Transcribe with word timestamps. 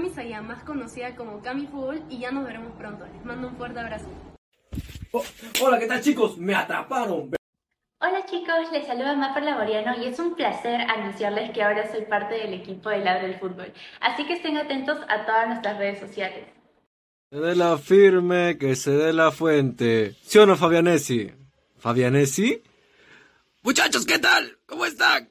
Cami 0.00 0.14
Saya, 0.14 0.40
más 0.40 0.64
conocida 0.64 1.14
como 1.14 1.42
Cami 1.42 1.66
Fútbol, 1.66 2.02
y 2.08 2.20
ya 2.20 2.30
nos 2.30 2.46
veremos 2.46 2.72
pronto. 2.78 3.04
Les 3.12 3.22
mando 3.22 3.48
un 3.48 3.56
fuerte 3.56 3.80
abrazo. 3.80 4.06
Oh, 5.12 5.22
hola, 5.60 5.78
¿qué 5.78 5.86
tal 5.86 6.00
chicos? 6.00 6.38
Me 6.38 6.54
atraparon. 6.54 7.30
Hola 8.00 8.24
chicos, 8.24 8.72
les 8.72 8.86
saluda 8.86 9.14
Mafra 9.14 9.42
Laboriano 9.42 10.02
y 10.02 10.06
es 10.06 10.18
un 10.18 10.34
placer 10.36 10.80
anunciarles 10.80 11.50
que 11.50 11.62
ahora 11.62 11.92
soy 11.92 12.06
parte 12.06 12.36
del 12.36 12.54
equipo 12.54 12.88
de 12.88 13.00
Ladre 13.00 13.28
del 13.28 13.38
Fútbol. 13.38 13.74
Así 14.00 14.26
que 14.26 14.32
estén 14.32 14.56
atentos 14.56 14.96
a 15.06 15.26
todas 15.26 15.48
nuestras 15.48 15.76
redes 15.76 16.00
sociales. 16.00 16.46
Se 17.30 17.38
dé 17.38 17.54
la 17.54 17.76
firme, 17.76 18.56
que 18.56 18.76
se 18.76 18.92
dé 18.92 19.12
la 19.12 19.30
fuente. 19.30 20.14
¿Sí 20.22 20.38
o 20.38 20.46
no, 20.46 20.56
Fabianesi? 20.56 21.30
¿Fabianesi? 21.76 22.62
Muchachos, 23.62 24.06
¿qué 24.06 24.18
tal? 24.18 24.56
¿Cómo 24.64 24.86
están? 24.86 25.29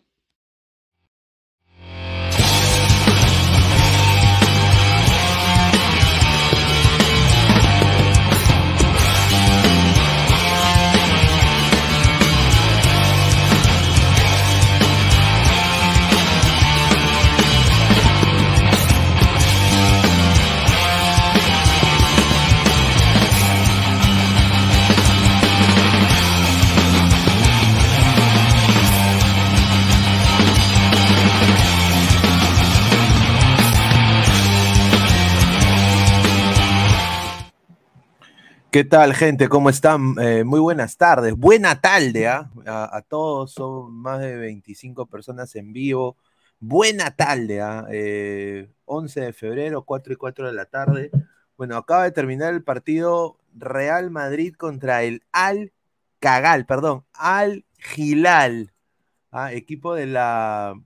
¿Qué 38.71 38.83
tal, 38.83 39.15
gente? 39.15 39.49
¿Cómo 39.49 39.71
están? 39.71 40.13
Eh, 40.21 40.43
muy 40.43 40.59
buenas 40.59 40.95
tardes. 40.95 41.35
Buena 41.35 41.81
tarde 41.81 42.27
¿ah? 42.27 42.51
a, 42.67 43.01
todos. 43.01 43.51
Son 43.51 43.91
más 43.91 44.19
de 44.19 44.35
25 44.35 45.07
personas 45.07 45.55
en 45.55 45.73
vivo. 45.73 46.17
Buena 46.59 47.09
tarde, 47.15 47.61
¿ah? 47.61 47.87
11 48.85 49.21
de 49.21 49.33
febrero, 49.33 49.81
4 49.85 50.13
y 50.13 50.15
4 50.17 50.47
de 50.47 50.53
la 50.53 50.65
tarde. 50.65 51.09
Bueno, 51.57 51.77
acaba 51.77 52.03
de 52.03 52.11
terminar 52.11 52.53
el 52.53 52.63
partido 52.63 53.39
Real 53.55 54.11
Madrid 54.11 54.53
contra 54.53 55.01
el 55.01 55.23
Al 55.31 55.71
Cagal, 56.19 56.67
perdón, 56.67 57.05
Al 57.13 57.65
Gilal, 57.79 58.71
¿ah? 59.31 59.51
equipo 59.51 59.95
de 59.95 60.05
la, 60.05 60.79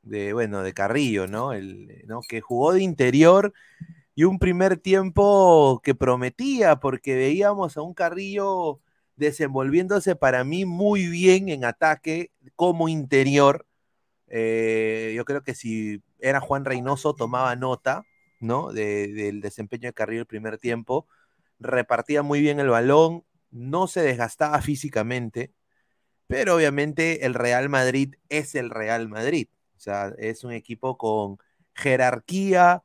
de, 0.00 0.32
bueno, 0.32 0.62
de 0.62 0.72
Carrillo, 0.72 1.26
¿no? 1.26 1.52
El, 1.52 2.04
¿no? 2.06 2.20
Que 2.26 2.40
jugó 2.40 2.72
de 2.72 2.82
interior 2.82 3.52
y 4.18 4.24
un 4.24 4.40
primer 4.40 4.78
tiempo 4.78 5.80
que 5.84 5.94
prometía, 5.94 6.80
porque 6.80 7.14
veíamos 7.14 7.76
a 7.76 7.82
un 7.82 7.94
Carrillo 7.94 8.80
desenvolviéndose 9.14 10.16
para 10.16 10.42
mí 10.42 10.64
muy 10.64 11.06
bien 11.06 11.48
en 11.48 11.64
ataque 11.64 12.32
como 12.56 12.88
interior. 12.88 13.64
Eh, 14.26 15.12
yo 15.14 15.24
creo 15.24 15.44
que 15.44 15.54
si 15.54 16.02
era 16.18 16.40
Juan 16.40 16.64
Reynoso 16.64 17.14
tomaba 17.14 17.54
nota, 17.54 18.06
¿no? 18.40 18.72
del 18.72 19.40
desempeño 19.40 19.88
de 19.88 19.92
Carrillo 19.94 20.22
el 20.22 20.26
primer 20.26 20.58
tiempo. 20.58 21.06
Repartía 21.60 22.24
muy 22.24 22.40
bien 22.40 22.58
el 22.58 22.70
balón, 22.70 23.24
no 23.52 23.86
se 23.86 24.02
desgastaba 24.02 24.60
físicamente, 24.62 25.52
pero 26.26 26.56
obviamente 26.56 27.24
el 27.24 27.34
Real 27.34 27.68
Madrid 27.68 28.16
es 28.30 28.56
el 28.56 28.70
Real 28.70 29.08
Madrid. 29.08 29.46
O 29.76 29.80
sea, 29.80 30.12
es 30.18 30.42
un 30.42 30.50
equipo 30.50 30.98
con 30.98 31.38
jerarquía, 31.72 32.82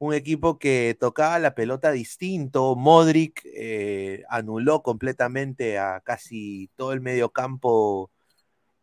un 0.00 0.14
equipo 0.14 0.58
que 0.58 0.96
tocaba 0.98 1.38
la 1.38 1.54
pelota 1.54 1.92
distinto. 1.92 2.74
Modric 2.74 3.42
eh, 3.44 4.24
anuló 4.30 4.82
completamente 4.82 5.78
a 5.78 6.00
casi 6.00 6.70
todo 6.76 6.92
el 6.94 7.02
medio 7.02 7.30
campo 7.32 8.10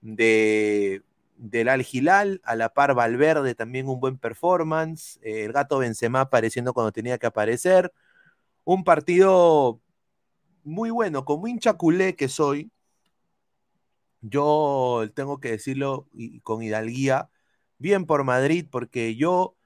de, 0.01 1.03
del 1.37 1.69
Al 1.69 1.83
Gilal. 1.83 2.39
A 2.45 2.55
la 2.55 2.69
par 2.73 2.93
Valverde 2.93 3.55
también 3.55 3.89
un 3.89 3.99
buen 3.99 4.19
performance. 4.19 5.19
Eh, 5.23 5.45
el 5.45 5.53
gato 5.53 5.79
Benzema 5.79 6.21
apareciendo 6.21 6.73
cuando 6.73 6.91
tenía 6.91 7.17
que 7.17 7.27
aparecer. 7.27 7.91
Un 8.63 8.83
partido 8.83 9.81
muy 10.63 10.91
bueno, 10.91 11.25
como 11.25 11.47
hincha 11.47 11.73
culé 11.73 12.15
que 12.15 12.29
soy. 12.29 12.71
Yo 14.21 15.09
tengo 15.15 15.39
que 15.39 15.51
decirlo 15.51 16.07
con 16.43 16.61
hidalguía, 16.61 17.29
bien 17.79 18.05
por 18.05 18.23
Madrid, 18.23 18.67
porque 18.69 19.15
yo 19.15 19.56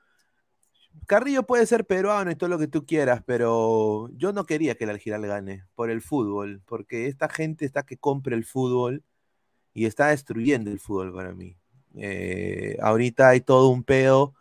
Carrillo 1.08 1.44
puede 1.44 1.66
ser 1.66 1.86
peruano 1.86 2.32
y 2.32 2.36
todo 2.36 2.50
lo 2.50 2.60
que 2.60 2.68
tú 2.68 2.86
quieras, 2.86 3.22
pero 3.26 4.10
yo 4.16 4.34
no 4.34 4.46
quería 4.46 4.76
que 4.76 4.86
el 4.86 4.92
Algiral 4.92 5.26
gane 5.26 5.66
por 5.76 5.90
el 5.90 6.02
fútbol, 6.02 6.62
porque 6.66 7.08
esta 7.08 7.30
gente 7.30 7.66
está 7.66 7.84
que 7.84 7.98
compre 7.98 8.36
el 8.36 8.46
fútbol 8.46 9.04
y 9.74 9.86
está 9.86 10.08
destruyendo 10.08 10.72
el 10.72 10.80
fútbol 10.80 11.14
para 11.14 11.34
mí. 11.34 11.58
Eh, 11.96 12.78
ahorita 12.82 13.30
hay 13.30 13.42
todo 13.42 13.70
un 13.70 13.84
pedo 13.84 14.36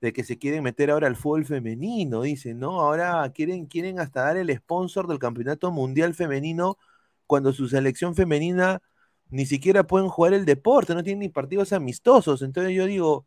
de 0.00 0.12
que 0.12 0.24
se 0.24 0.38
quieren 0.38 0.62
meter 0.62 0.90
ahora 0.90 1.06
al 1.08 1.16
fútbol 1.16 1.46
femenino, 1.46 2.22
dicen, 2.22 2.58
¿no? 2.58 2.80
Ahora 2.80 3.30
quieren, 3.34 3.66
quieren 3.66 4.00
hasta 4.00 4.22
dar 4.22 4.36
el 4.36 4.54
sponsor 4.56 5.06
del 5.08 5.18
campeonato 5.18 5.70
mundial 5.72 6.14
femenino 6.14 6.78
cuando 7.26 7.52
su 7.52 7.68
selección 7.68 8.14
femenina 8.14 8.82
ni 9.30 9.46
siquiera 9.46 9.86
pueden 9.86 10.08
jugar 10.08 10.34
el 10.34 10.44
deporte, 10.44 10.94
no 10.94 11.02
tienen 11.02 11.20
ni 11.20 11.28
partidos 11.28 11.72
amistosos. 11.72 12.42
Entonces 12.42 12.74
yo 12.74 12.86
digo, 12.86 13.26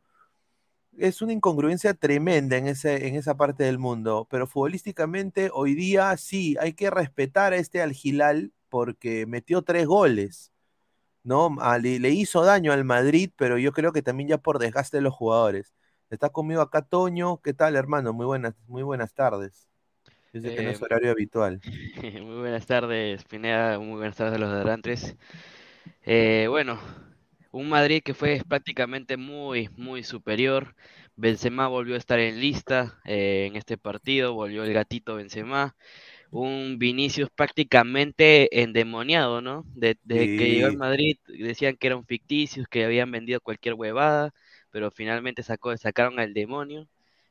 es 0.97 1.21
una 1.21 1.33
incongruencia 1.33 1.93
tremenda 1.93 2.57
en, 2.57 2.67
ese, 2.67 3.07
en 3.07 3.15
esa 3.15 3.37
parte 3.37 3.63
del 3.63 3.79
mundo, 3.79 4.27
pero 4.29 4.47
futbolísticamente 4.47 5.49
hoy 5.53 5.75
día 5.75 6.15
sí, 6.17 6.55
hay 6.59 6.73
que 6.73 6.89
respetar 6.89 7.53
a 7.53 7.57
este 7.57 7.81
Algilal 7.81 8.51
porque 8.69 9.25
metió 9.25 9.61
tres 9.61 9.85
goles, 9.85 10.51
¿no? 11.23 11.55
le, 11.81 12.09
hizo 12.09 12.43
daño 12.43 12.71
al 12.71 12.83
Madrid, 12.83 13.31
pero 13.35 13.57
yo 13.57 13.71
creo 13.71 13.91
que 13.91 14.01
también 14.01 14.29
ya 14.29 14.37
por 14.37 14.59
desgaste 14.59 14.97
de 14.97 15.01
los 15.01 15.13
jugadores. 15.13 15.73
Está 16.09 16.29
conmigo 16.29 16.61
acá 16.61 16.81
Toño, 16.81 17.41
¿qué 17.41 17.53
tal 17.53 17.75
hermano? 17.75 18.13
Muy 18.13 18.25
buenas, 18.25 18.55
muy 18.67 18.83
buenas 18.83 19.13
tardes. 19.13 19.67
Dice 20.33 20.55
que 20.55 20.63
no 20.63 20.69
es 20.69 20.81
eh, 20.81 20.83
horario 20.83 21.11
habitual. 21.11 21.61
Muy 22.03 22.39
buenas 22.39 22.65
tardes, 22.65 23.23
Pineda, 23.23 23.79
muy 23.79 23.97
buenas 23.97 24.15
tardes 24.15 24.35
a 24.35 24.37
los 24.37 24.49
adelantes. 24.49 25.15
Eh, 26.03 26.45
bueno, 26.49 26.77
un 27.57 27.69
Madrid 27.69 28.01
que 28.03 28.13
fue 28.13 28.41
prácticamente 28.47 29.17
muy, 29.17 29.69
muy 29.77 30.03
superior. 30.03 30.75
Benzema 31.15 31.67
volvió 31.67 31.95
a 31.95 31.97
estar 31.97 32.19
en 32.19 32.39
lista 32.39 32.99
eh, 33.05 33.47
en 33.49 33.55
este 33.55 33.77
partido, 33.77 34.33
volvió 34.33 34.63
el 34.63 34.73
gatito 34.73 35.15
Benzema. 35.15 35.75
Un 36.29 36.77
Vinicius 36.77 37.29
prácticamente 37.31 38.61
endemoniado, 38.61 39.41
¿no? 39.41 39.65
Desde 39.73 39.97
que 40.37 40.51
llegó 40.51 40.67
al 40.67 40.77
Madrid 40.77 41.17
decían 41.27 41.77
que 41.77 41.87
era 41.87 41.95
un 41.95 42.05
ficticio, 42.05 42.65
que 42.69 42.85
habían 42.85 43.11
vendido 43.11 43.39
cualquier 43.41 43.75
huevada, 43.75 44.33
pero 44.69 44.91
finalmente 44.91 45.41
sacó, 45.43 45.75
sacaron 45.77 46.19
al 46.19 46.33
demonio. 46.33 46.87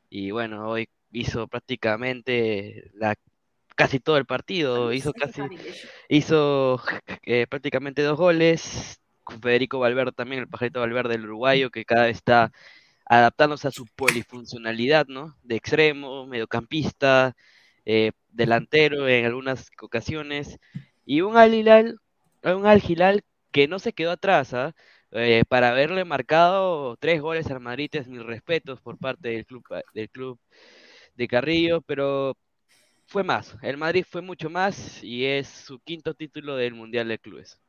Y 0.09 0.31
bueno, 0.31 0.67
hoy 0.69 0.89
hizo 1.11 1.47
prácticamente 1.47 2.91
la 2.95 3.15
casi 3.75 3.99
todo 3.99 4.17
el 4.17 4.25
partido, 4.25 4.91
hizo 4.91 5.13
casi, 5.13 5.41
hizo 6.09 6.81
eh, 7.23 7.45
prácticamente 7.47 8.01
dos 8.01 8.17
goles, 8.17 8.99
Federico 9.41 9.79
Valverde 9.79 10.11
también, 10.13 10.41
el 10.41 10.47
pajarito 10.49 10.79
Valverde 10.79 11.11
del 11.13 11.25
uruguayo, 11.25 11.69
que 11.71 11.85
cada 11.85 12.05
vez 12.05 12.17
está 12.17 12.51
adaptándose 13.05 13.67
a 13.67 13.71
su 13.71 13.85
polifuncionalidad, 13.95 15.07
¿no? 15.07 15.37
De 15.43 15.55
extremo, 15.55 16.27
mediocampista, 16.27 17.35
eh, 17.85 18.11
delantero 18.29 19.07
en 19.07 19.25
algunas 19.25 19.69
ocasiones, 19.81 20.59
y 21.05 21.21
un 21.21 21.37
Al 21.37 21.99
un 22.43 22.65
Al 22.65 23.23
que 23.51 23.67
no 23.67 23.79
se 23.79 23.93
quedó 23.93 24.11
atrás, 24.11 24.53
¿ah? 24.53 24.73
eh, 25.11 25.43
para 25.47 25.69
haberle 25.69 26.05
marcado 26.05 26.97
tres 26.97 27.21
goles 27.21 27.47
al 27.47 27.59
Madrid 27.61 27.89
es 27.93 28.07
mis 28.07 28.23
respetos 28.23 28.81
por 28.81 28.97
parte 28.97 29.29
del 29.29 29.45
club, 29.45 29.63
del 29.93 30.09
club 30.09 30.39
de 31.15 31.27
Carrillo, 31.27 31.81
pero 31.81 32.37
fue 33.07 33.23
más, 33.23 33.57
el 33.63 33.77
Madrid 33.77 34.05
fue 34.09 34.21
mucho 34.21 34.49
más 34.49 35.03
y 35.03 35.25
es 35.25 35.47
su 35.47 35.79
quinto 35.79 36.13
título 36.13 36.55
del 36.57 36.73
Mundial 36.75 37.07
de 37.09 37.19
Clubes 37.19 37.59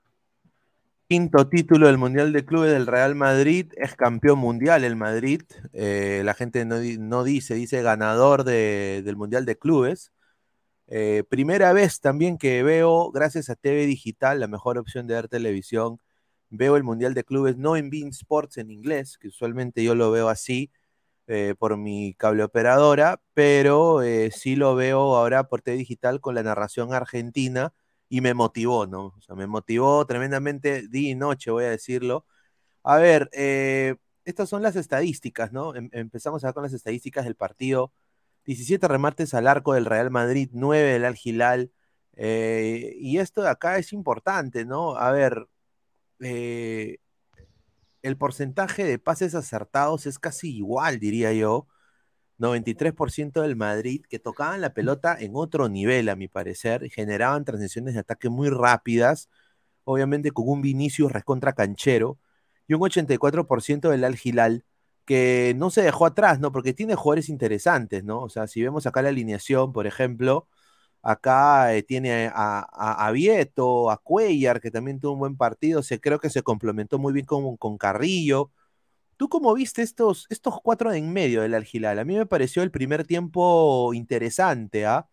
quinto 1.09 1.49
título 1.49 1.87
del 1.87 1.97
Mundial 1.97 2.35
de 2.35 2.45
Clubes 2.45 2.71
del 2.71 2.87
Real 2.87 3.15
Madrid, 3.15 3.73
es 3.77 3.95
campeón 3.97 4.39
mundial 4.39 4.85
el 4.85 4.95
Madrid, 4.95 5.41
eh, 5.73 6.21
la 6.23 6.35
gente 6.35 6.67
no, 6.67 7.25
dice, 7.25 7.55
dice 7.55 7.81
ganador 7.83 8.45
del 8.45 9.17
Mundial 9.17 9.47
de 9.47 9.57
Clubes. 9.59 10.13
Eh, 10.89 11.25
primera 11.31 11.73
vez 11.73 12.01
también 12.01 12.39
que 12.39 12.63
veo, 12.63 13.11
gracias 13.13 13.51
a 13.51 13.57
TV 13.57 13.87
Digital, 13.87 14.41
la 14.41 14.49
mejor 14.49 14.79
opción 14.79 15.07
de 15.07 15.15
ver 15.15 15.29
televisión, 15.29 16.01
veo 16.51 16.77
el 16.77 16.85
Mundial 16.85 17.15
de 17.15 17.25
Clubes 17.25 17.57
no 17.57 17.77
en 17.77 17.91
Bean 17.91 18.09
Sports 18.09 18.59
en 18.59 18.71
inglés, 18.71 19.19
que 19.19 19.29
usualmente 19.29 19.83
yo 19.85 19.95
lo 19.95 20.11
veo 20.11 20.29
así 20.29 20.71
eh, 21.27 21.55
por 21.59 21.77
mi 21.79 22.15
cable 22.15 22.45
operadora, 22.45 23.21
pero 23.35 24.01
sí 24.33 24.57
lo 24.57 24.75
veo 24.77 25.17
ahora 25.17 25.49
por 25.49 25.63
TV 25.63 25.79
Digital 25.79 26.21
con 26.21 26.35
la 26.35 26.43
narración 26.43 26.93
argentina 26.93 27.73
y 28.09 28.21
me 28.21 28.35
motivó, 28.35 28.87
¿no? 28.87 29.07
O 29.19 29.21
sea, 29.21 29.35
me 29.37 29.47
motivó 29.47 30.07
tremendamente 30.07 30.89
día 30.89 31.11
y 31.11 31.15
noche, 31.15 31.51
voy 31.51 31.65
a 31.65 31.71
decirlo. 31.71 32.27
A 32.83 32.97
ver, 32.99 33.29
eh, 33.33 33.97
estas 34.25 34.49
son 34.49 34.63
las 34.63 34.77
estadísticas, 34.77 35.53
¿no? 35.53 35.75
Em, 35.75 35.91
empezamos 35.93 36.45
a 36.45 36.49
ver 36.49 36.55
con 36.55 36.63
las 36.65 36.73
estadísticas 36.73 37.25
del 37.25 37.37
partido. 37.37 37.93
17 38.45 38.89
remates 38.89 39.35
al 39.35 39.47
arco 39.49 39.75
del 39.75 39.87
Real 39.87 40.11
Madrid, 40.11 40.51
9 40.53 40.93
del 40.93 41.05
Al 41.05 41.19
Hilal. 41.23 41.73
Eh, 42.17 42.95
y 42.99 43.19
esto 43.19 43.43
de 43.43 43.51
acá 43.51 43.79
es 43.79 43.93
importante, 43.93 44.65
¿no? 44.65 44.97
A 44.97 45.13
ver, 45.13 45.49
eh, 46.21 46.99
el 48.03 48.17
porcentaje 48.17 48.85
de 48.85 48.99
pases 48.99 49.35
acertados 49.35 50.07
es 50.07 50.19
casi 50.19 50.57
igual, 50.57 50.99
diría 50.99 51.33
yo. 51.33 51.69
93% 52.39 53.43
del 53.43 53.57
Madrid, 53.57 54.03
que 54.09 54.19
tocaban 54.19 54.61
la 54.61 54.75
pelota 54.75 55.17
en 55.19 55.33
otro 55.35 55.69
nivel, 55.69 56.09
a 56.09 56.17
mi 56.17 56.29
parecer, 56.29 56.91
generaban 56.91 57.45
transiciones 57.45 57.95
de 57.95 58.01
ataque 58.01 58.29
muy 58.29 58.49
rápidas, 58.51 59.29
obviamente 59.85 60.31
con 60.33 60.49
un 60.49 60.63
Vinicius 60.63 61.13
recontra 61.13 61.53
canchero, 61.55 62.19
y 62.69 62.75
un 62.75 62.81
84% 62.83 63.91
del 63.91 64.05
Al 64.05 64.19
Hilal, 64.23 64.65
que 65.05 65.55
no 65.57 65.71
se 65.71 65.83
dejó 65.83 66.07
atrás, 66.07 66.39
¿no? 66.41 66.53
Porque 66.53 66.75
tiene 66.75 66.95
jugadores 66.95 67.29
interesantes, 67.31 68.05
¿no? 68.05 68.23
O 68.23 68.29
sea, 68.29 68.47
si 68.47 68.63
vemos 68.63 68.87
acá 68.87 69.03
la 69.03 69.09
alineación, 69.09 69.73
por 69.73 69.87
ejemplo, 69.87 70.49
acá 71.03 71.75
eh, 71.75 71.83
tiene 71.83 72.31
a, 72.35 72.61
a, 73.07 73.11
Vieto, 73.13 73.91
a 73.91 73.99
Cuellar, 73.99 74.61
que 74.61 74.71
también 74.71 75.01
tuvo 75.01 75.15
un 75.15 75.21
buen 75.21 75.37
partido, 75.37 75.83
se, 75.83 76.01
creo 76.01 76.19
que 76.21 76.31
se 76.31 76.43
complementó 76.43 76.99
muy 76.99 77.13
bien 77.13 77.27
con, 77.27 77.57
con 77.57 77.79
Carrillo. 77.79 78.51
¿Tú 79.19 79.29
cómo 79.29 79.53
viste 79.53 79.83
estos, 79.83 80.27
estos 80.31 80.61
cuatro 80.63 80.93
en 80.93 81.13
medio 81.13 81.43
del 81.43 81.55
Algilal? 81.55 81.99
A 81.99 82.05
mí 82.05 82.17
me 82.17 82.25
pareció 82.25 82.63
el 82.63 82.71
primer 82.71 83.05
tiempo 83.05 83.93
interesante, 83.93 84.87
¿ah? 84.87 85.09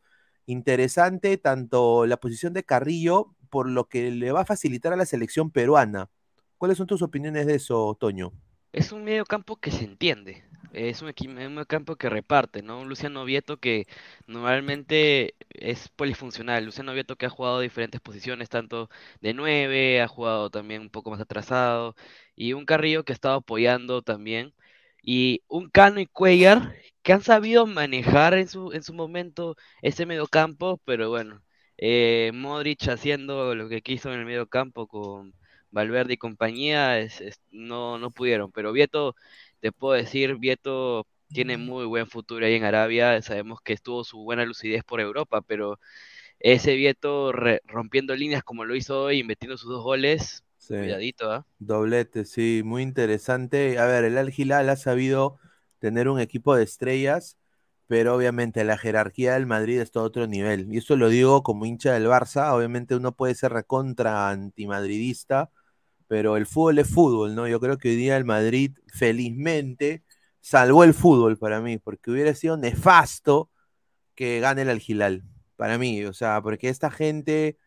Interesante 0.45 1.37
tanto 1.37 2.05
la 2.05 2.17
posición 2.17 2.53
de 2.53 2.63
Carrillo 2.63 3.33
por 3.49 3.67
lo 3.67 3.89
que 3.89 4.11
le 4.11 4.31
va 4.31 4.41
a 4.41 4.45
facilitar 4.45 4.93
a 4.93 4.95
la 4.95 5.07
selección 5.07 5.49
peruana. 5.49 6.11
¿Cuáles 6.59 6.77
son 6.77 6.85
tus 6.85 7.01
opiniones 7.01 7.47
de 7.47 7.55
eso, 7.55 7.97
Toño? 7.99 8.31
Es 8.73 8.91
un 8.91 9.03
medio 9.03 9.25
campo 9.25 9.55
que 9.55 9.71
se 9.71 9.85
entiende. 9.85 10.44
Es 10.75 11.01
un, 11.01 11.13
medio 11.33 11.65
campo 11.65 11.95
que 11.95 12.09
reparte, 12.09 12.61
¿no? 12.61 12.81
Un 12.81 12.89
Luciano 12.89 13.23
Vieto 13.23 13.57
que 13.57 13.87
normalmente 14.27 15.35
es 15.49 15.87
polifuncional. 15.89 16.65
Luciano 16.65 16.93
Vieto 16.93 17.15
que 17.15 17.25
ha 17.27 17.29
jugado 17.29 17.61
diferentes 17.61 18.01
posiciones, 18.01 18.49
tanto 18.49 18.89
de 19.21 19.33
nueve, 19.33 20.01
ha 20.01 20.07
jugado 20.09 20.49
también 20.49 20.81
un 20.81 20.89
poco 20.89 21.11
más 21.11 21.21
atrasado, 21.21 21.95
y 22.35 22.53
un 22.53 22.65
Carrillo 22.65 23.05
que 23.05 23.13
ha 23.13 23.15
estado 23.15 23.35
apoyando 23.35 24.01
también, 24.01 24.53
y 25.01 25.43
un 25.47 25.69
Cano 25.69 26.01
y 26.01 26.07
Cuellar 26.07 26.75
que 27.03 27.13
han 27.13 27.21
sabido 27.21 27.65
manejar 27.67 28.33
en 28.33 28.47
su, 28.49 28.71
en 28.73 28.83
su 28.83 28.93
momento 28.93 29.55
ese 29.81 30.05
medio 30.05 30.27
campo, 30.27 30.81
pero 30.85 31.09
bueno, 31.09 31.41
eh, 31.77 32.31
Modric 32.33 32.87
haciendo 32.89 33.55
lo 33.55 33.69
que 33.69 33.81
quiso 33.81 34.11
en 34.13 34.19
el 34.19 34.25
medio 34.25 34.47
campo 34.47 34.87
con 34.87 35.33
Valverde 35.75 36.13
y 36.13 36.17
compañía, 36.17 36.99
no, 37.51 37.97
no 37.99 38.09
pudieron. 38.11 38.51
Pero 38.51 38.71
Vieto, 38.71 39.15
te 39.65 39.71
puedo 39.71 39.95
decir, 39.95 40.35
Vieto 40.35 41.07
tiene 41.29 41.57
muy 41.57 41.85
buen 41.87 42.05
futuro 42.05 42.45
ahí 42.45 42.53
en 42.53 42.65
Arabia. 42.65 43.19
Sabemos 43.23 43.61
que 43.63 43.73
estuvo 43.73 44.03
su 44.03 44.19
buena 44.19 44.45
lucidez 44.45 44.83
por 44.83 45.01
Europa, 45.01 45.41
pero 45.41 45.79
ese 46.39 46.75
Vieto 46.75 47.31
rompiendo 47.31 48.15
líneas 48.15 48.43
como 48.43 48.63
lo 48.63 48.75
hizo 48.75 49.01
hoy, 49.05 49.23
metiendo 49.23 49.57
sus 49.57 49.71
dos 49.71 49.83
goles, 49.83 50.43
cuidadito, 50.67 51.31
¿ah? 51.31 51.47
Doblete, 51.57 52.25
sí, 52.25 52.61
muy 52.63 52.83
interesante. 52.83 53.79
A 53.79 53.87
ver, 53.87 54.03
el 54.03 54.19
Al 54.19 54.31
Hilal 54.37 54.69
ha 54.69 54.75
sabido 54.75 55.39
tener 55.79 56.09
un 56.09 56.19
equipo 56.19 56.55
de 56.55 56.63
estrellas, 56.63 57.39
pero 57.87 58.15
obviamente 58.15 58.63
la 58.65 58.77
jerarquía 58.77 59.33
del 59.33 59.47
Madrid 59.47 59.79
es 59.79 59.89
todo 59.89 60.03
otro 60.03 60.27
nivel. 60.27 60.71
Y 60.71 60.77
eso 60.77 60.95
lo 60.95 61.09
digo 61.09 61.41
como 61.41 61.65
hincha 61.65 61.93
del 61.93 62.05
Barça. 62.05 62.53
Obviamente 62.53 62.95
uno 62.95 63.15
puede 63.15 63.33
ser 63.33 63.51
recontra 63.51 64.29
antimadridista, 64.29 65.49
pero 66.07 66.37
el 66.37 66.45
fútbol 66.45 66.79
es 66.79 66.89
fútbol, 66.89 67.35
¿no? 67.35 67.47
Yo 67.47 67.59
creo 67.59 67.77
que 67.77 67.89
hoy 67.89 67.95
día 67.95 68.17
el 68.17 68.25
Madrid, 68.25 68.73
felizmente, 68.87 70.03
salvó 70.41 70.83
el 70.83 70.93
fútbol 70.93 71.37
para 71.37 71.61
mí, 71.61 71.77
porque 71.77 72.11
hubiera 72.11 72.35
sido 72.35 72.57
nefasto 72.57 73.49
que 74.15 74.39
gane 74.39 74.63
el 74.63 74.69
Algilal, 74.69 75.23
para 75.55 75.77
mí, 75.77 76.05
o 76.05 76.13
sea, 76.13 76.41
porque 76.41 76.69
esta 76.69 76.91
gente, 76.91 77.57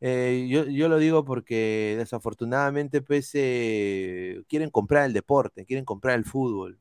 eh, 0.00 0.46
yo, 0.48 0.88
lo 0.88 0.98
digo 0.98 1.24
porque 1.24 1.96
desafortunadamente 1.98 3.02
pues 3.02 3.30
eh, 3.34 4.42
quieren 4.48 4.70
comprar 4.70 5.06
el 5.06 5.12
deporte, 5.12 5.66
quieren 5.66 5.84
comprar 5.84 6.16
el 6.18 6.24
fútbol, 6.24 6.80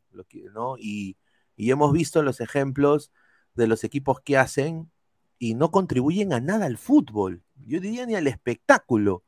¿no? 0.54 0.76
Y, 0.78 1.18
y 1.56 1.72
hemos 1.72 1.94
visto 1.94 2.24
los 2.24 2.42
ejemplos 2.42 3.12
de 3.56 3.68
los 3.68 3.84
equipos 3.84 4.22
que 4.22 4.38
hacen 4.38 4.92
y 5.40 5.56
no 5.56 5.72
contribuyen 5.72 6.34
a 6.34 6.42
nada 6.42 6.66
al 6.66 6.78
fútbol, 6.78 7.44
yo 7.66 7.80
diría 7.80 8.06
ni 8.06 8.16
al 8.16 8.28
espectáculo. 8.28 9.24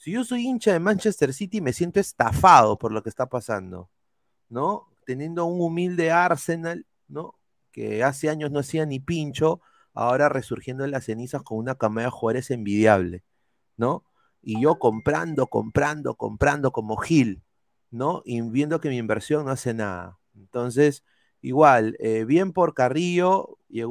Si 0.00 0.12
yo 0.12 0.24
soy 0.24 0.46
hincha 0.46 0.72
de 0.72 0.80
Manchester 0.80 1.34
City, 1.34 1.60
me 1.60 1.74
siento 1.74 2.00
estafado 2.00 2.78
por 2.78 2.90
lo 2.90 3.02
que 3.02 3.10
está 3.10 3.28
pasando, 3.28 3.90
¿no? 4.48 4.88
Teniendo 5.04 5.44
un 5.44 5.60
humilde 5.60 6.10
Arsenal, 6.10 6.86
¿no? 7.06 7.34
Que 7.70 8.02
hace 8.02 8.30
años 8.30 8.50
no 8.50 8.60
hacía 8.60 8.86
ni 8.86 8.98
pincho, 8.98 9.60
ahora 9.92 10.30
resurgiendo 10.30 10.86
en 10.86 10.90
las 10.92 11.04
cenizas 11.04 11.42
con 11.42 11.58
una 11.58 11.74
camada 11.74 12.06
de 12.06 12.12
jugadores 12.12 12.50
envidiable, 12.50 13.24
¿no? 13.76 14.06
Y 14.40 14.62
yo 14.62 14.78
comprando, 14.78 15.48
comprando, 15.48 16.14
comprando 16.14 16.72
como 16.72 16.96
Gil, 16.96 17.42
¿no? 17.90 18.22
Y 18.24 18.40
viendo 18.40 18.80
que 18.80 18.88
mi 18.88 18.96
inversión 18.96 19.44
no 19.44 19.50
hace 19.50 19.74
nada. 19.74 20.18
Entonces, 20.34 21.04
igual, 21.42 21.98
eh, 22.00 22.24
bien 22.24 22.54
por 22.54 22.72
Carrillo, 22.72 23.58
y 23.68 23.82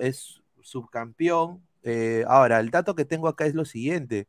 es 0.00 0.42
subcampeón. 0.62 1.62
Eh, 1.82 2.24
ahora, 2.26 2.58
el 2.58 2.70
dato 2.70 2.94
que 2.94 3.04
tengo 3.04 3.28
acá 3.28 3.44
es 3.44 3.54
lo 3.54 3.66
siguiente. 3.66 4.28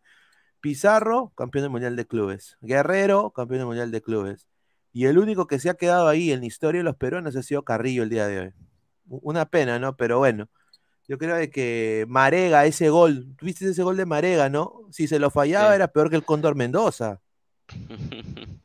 Pizarro, 0.62 1.32
campeón 1.36 1.64
del 1.64 1.72
Mundial 1.72 1.96
de 1.96 2.06
Clubes. 2.06 2.58
Guerrero, 2.62 3.32
campeón 3.32 3.60
del 3.60 3.68
Mundial 3.68 3.92
de 3.92 4.02
Clubes. 4.02 4.48
Y 4.94 5.06
el 5.06 5.18
único 5.20 5.48
que 5.48 5.60
se 5.60 5.70
ha 5.70 5.76
quedado 5.76 6.08
ahí 6.08 6.32
en 6.32 6.40
la 6.40 6.48
historia 6.48 6.80
de 6.80 6.86
los 6.86 6.96
peruanos 6.96 7.36
ha 7.36 7.44
sido 7.44 7.64
Carrillo 7.64 8.04
el 8.04 8.10
día 8.10 8.28
de 8.28 8.40
hoy. 8.40 8.54
Una 9.08 9.46
pena, 9.46 9.80
¿no? 9.80 9.96
Pero 9.96 10.18
bueno, 10.20 10.50
yo 11.08 11.18
creo 11.18 11.38
que 11.52 12.06
Marega, 12.08 12.66
ese 12.66 12.90
gol, 12.90 13.36
¿tuviste 13.38 13.70
ese 13.70 13.84
gol 13.84 13.96
de 13.98 14.06
Marega, 14.06 14.50
no? 14.50 14.88
Si 14.92 15.08
se 15.08 15.20
lo 15.20 15.30
fallaba 15.30 15.76
era 15.76 15.88
peor 15.88 16.10
que 16.10 16.18
el 16.18 16.26
Cóndor 16.26 16.56
Mendoza. 16.56 17.22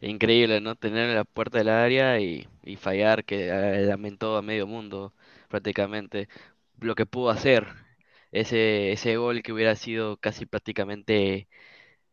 Increíble, 0.00 0.60
¿no? 0.60 0.76
Tener 0.76 1.14
la 1.14 1.24
puerta 1.24 1.58
del 1.58 1.68
área 1.68 2.20
y, 2.20 2.46
fallar, 2.78 3.24
que 3.24 3.48
lamentó 3.86 4.36
a 4.36 4.42
medio 4.42 4.66
mundo 4.66 5.14
prácticamente 5.48 6.28
lo 6.80 6.94
que 6.94 7.06
pudo 7.06 7.30
hacer 7.30 7.66
ese, 8.34 8.92
ese 8.92 9.16
gol 9.16 9.42
que 9.42 9.52
hubiera 9.52 9.76
sido 9.76 10.18
casi 10.18 10.46
prácticamente 10.46 11.48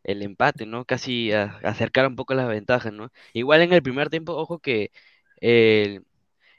el 0.04 0.22
empate, 0.24 0.66
¿no? 0.66 0.86
Casi 0.86 1.32
acercar 1.34 2.08
un 2.08 2.16
poco 2.16 2.34
las 2.34 2.48
ventajas, 2.48 2.94
¿no? 2.94 3.12
Igual 3.34 3.62
en 3.62 3.74
el 3.74 3.84
primer 3.84 4.10
tiempo, 4.10 4.34
ojo 4.36 4.60
que 4.60 4.92
el, 5.38 6.06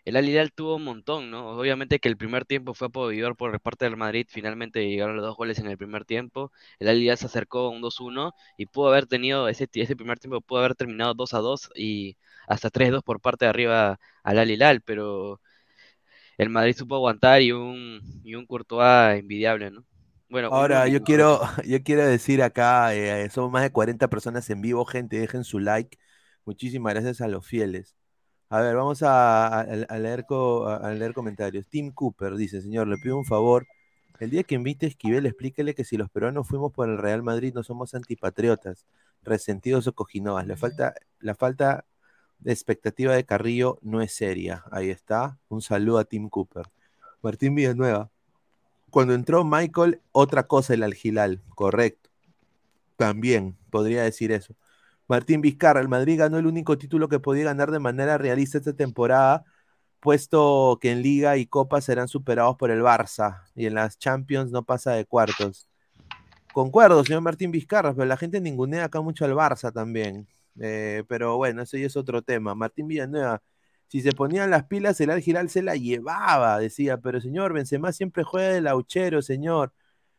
el 0.05 0.17
Al 0.17 0.53
tuvo 0.53 0.77
un 0.77 0.85
montón, 0.85 1.31
¿no? 1.31 1.51
Obviamente 1.59 1.99
que 2.01 2.09
el 2.09 2.17
primer 2.17 2.45
tiempo 2.45 2.75
fue 2.75 2.89
apoyador 2.89 3.37
por 3.37 3.61
parte 3.61 3.85
del 3.85 3.97
Madrid, 3.97 4.27
finalmente 4.29 4.89
llegaron 4.89 5.17
los 5.17 5.25
dos 5.25 5.37
goles 5.37 5.59
en 5.59 5.67
el 5.69 5.79
primer 5.79 6.05
tiempo, 6.05 6.53
el 6.79 6.89
Al 6.89 7.19
se 7.19 7.27
acercó 7.27 7.61
a 7.69 7.71
un 7.71 7.81
2-1 7.83 8.33
y 8.57 8.67
pudo 8.67 8.89
haber 8.89 9.07
tenido, 9.07 9.49
ese, 9.49 9.69
ese 9.75 9.97
primer 9.97 10.19
tiempo 10.19 10.41
pudo 10.41 10.61
haber 10.61 10.75
terminado 10.75 11.15
2-2 11.15 11.71
y 11.77 12.17
hasta 12.49 12.71
3-2 12.71 13.03
por 13.05 13.21
parte 13.21 13.45
de 13.45 13.51
arriba 13.51 14.01
al 14.25 14.39
Al 14.39 14.81
pero 14.83 15.41
el 16.39 16.51
Madrid 16.51 16.75
supo 16.77 16.97
aguantar 16.97 17.43
y 17.43 17.53
un, 17.53 18.01
y 18.25 18.35
un 18.35 18.47
Courtois 18.47 19.19
envidiable, 19.19 19.71
¿no? 19.71 19.85
Bueno, 20.29 20.49
ahora 20.51 20.89
yo 20.89 21.03
quiero, 21.03 21.41
yo 21.67 21.83
quiero 21.83 22.07
decir 22.07 22.43
acá, 22.43 22.95
eh, 22.95 23.29
somos 23.31 23.51
más 23.51 23.63
de 23.63 23.71
40 23.71 24.09
personas 24.09 24.49
en 24.49 24.63
vivo, 24.63 24.85
gente, 24.87 25.19
dejen 25.19 25.45
su 25.45 25.59
like. 25.59 25.99
Muchísimas 26.45 26.95
gracias 26.95 27.21
a 27.21 27.29
los 27.29 27.47
fieles. 27.47 27.97
A 28.49 28.61
ver, 28.61 28.77
vamos 28.77 29.03
a, 29.03 29.65
leer, 29.99 30.25
a 30.29 30.91
leer 30.91 31.15
comentarios. 31.15 31.69
Tim 31.69 31.91
Cooper 31.91 32.35
dice, 32.37 32.61
señor, 32.63 32.89
le 32.89 32.97
pido 32.99 33.17
un 33.19 33.25
favor. 33.25 33.67
El 34.21 34.31
día 34.31 34.43
que 34.45 34.55
invite 34.55 34.87
a 34.87 34.89
Esquivel, 34.89 35.27
explíquele 35.27 35.75
que 35.75 35.85
si 35.85 35.97
los 35.97 36.11
peruanos 36.11 36.49
fuimos 36.49 36.73
por 36.73 36.89
el 36.89 36.99
Real 36.99 37.23
Madrid 37.23 37.53
no 37.55 37.63
somos 37.63 37.95
antipatriotas, 37.95 38.87
resentidos 39.23 39.87
o 39.87 39.95
cojinovas. 39.95 40.47
Le 40.47 40.57
falta, 40.57 40.95
la 41.21 41.35
falta 41.35 41.85
la 42.45 42.53
expectativa 42.53 43.15
de 43.15 43.25
Carrillo 43.25 43.79
no 43.83 44.01
es 44.01 44.13
seria. 44.15 44.65
Ahí 44.71 44.91
está. 44.91 45.39
Un 45.49 45.63
saludo 45.63 45.99
a 45.99 46.05
Tim 46.05 46.29
Cooper. 46.29 46.71
Martín 47.23 47.55
Villanueva. 47.55 48.11
Cuando 48.91 49.15
entró 49.15 49.45
Michael, 49.45 50.01
otra 50.13 50.47
cosa 50.47 50.75
el 50.75 50.83
Algilal. 50.83 51.41
Correcto. 51.55 52.11
También 52.97 53.57
podría 53.71 54.03
decir 54.03 54.33
eso. 54.33 54.55
Martín 55.09 55.41
Vizcarra, 55.41 55.81
el 55.81 55.89
Madrid 55.89 56.19
ganó 56.19 56.39
el 56.39 56.47
único 56.47 56.79
título 56.79 57.09
que 57.09 57.21
podía 57.21 57.45
ganar 57.45 57.71
de 57.71 57.79
manera 57.79 58.19
realista 58.19 58.59
esta 58.59 58.73
temporada, 58.73 59.45
puesto 60.01 60.79
que 60.81 60.91
en 60.91 61.03
Liga 61.03 61.37
y 61.37 61.47
Copa 61.47 61.81
serán 61.81 62.09
superados 62.09 62.57
por 62.57 62.71
el 62.71 62.83
Barça 62.83 63.43
y 63.55 63.67
en 63.67 63.75
las 63.75 63.99
Champions 63.99 64.51
no 64.53 64.63
pasa 64.63 64.93
de 64.93 65.05
cuartos. 65.05 65.69
Concuerdo, 66.53 67.05
señor 67.05 67.23
Martín 67.23 67.51
Vizcarra, 67.51 67.95
pero 67.95 68.07
la 68.07 68.17
gente 68.17 68.41
ningunea 68.41 68.85
acá 68.85 69.01
mucho 69.01 69.25
al 69.25 69.33
Barça 69.33 69.73
también. 69.73 70.29
Eh, 70.61 71.05
pero 71.09 71.37
bueno, 71.37 71.63
eso 71.63 71.77
ya 71.77 71.87
es 71.87 71.97
otro 71.97 72.23
tema. 72.23 72.55
Martín 72.55 72.89
Villanueva, 72.89 73.43
si 73.89 74.01
se 74.03 74.13
ponían 74.13 74.51
las 74.51 74.65
pilas, 74.65 75.01
el 75.01 75.11
Al 75.11 75.51
se 75.51 75.63
la 75.63 75.77
llevaba, 75.77 76.59
decía, 76.59 76.99
pero 76.99 77.21
señor, 77.21 77.53
Benzema 77.53 77.93
siempre 77.93 78.25
juega 78.25 78.49
de 78.49 78.61
lauchero, 78.63 79.23
señor. 79.23 79.73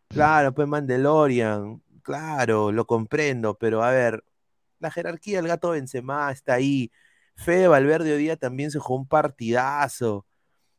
Claro, 0.10 0.54
pues 0.54 0.68
Mandalorian, 0.68 1.82
claro, 2.04 2.72
lo 2.72 2.86
comprendo, 2.86 3.58
pero 3.58 3.84
a 3.84 3.92
ver, 3.92 4.24
la 4.80 4.92
jerarquía 4.92 5.38
del 5.38 5.48
gato 5.48 5.72
Benzema 5.72 6.32
está 6.32 6.56
ahí. 6.56 6.92
Fede 7.36 7.68
Valverde 7.68 8.13
hoy 8.13 8.20
día 8.20 8.38
también 8.38 8.72
se 8.72 8.80
jugó 8.80 9.00
un 9.00 9.08
partidazo. 9.08 10.28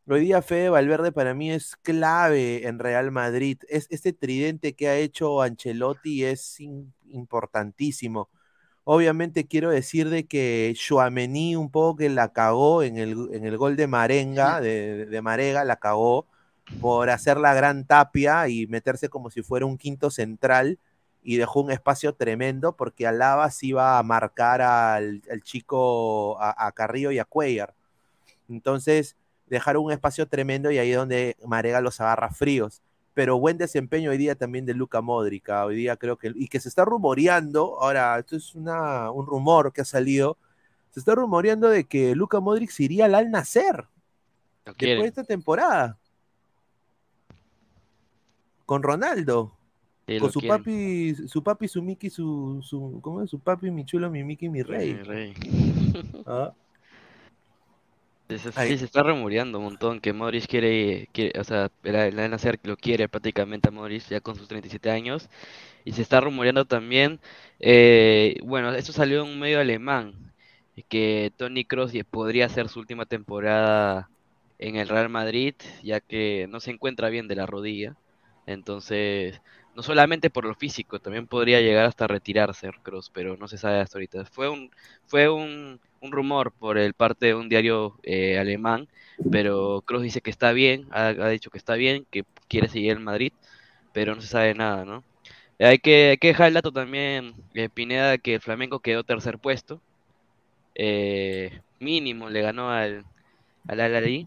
Hoy 0.06 0.20
día 0.20 0.42
Fede 0.42 0.68
Valverde 0.68 1.12
para 1.12 1.34
mí 1.34 1.50
es 1.50 1.76
clave 1.76 2.66
en 2.68 2.78
Real 2.78 3.10
Madrid. 3.10 3.58
Es, 3.68 3.86
este 3.90 4.12
tridente 4.12 4.74
que 4.76 4.88
ha 4.88 4.96
hecho 4.96 5.42
Ancelotti 5.42 6.24
es 6.24 6.60
importantísimo. 7.06 8.30
Obviamente 8.84 9.46
quiero 9.46 9.70
decir 9.70 10.10
de 10.10 10.26
que 10.26 10.72
Chouameni 10.76 11.56
un 11.56 11.70
poco 11.70 11.96
que 11.96 12.10
la 12.10 12.32
cagó 12.32 12.82
en 12.82 12.98
el, 12.98 13.28
en 13.32 13.46
el 13.46 13.56
gol 13.56 13.76
de 13.76 13.86
Marenga, 13.86 14.60
de, 14.60 15.06
de 15.06 15.22
Marega, 15.22 15.64
la 15.64 15.76
cagó 15.76 16.26
por 16.80 17.08
hacer 17.10 17.38
la 17.38 17.54
gran 17.54 17.86
tapia 17.86 18.48
y 18.48 18.66
meterse 18.66 19.08
como 19.08 19.30
si 19.30 19.42
fuera 19.42 19.64
un 19.66 19.78
quinto 19.78 20.10
central 20.10 20.78
y 21.22 21.36
dejó 21.36 21.60
un 21.62 21.70
espacio 21.70 22.14
tremendo 22.14 22.76
porque 22.76 23.06
Alaba 23.06 23.50
se 23.50 23.68
iba 23.68 23.98
a 23.98 24.02
marcar 24.02 24.60
al, 24.60 25.22
al 25.30 25.42
chico, 25.42 26.38
a, 26.40 26.66
a 26.66 26.72
Carrillo 26.72 27.10
y 27.10 27.18
a 27.18 27.24
Cuellar. 27.24 27.74
Entonces 28.48 29.16
dejaron 29.46 29.84
un 29.84 29.92
espacio 29.92 30.28
tremendo 30.28 30.70
y 30.70 30.78
ahí 30.78 30.90
es 30.90 30.96
donde 30.96 31.36
Marega 31.46 31.80
los 31.80 32.00
agarra 32.00 32.30
fríos. 32.30 32.82
Pero 33.14 33.38
buen 33.38 33.56
desempeño 33.58 34.10
hoy 34.10 34.18
día 34.18 34.34
también 34.34 34.66
de 34.66 34.74
Luca 34.74 35.00
Modric. 35.00 35.48
ah, 35.50 35.64
Hoy 35.66 35.76
día 35.76 35.96
creo 35.96 36.16
que, 36.18 36.32
y 36.34 36.48
que 36.48 36.60
se 36.60 36.68
está 36.68 36.84
rumoreando, 36.84 37.80
ahora, 37.80 38.18
esto 38.18 38.36
es 38.36 38.54
una, 38.54 39.10
un 39.10 39.26
rumor 39.26 39.72
que 39.72 39.80
ha 39.82 39.84
salido, 39.84 40.36
se 40.90 41.00
está 41.00 41.14
rumoreando 41.14 41.68
de 41.68 41.84
que 41.84 42.14
Luca 42.14 42.40
Modric 42.40 42.70
se 42.70 42.84
iría 42.84 43.04
al 43.06 43.14
Al 43.14 43.30
Nacer 43.30 43.86
después 44.64 44.76
quieren. 44.76 45.02
de 45.02 45.08
esta 45.08 45.24
temporada. 45.24 45.98
Con 48.66 48.82
Ronaldo, 48.82 49.52
Sí, 50.06 50.18
con 50.18 50.30
su 50.30 50.40
quieren. 50.40 50.58
papi, 50.58 51.14
su 51.28 51.42
papi, 51.42 51.68
su 51.68 51.82
Mickey, 51.82 52.10
su, 52.10 52.60
su, 52.62 52.98
¿cómo 53.00 53.22
es? 53.22 53.30
Su 53.30 53.38
papi, 53.40 53.70
mi 53.70 53.84
chulo, 53.86 54.10
mi 54.10 54.22
Mickey, 54.24 54.48
mi 54.50 54.62
rey. 54.62 54.94
Mi 54.94 55.02
rey. 55.02 55.34
Ah, 56.26 56.52
se, 58.28 58.38
sí, 58.38 58.78
se 58.78 58.84
está 58.84 59.02
rumoreando 59.02 59.58
un 59.58 59.64
montón 59.64 60.00
que 60.00 60.12
Modric 60.12 60.46
quiere, 60.46 61.08
quiere 61.12 61.38
o 61.38 61.44
sea, 61.44 61.70
el 61.82 61.94
el 61.94 62.18
Al 62.18 62.30
Nassr 62.30 62.58
lo 62.64 62.76
quiere 62.76 63.08
prácticamente 63.08 63.68
a 63.68 63.72
Modric 63.72 64.08
ya 64.08 64.20
con 64.20 64.36
sus 64.36 64.48
37 64.48 64.90
años. 64.90 65.28
Y 65.84 65.92
se 65.92 66.02
está 66.02 66.20
rumoreando 66.20 66.64
también, 66.64 67.20
eh, 67.60 68.36
bueno, 68.42 68.72
esto 68.74 68.92
salió 68.92 69.22
en 69.24 69.30
un 69.32 69.38
medio 69.40 69.60
alemán, 69.60 70.14
que 70.88 71.32
Toni 71.36 71.64
Kroos 71.64 71.92
podría 72.10 72.48
ser 72.48 72.68
su 72.68 72.80
última 72.80 73.06
temporada 73.06 74.10
en 74.58 74.76
el 74.76 74.88
Real 74.88 75.08
Madrid, 75.08 75.54
ya 75.82 76.00
que 76.00 76.46
no 76.50 76.60
se 76.60 76.70
encuentra 76.70 77.10
bien 77.10 77.28
de 77.28 77.36
la 77.36 77.46
rodilla. 77.46 77.96
Entonces, 78.46 79.40
no 79.74 79.82
solamente 79.82 80.30
por 80.30 80.44
lo 80.44 80.54
físico, 80.54 81.00
también 81.00 81.26
podría 81.26 81.60
llegar 81.60 81.86
hasta 81.86 82.06
retirarse 82.06 82.70
Kroos, 82.82 83.10
pero 83.10 83.36
no 83.36 83.48
se 83.48 83.58
sabe 83.58 83.80
hasta 83.80 83.98
ahorita. 83.98 84.24
Fue 84.26 84.48
un, 84.48 84.70
fue 85.06 85.28
un, 85.28 85.80
un 86.04 86.12
rumor 86.12 86.52
por 86.52 86.78
el 86.78 86.94
parte 86.94 87.26
de 87.26 87.34
un 87.34 87.48
diario 87.48 87.98
eh, 88.02 88.38
alemán, 88.38 88.88
pero 89.32 89.82
Kroos 89.86 90.02
dice 90.02 90.20
que 90.20 90.30
está 90.30 90.52
bien, 90.52 90.86
ha, 90.92 91.12
dicho 91.28 91.50
que 91.50 91.58
está 91.58 91.74
bien, 91.74 92.06
que 92.10 92.24
quiere 92.48 92.68
seguir 92.68 92.92
en 92.92 93.04
Madrid, 93.04 93.32
pero 93.92 94.14
no 94.14 94.20
se 94.20 94.28
sabe 94.28 94.54
nada, 94.54 94.84
¿no? 94.84 95.04
Hay 95.58 95.78
que, 95.78 96.10
hay 96.10 96.18
que 96.18 96.28
dejar 96.28 96.48
el 96.48 96.54
dato 96.54 96.72
también, 96.72 97.34
eh, 97.54 97.68
Pineda, 97.68 98.18
que 98.18 98.34
el 98.34 98.40
Flamengo 98.40 98.80
quedó 98.80 99.04
tercer 99.04 99.38
puesto, 99.38 99.80
eh, 100.74 101.60
mínimo 101.80 102.30
le 102.30 102.42
ganó 102.42 102.70
al, 102.70 103.04
al 103.68 103.80
Al-Ahly, 103.80 104.26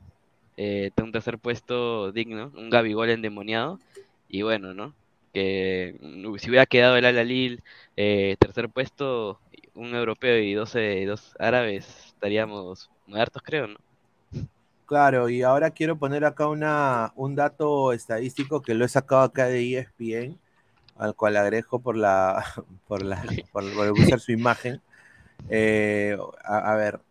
eh, 0.58 0.92
un 0.98 1.12
tercer 1.12 1.38
puesto 1.40 2.12
digno, 2.12 2.52
un 2.56 2.70
Gabigol 2.70 3.10
endemoniado, 3.10 3.80
y 4.30 4.42
bueno, 4.44 4.74
¿no? 4.74 4.94
Que 5.34 5.96
si 6.40 6.50
hubiera 6.50 6.66
quedado 6.66 6.98
el 6.98 7.06
Al-Ahly 7.06 7.60
eh, 7.98 8.36
tercer 8.40 8.70
puesto, 8.70 9.40
un 9.78 9.96
europeo 9.96 10.40
y 10.40 10.54
12, 10.54 11.06
dos 11.06 11.36
árabes, 11.40 11.88
estaríamos 12.08 12.92
muertos, 13.08 13.42
creo, 13.44 13.68
¿no? 13.68 13.78
Claro, 14.86 15.28
y 15.30 15.42
ahora 15.44 15.72
quiero 15.72 15.98
poner 16.00 16.24
acá 16.24 16.48
una, 16.48 17.12
un 17.18 17.36
dato 17.36 17.92
estadístico 17.92 18.62
que 18.62 18.74
lo 18.74 18.86
he 18.86 18.88
sacado 18.88 19.22
acá 19.24 19.48
de 19.48 19.60
ESPN, 19.74 20.38
al 20.96 21.14
cual 21.16 21.36
agradezco 21.36 21.80
por 21.80 21.98
la 21.98 22.44
por 22.88 23.04
la 23.04 23.22
por, 23.52 23.74
por 23.74 23.92
usar 23.92 24.20
su 24.22 24.32
imagen. 24.32 24.82
Eh, 25.50 26.18
a, 26.44 26.74
a 26.74 26.76
ver, 26.78 27.02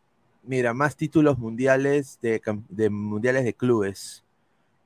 mira, 0.44 0.74
más 0.74 0.96
títulos 0.96 1.38
mundiales 1.38 2.18
de, 2.22 2.42
cam- 2.42 2.66
de 2.68 2.90
mundiales 2.90 3.44
de 3.44 3.54
clubes. 3.54 4.24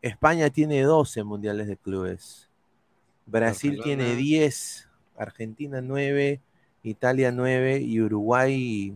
España 0.02 0.50
tiene 0.50 0.82
12 0.82 1.24
mundiales 1.24 1.68
de 1.68 1.76
clubes. 1.78 2.48
Brasil 3.26 3.72
Barcelona. 3.72 3.80
tiene 3.80 4.16
10, 4.16 4.88
Argentina 5.16 5.80
9, 5.80 6.40
Italia 6.82 7.30
9 7.32 7.78
y 7.80 8.00
Uruguay 8.00 8.94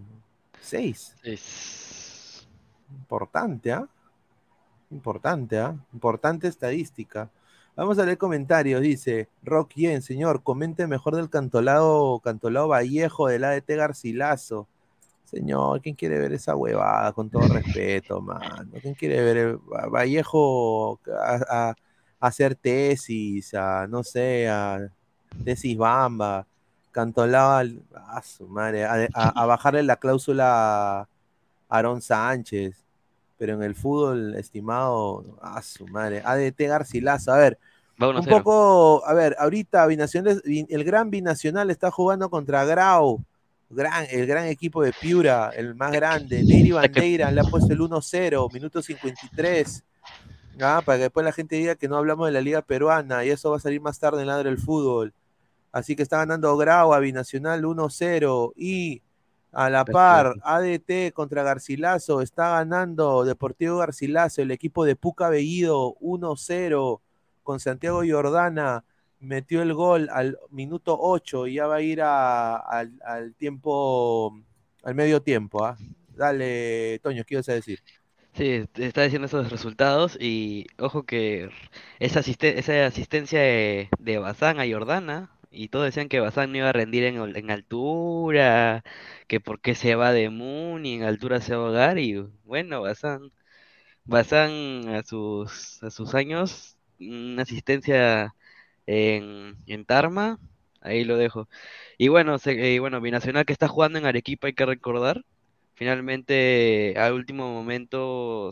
6. 0.61 1.17
Es- 1.23 2.47
Importante, 2.91 3.73
¿ah? 3.73 3.89
Importante, 4.91 5.59
¿ah? 5.59 5.75
Importante 5.93 6.49
estadística. 6.49 7.31
Vamos 7.77 7.99
a 7.99 8.05
leer 8.05 8.19
comentarios. 8.19 8.81
Dice 8.81 9.29
Rock 9.43 9.73
Yen, 9.75 10.01
señor, 10.03 10.43
comente 10.43 10.87
mejor 10.87 11.17
del 11.17 11.29
cantolado, 11.29 12.21
cantolado 12.21 12.69
Vallejo 12.69 13.27
del 13.27 13.45
ADT 13.45 13.75
Garcilaso. 13.77 14.69
Señor, 15.25 15.81
¿quién 15.81 15.97
quiere 15.97 16.19
ver 16.21 16.33
esa 16.33 16.55
huevada? 16.55 17.13
Con 17.13 17.29
todo 17.31 17.49
respeto, 17.49 18.21
mano. 18.21 18.71
¿Quién 18.81 18.95
quiere 18.95 19.21
ver 19.25 19.37
el 19.37 19.57
Va- 19.57 19.87
Vallejo 19.89 21.01
a, 21.09 21.41
a- 21.71 21.71
a 22.21 22.27
hacer 22.27 22.55
tesis, 22.55 23.53
a 23.55 23.87
no 23.89 24.05
sé, 24.05 24.49
a 24.49 24.89
tesis 25.45 25.77
bamba, 25.77 26.47
cantolado 26.95 27.57
al- 27.57 27.83
a 28.07 28.23
su 28.23 28.47
madre, 28.47 28.85
a, 28.85 29.09
a- 29.13 29.43
a 29.43 29.47
bajarle 29.47 29.83
la 29.83 29.97
cláusula 29.97 31.01
a 31.01 31.09
Aarón 31.69 32.01
Sánchez. 32.01 32.77
Pero 33.37 33.55
en 33.55 33.65
el 33.65 33.75
fútbol, 33.75 34.37
estimado, 34.37 35.25
a 35.43 35.61
su 35.61 35.87
madre, 35.89 36.23
ADT 36.25 36.69
Garcilaso. 36.69 37.33
A 37.33 37.37
ver, 37.39 37.59
un 37.99 38.07
1-0. 38.07 38.29
poco, 38.29 39.05
a 39.05 39.13
ver, 39.13 39.35
ahorita 39.41 39.85
Binacional, 39.87 40.41
el 40.45 40.85
gran 40.85 41.11
binacional 41.11 41.69
está 41.71 41.91
jugando 41.91 42.31
contra 42.31 42.65
Grau, 42.65 43.21
gran, 43.69 44.07
el 44.09 44.27
gran 44.27 44.47
equipo 44.47 44.83
de 44.85 44.93
Piura, 44.93 45.51
el 45.55 45.75
más 45.75 45.91
grande. 45.91 46.45
Neri 46.45 46.71
Bandeira 46.71 47.33
le 47.33 47.41
ha 47.41 47.45
puesto 47.45 47.73
el 47.73 47.81
1-0, 47.81 48.53
minuto 48.53 48.81
53. 48.81 49.83
Ah, 50.61 50.81
para 50.87 50.99
que 50.99 51.03
después 51.05 51.25
la 51.27 51.33
gente 51.33 51.57
diga 51.57 51.75
que 51.75 51.89
no 51.89 51.97
hablamos 51.97 52.27
de 52.29 52.33
la 52.33 52.41
Liga 52.41 52.63
Peruana 52.63 53.25
y 53.25 53.31
eso 53.31 53.51
va 53.51 53.57
a 53.57 53.61
salir 53.61 53.81
más 53.81 53.99
tarde 53.99 54.21
en 54.21 54.29
Ladre 54.29 54.49
del 54.51 54.59
Fútbol. 54.61 55.13
Así 55.75 55.97
que 55.97 56.03
está 56.05 56.19
ganando 56.19 56.57
Grau 56.57 56.95
a 56.95 57.01
Binacional 57.01 57.65
1-0 57.65 58.53
y 58.57 59.03
a 59.53 59.71
la 59.71 59.91
par 59.91 60.37
ADT 60.43 61.13
contra 61.13 61.43
Garcilaso 61.43 62.21
está 62.23 62.51
ganando 62.51 63.25
Deportivo 63.25 63.79
Garcilaso, 63.79 64.43
el 64.43 64.51
equipo 64.53 64.85
de 64.85 64.97
Puca 64.97 65.29
Bellido 65.31 65.97
1-0 66.01 67.01
con 67.43 67.61
Santiago 67.61 68.03
Jordana 68.09 68.85
metió 69.21 69.63
el 69.63 69.75
gol 69.75 70.09
al 70.13 70.39
minuto 70.51 70.97
8 71.01 71.47
y 71.47 71.55
ya 71.55 71.67
va 71.67 71.77
a 71.77 71.81
ir 71.83 72.03
a- 72.03 72.57
al, 72.57 72.93
al 73.05 73.35
tiempo, 73.35 74.33
al 74.83 74.95
medio 74.95 75.23
tiempo. 75.23 75.65
¿ah? 75.65 75.77
Dale, 76.09 77.01
Toño, 77.03 77.25
¿qué 77.25 77.35
ibas 77.35 77.49
a 77.49 77.55
decir? 77.55 77.81
Sí, 78.35 78.67
te 78.73 78.87
está 78.87 79.03
diciendo 79.03 79.27
esos 79.27 79.51
resultados 79.51 80.17
y 80.21 80.67
ojo 80.79 81.05
que 81.05 81.51
esa, 82.01 82.21
asiste- 82.21 82.59
esa 82.59 82.87
asistencia 82.87 83.41
de, 83.41 83.89
de 83.99 84.19
Bazán 84.19 84.59
a 84.61 84.67
Jordana 84.69 85.31
y 85.55 85.69
todos 85.69 85.87
decían 85.87 86.09
que 86.09 86.21
Bazán 86.21 86.53
no 86.53 86.59
iba 86.59 86.69
a 86.71 86.73
rendir 86.73 87.05
en, 87.05 87.17
en 87.37 87.51
altura, 87.51 88.85
que 89.29 89.41
por 89.41 89.61
qué 89.61 89.75
se 89.75 89.95
va 89.95 90.13
de 90.13 90.31
Moon 90.31 90.85
y 90.87 90.95
en 90.97 91.03
altura 91.05 91.41
se 91.41 91.55
va 91.57 91.65
a 91.65 91.67
ahogar 91.69 91.99
y 91.99 92.17
bueno, 92.45 92.83
Bazán, 92.83 93.33
Bazán 94.05 94.89
a 94.89 95.03
sus, 95.05 95.83
a 95.83 95.91
sus 95.91 96.15
años, 96.15 96.77
una 97.01 97.43
asistencia 97.43 98.35
en, 98.87 99.57
en 99.67 99.85
Tarma, 99.87 100.39
ahí 100.81 101.05
lo 101.05 101.17
dejo. 101.17 101.49
Y 101.99 102.09
bueno, 102.09 102.39
se- 102.39 102.55
y 102.75 102.79
bueno, 102.81 103.01
Binacional 103.01 103.45
que 103.47 103.53
está 103.55 103.69
jugando 103.69 103.99
en 103.99 104.07
Arequipa, 104.07 104.49
hay 104.49 104.55
que 104.55 104.67
recordar. 104.67 105.25
Finalmente, 105.75 106.95
al 106.99 107.15
último 107.15 107.53
momento, 107.53 108.51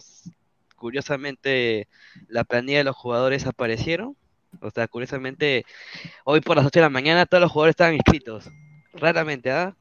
curiosamente, 0.76 1.88
la 2.28 2.44
planilla 2.44 2.78
de 2.78 2.84
los 2.84 2.96
jugadores 2.96 3.46
aparecieron. 3.46 4.16
O 4.60 4.70
sea, 4.70 4.86
curiosamente, 4.88 5.64
hoy 6.24 6.40
por 6.40 6.56
las 6.56 6.66
8 6.66 6.78
de 6.80 6.84
la 6.86 6.90
mañana 6.90 7.26
todos 7.26 7.40
los 7.40 7.50
jugadores 7.50 7.72
estaban 7.72 7.94
inscritos. 7.94 8.48
Raramente, 8.94 9.50
¿ah? 9.50 9.74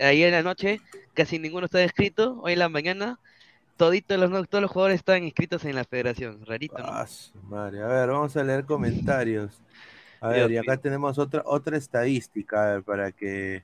Ayer 0.00 0.28
en 0.28 0.34
la 0.34 0.42
noche 0.42 0.80
casi 1.14 1.38
ninguno 1.38 1.66
estaba 1.66 1.84
inscrito. 1.84 2.40
Hoy 2.42 2.54
en 2.54 2.58
la 2.60 2.68
mañana 2.68 3.18
toditos 3.76 4.18
los, 4.18 4.30
no- 4.30 4.44
todos 4.44 4.62
los 4.62 4.70
jugadores 4.70 4.96
estaban 4.96 5.24
inscritos 5.24 5.64
en 5.64 5.76
la 5.76 5.84
federación. 5.84 6.44
Rarito, 6.46 6.78
¿no? 6.78 6.84
Ah, 6.88 7.06
madre. 7.48 7.82
A 7.82 7.86
ver, 7.86 8.08
vamos 8.10 8.36
a 8.36 8.42
leer 8.44 8.64
comentarios. 8.64 9.60
A 10.20 10.28
ver, 10.28 10.48
Dios 10.48 10.50
y 10.50 10.56
acá 10.58 10.72
mío. 10.72 10.80
tenemos 10.82 11.18
otra, 11.18 11.42
otra 11.44 11.76
estadística, 11.76 12.62
a 12.62 12.72
ver, 12.74 12.82
para 12.82 13.12
que, 13.12 13.62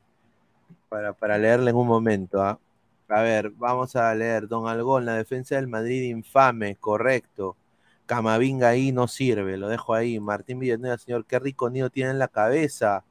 para, 0.88 1.12
para 1.12 1.38
leerla 1.38 1.70
en 1.70 1.76
un 1.76 1.86
momento. 1.86 2.42
¿ah? 2.42 2.58
A 3.08 3.22
ver, 3.22 3.50
vamos 3.50 3.96
a 3.96 4.14
leer. 4.14 4.48
Don 4.48 4.68
Algón, 4.68 5.04
la 5.06 5.14
defensa 5.14 5.56
del 5.56 5.66
Madrid 5.66 6.02
infame, 6.02 6.76
correcto. 6.76 7.56
Camavinga 8.12 8.68
ahí 8.68 8.92
no 8.92 9.08
sirve, 9.08 9.56
lo 9.56 9.68
dejo 9.68 9.94
ahí. 9.94 10.20
Martín 10.20 10.58
Villanueva, 10.58 10.98
señor, 10.98 11.24
qué 11.24 11.38
rico 11.38 11.70
nido 11.70 11.88
tiene 11.88 12.10
en 12.10 12.18
la 12.18 12.28
cabeza. 12.28 13.04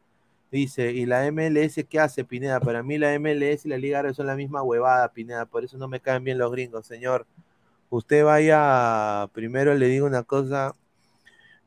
Dice, 0.51 0.91
¿y 0.91 1.07
la 1.07 1.31
MLS 1.31 1.83
qué 1.89 1.99
hace, 1.99 2.23
Pineda? 2.23 2.59
Para 2.59 2.83
mí 2.83 2.99
la 2.99 3.17
MLS 3.19 3.65
y 3.65 3.69
la 3.69 3.79
Liga 3.79 3.97
Árabe 3.97 4.13
son 4.13 4.27
la 4.27 4.35
misma 4.35 4.61
huevada, 4.61 5.11
Pineda, 5.11 5.47
por 5.47 5.63
eso 5.63 5.75
no 5.79 5.87
me 5.87 5.99
caen 6.01 6.23
bien 6.23 6.37
los 6.37 6.51
gringos, 6.51 6.85
señor. 6.85 7.25
usted 7.89 8.23
vaya, 8.23 9.27
primero 9.33 9.73
le 9.73 9.87
digo 9.87 10.05
una 10.05 10.21
cosa, 10.21 10.75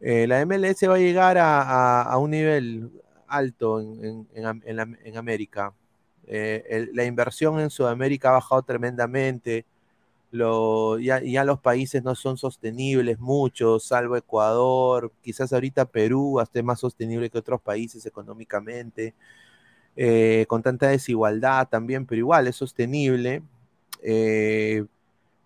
eh, 0.00 0.28
la 0.28 0.46
MLS 0.46 0.88
va 0.88 0.94
a 0.94 0.98
llegar 0.98 1.36
a, 1.40 2.16
un 2.18 2.30
nivel 2.30 2.90
alto 3.26 3.80
en, 3.80 5.16
América. 5.16 5.72
Eh, 6.28 6.88
la 6.92 7.04
inversión 7.04 7.58
en 7.58 7.70
Sudamérica 7.70 8.28
ha 8.28 8.32
bajado 8.34 8.62
tremendamente. 8.62 9.66
Ya, 11.00 11.20
ya 11.22 11.44
los 11.44 11.60
países 11.60 12.02
no 12.02 12.14
son 12.14 12.36
sostenibles 12.36 13.18
muchos, 13.20 13.84
salvo 13.84 14.16
Ecuador, 14.16 15.12
quizás 15.22 15.52
ahorita 15.52 15.84
Perú 15.86 16.40
esté 16.40 16.62
más 16.62 16.80
sostenible 16.80 17.30
que 17.30 17.38
otros 17.38 17.60
países 17.60 18.04
económicamente, 18.06 19.14
eh, 19.96 20.46
con 20.48 20.62
tanta 20.62 20.88
desigualdad 20.88 21.68
también, 21.68 22.06
pero 22.06 22.20
igual 22.20 22.48
es 22.48 22.56
sostenible. 22.56 23.42
Eh, 24.02 24.84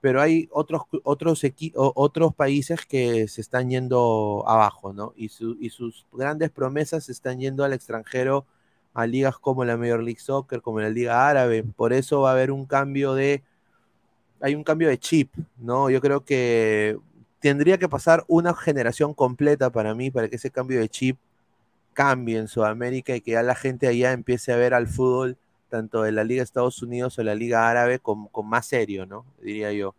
pero 0.01 0.21
hay 0.23 0.49
otros, 0.53 0.83
otros, 1.05 1.43
otros 1.75 2.35
países 2.35 2.87
que 2.87 3.29
se 3.29 3.41
están 3.41 3.71
yendo 3.71 4.45
abajo, 4.49 4.93
¿no? 4.93 5.13
Y, 5.17 5.29
su- 5.31 5.57
y 5.61 5.71
sus 5.71 6.07
grandes 6.13 6.51
promesas 6.51 7.05
se 7.07 7.13
están 7.13 7.41
yendo 7.41 7.65
al 7.65 7.73
extranjero 7.73 8.47
a 8.95 9.07
ligas 9.07 9.39
como 9.39 9.65
la 9.65 9.77
Major 9.77 10.03
League 10.03 10.21
Soccer, 10.21 10.63
como 10.63 10.81
la 10.81 10.91
Liga 10.91 11.29
Árabe. 11.29 11.65
Por 11.65 11.93
eso 11.93 12.21
va 12.23 12.31
a 12.31 12.33
haber 12.35 12.51
un 12.53 12.67
cambio 12.67 13.15
de, 13.15 13.43
hay 14.41 14.55
un 14.55 14.65
cambio 14.65 14.89
de 14.89 14.99
chip, 14.99 15.33
¿no? 15.59 15.91
Yo 15.91 16.01
creo 16.01 16.25
que 16.25 16.99
tendría 17.41 17.79
que 17.79 17.89
pasar 17.89 18.25
una 18.29 18.55
generación 18.55 19.15
completa 19.15 19.71
para 19.71 19.95
mí, 19.95 20.11
para 20.11 20.29
que 20.29 20.37
ese 20.37 20.51
cambio 20.51 20.81
de 20.81 20.89
chip 20.89 21.19
cambie 21.95 22.39
en 22.39 22.49
Sudamérica 22.49 23.15
y 23.17 23.21
que 23.21 23.33
ya 23.33 23.43
la 23.43 23.55
gente 23.55 23.89
allá 23.89 24.13
empiece 24.13 24.53
a 24.53 24.57
ver 24.57 24.75
al 24.75 24.87
fútbol 24.89 25.37
tanto 25.69 26.03
de 26.03 26.13
la 26.13 26.25
Liga 26.25 26.41
de 26.41 26.45
Estados 26.45 26.83
Unidos 26.83 27.19
o 27.19 27.23
la 27.23 27.35
Liga 27.35 27.69
Árabe 27.69 27.99
con, 27.99 28.29
con 28.29 28.49
más 28.49 28.67
serio, 28.67 29.07
¿no? 29.07 29.25
Diría 29.43 29.73
yo. 29.73 29.95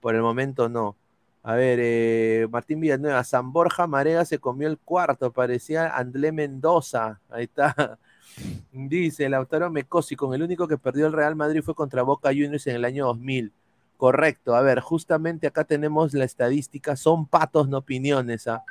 Por 0.00 0.14
el 0.14 0.22
momento 0.22 0.68
no. 0.68 0.96
A 1.42 1.54
ver, 1.56 1.78
eh, 1.82 2.48
Martín 2.50 2.80
Villanueva, 2.80 3.22
San 3.22 3.52
Borja 3.52 3.86
Marega 3.86 4.24
se 4.24 4.38
comió 4.38 4.66
el 4.66 4.78
cuarto, 4.78 5.30
parecía 5.30 5.94
Andlé 5.94 6.32
Mendoza. 6.32 7.20
Ahí 7.28 7.44
está. 7.44 7.98
Dice 8.72 9.28
Lautaro 9.28 9.70
Mecosi, 9.70 10.16
con 10.16 10.34
el 10.34 10.42
único 10.42 10.66
que 10.66 10.78
perdió 10.78 11.06
el 11.06 11.12
Real 11.12 11.36
Madrid 11.36 11.62
fue 11.62 11.74
contra 11.74 12.02
Boca 12.02 12.30
Juniors 12.30 12.66
en 12.66 12.76
el 12.76 12.84
año 12.84 13.06
2000. 13.06 13.52
Correcto, 14.04 14.54
a 14.54 14.60
ver, 14.60 14.80
justamente 14.80 15.46
acá 15.46 15.64
tenemos 15.64 16.12
la 16.12 16.26
estadística, 16.26 16.94
son 16.94 17.26
patos, 17.26 17.70
no 17.70 17.78
opiniones. 17.78 18.46
¿ah? 18.46 18.62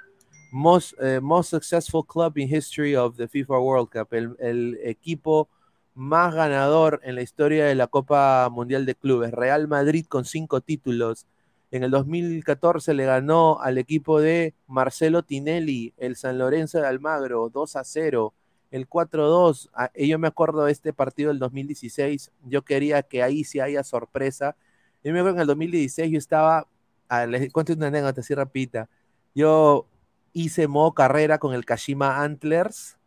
Most, 0.52 0.94
eh, 1.02 1.20
most 1.20 1.50
successful 1.50 2.06
club 2.06 2.38
in 2.38 2.56
history 2.56 2.96
of 2.96 3.18
the 3.18 3.28
FIFA 3.28 3.58
World 3.58 3.90
Cup, 3.90 4.10
el, 4.14 4.78
equipo 4.84 5.50
más 5.96 6.36
ganador 6.36 7.02
en 7.04 7.16
la 7.16 7.24
historia 7.24 7.66
de 7.66 7.74
la 7.74 7.88
Copa 7.88 8.48
Mundial 8.52 8.86
de 8.86 8.94
Clubes, 8.94 9.32
Real 9.32 9.68
Madrid 9.68 10.06
con 10.08 10.24
cinco 10.24 10.62
títulos. 10.62 11.26
En 11.72 11.84
el 11.84 11.90
2014 11.90 12.94
le 12.94 13.06
ganó 13.06 13.60
al 13.60 13.80
equipo 13.80 14.22
de 14.22 14.54
Marcelo 14.68 15.24
Tinelli, 15.24 15.96
el 15.98 16.16
San 16.16 16.38
Lorenzo 16.38 16.80
de 16.80 16.86
Almagro, 16.86 17.50
2 17.52 17.76
a 17.76 17.84
0 17.84 18.36
el 18.70 18.88
4-2, 18.88 19.72
ah, 19.74 19.90
yo 19.96 20.20
me 20.20 20.28
acuerdo 20.28 20.66
de 20.66 20.72
este 20.72 20.94
partido 20.94 21.30
del 21.30 21.40
2016, 21.40 22.32
yo 22.46 22.62
quería 22.62 23.02
que 23.02 23.24
ahí 23.24 23.44
sí 23.44 23.60
haya 23.60 23.84
sorpresa. 23.84 24.56
Yo 25.04 25.12
me 25.12 25.20
acuerdo 25.20 25.38
en 25.38 25.42
el 25.42 25.48
2016 25.48 26.12
yo 26.12 26.18
estaba, 26.18 26.68
ah, 27.10 27.26
les 27.26 27.52
cuento 27.52 27.74
una 27.74 27.88
anécdota 27.88 28.22
así 28.22 28.34
rapidita, 28.34 28.90
yo 29.36 29.86
hice 30.32 30.68
modo 30.68 30.94
carrera 30.94 31.38
con 31.38 31.54
el 31.54 31.66
Kashima 31.66 32.24
Antlers 32.24 32.98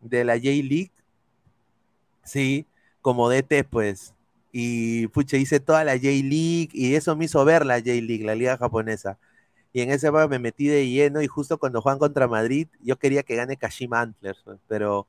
de 0.00 0.24
la 0.24 0.34
J-League, 0.34 0.92
sí, 2.24 2.66
como 3.00 3.28
DT 3.28 3.64
pues, 3.64 4.14
y 4.52 5.06
pucha, 5.08 5.36
hice 5.36 5.60
toda 5.60 5.84
la 5.84 5.92
J-League 5.92 6.70
y 6.72 6.94
eso 6.94 7.14
me 7.16 7.26
hizo 7.26 7.44
ver 7.44 7.64
la 7.64 7.78
J-League, 7.78 8.24
la 8.24 8.34
liga 8.34 8.56
japonesa. 8.56 9.18
Y 9.72 9.82
en 9.82 9.90
época 9.90 10.26
me 10.28 10.38
metí 10.38 10.66
de 10.66 10.88
lleno 10.88 11.20
y 11.22 11.26
justo 11.26 11.58
cuando 11.58 11.82
juegan 11.82 11.98
contra 11.98 12.26
Madrid, 12.26 12.68
yo 12.80 12.98
quería 12.98 13.22
que 13.22 13.36
gane 13.36 13.56
Kashima 13.56 14.00
Antlers, 14.00 14.40
pues, 14.44 14.58
pero 14.66 15.06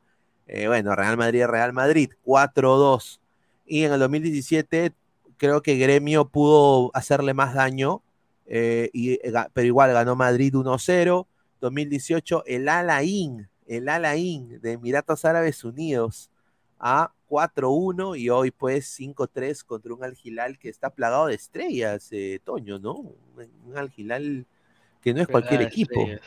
eh, 0.48 0.68
bueno, 0.68 0.96
Real 0.96 1.18
Madrid, 1.18 1.46
Real 1.46 1.74
Madrid, 1.74 2.12
4-2. 2.26 3.20
Y 3.66 3.84
en 3.84 3.94
el 3.94 4.00
2017 4.00 4.94
creo 5.40 5.64
que 5.64 5.78
Gremio 5.78 6.30
pudo 6.30 6.92
hacerle 6.96 7.34
más 7.34 7.56
daño, 7.56 8.04
eh, 8.48 8.92
y, 8.94 9.14
eh, 9.14 9.34
pero 9.54 9.68
igual 9.68 9.94
ganó 9.94 10.16
Madrid 10.18 10.56
1-0. 10.56 11.28
2018 11.62 12.44
el 12.48 12.70
Alain, 12.70 13.50
el 13.68 13.90
Alain 13.90 14.62
de 14.62 14.74
Emiratos 14.74 15.26
Árabes 15.26 15.64
Unidos 15.66 16.32
a 16.80 17.14
4-1 17.28 18.16
y 18.16 18.30
hoy 18.30 18.52
pues 18.52 18.88
5-3 18.88 19.64
contra 19.66 19.94
un 19.94 20.04
Al 20.04 20.18
Hilal 20.24 20.58
que 20.60 20.70
está 20.70 20.90
plagado 20.92 21.28
de 21.28 21.36
estrellas, 21.36 22.10
eh, 22.12 22.40
Toño, 22.46 22.80
¿no? 22.80 22.94
Un, 22.96 23.18
un 23.68 23.78
Al 23.78 23.92
Hilal 23.96 24.46
que 25.02 25.14
no 25.14 25.22
es 25.22 25.28
cualquier 25.28 25.62
equipo. 25.62 26.06
estrellas. 26.06 26.22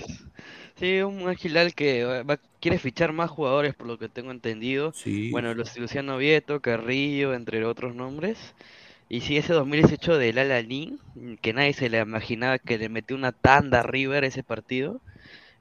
Sí, 0.77 1.01
un 1.03 1.29
Agilal 1.29 1.75
que 1.75 2.05
va- 2.05 2.23
va- 2.23 2.39
quiere 2.61 2.79
fichar 2.79 3.13
más 3.13 3.31
jugadores, 3.31 3.75
por 3.75 3.87
lo 3.87 3.99
que 3.99 4.09
tengo 4.09 4.31
entendido. 4.31 4.93
Sí, 4.95 5.31
Bueno, 5.31 5.55
los 5.55 5.77
Luciano 5.79 6.17
Vieto, 6.19 6.61
Carrillo, 6.61 7.35
entre 7.35 7.65
otros 7.65 7.95
nombres. 7.95 8.55
Y 9.13 9.21
sí, 9.21 9.37
ese 9.37 9.53
2018 9.53 10.17
del 10.17 10.39
Al-Ahly, 10.39 10.99
que 11.43 11.53
nadie 11.53 11.75
se 11.75 11.91
le 11.91 12.01
imaginaba 12.01 12.59
que 12.59 12.79
le 12.79 12.89
metió 12.89 13.15
una 13.15 13.33
tanda 13.33 13.81
a 13.81 13.83
River 13.83 14.25
ese 14.25 14.43
partido. 14.43 15.03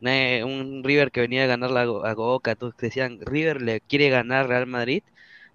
Un 0.02 0.84
River 0.86 1.12
que 1.12 1.22
venía 1.22 1.44
a 1.44 1.48
ganar 1.48 1.72
la, 1.72 1.82
a 1.84 2.14
Boca, 2.16 2.56
todos 2.56 2.78
decían, 2.78 3.20
River 3.22 3.62
le 3.62 3.82
quiere 3.82 4.10
ganar 4.10 4.48
Real 4.48 4.68
Madrid. 4.68 5.04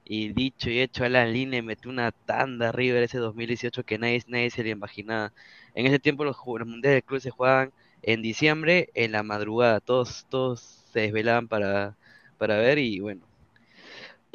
Y 0.04 0.30
dicho 0.34 0.70
y 0.70 0.80
hecho, 0.80 1.04
Al-Ahly 1.04 1.46
le 1.46 1.62
metió 1.62 1.90
una 1.90 2.12
tanda 2.12 2.68
a 2.70 2.72
River 2.72 3.04
ese 3.04 3.18
2018 3.18 3.84
que 3.84 3.98
nadie, 3.98 4.22
nadie 4.28 4.50
se 4.50 4.64
le 4.64 4.70
imaginaba. 4.70 5.32
En 5.74 5.86
ese 5.86 5.98
tiempo 5.98 6.24
los, 6.24 6.36
los 6.46 6.68
mundiales 6.68 6.98
de 6.98 7.02
club 7.02 7.20
se 7.20 7.30
jugaban 7.30 7.72
en 8.02 8.22
diciembre, 8.22 8.90
en 8.94 9.12
la 9.12 9.22
madrugada. 9.22 9.80
Todos, 9.80 10.26
todos 10.30 10.60
se 10.92 11.00
desvelaban 11.00 11.48
para, 11.48 11.96
para 12.38 12.58
ver 12.58 12.78
y 12.78 13.00
bueno. 13.00 13.26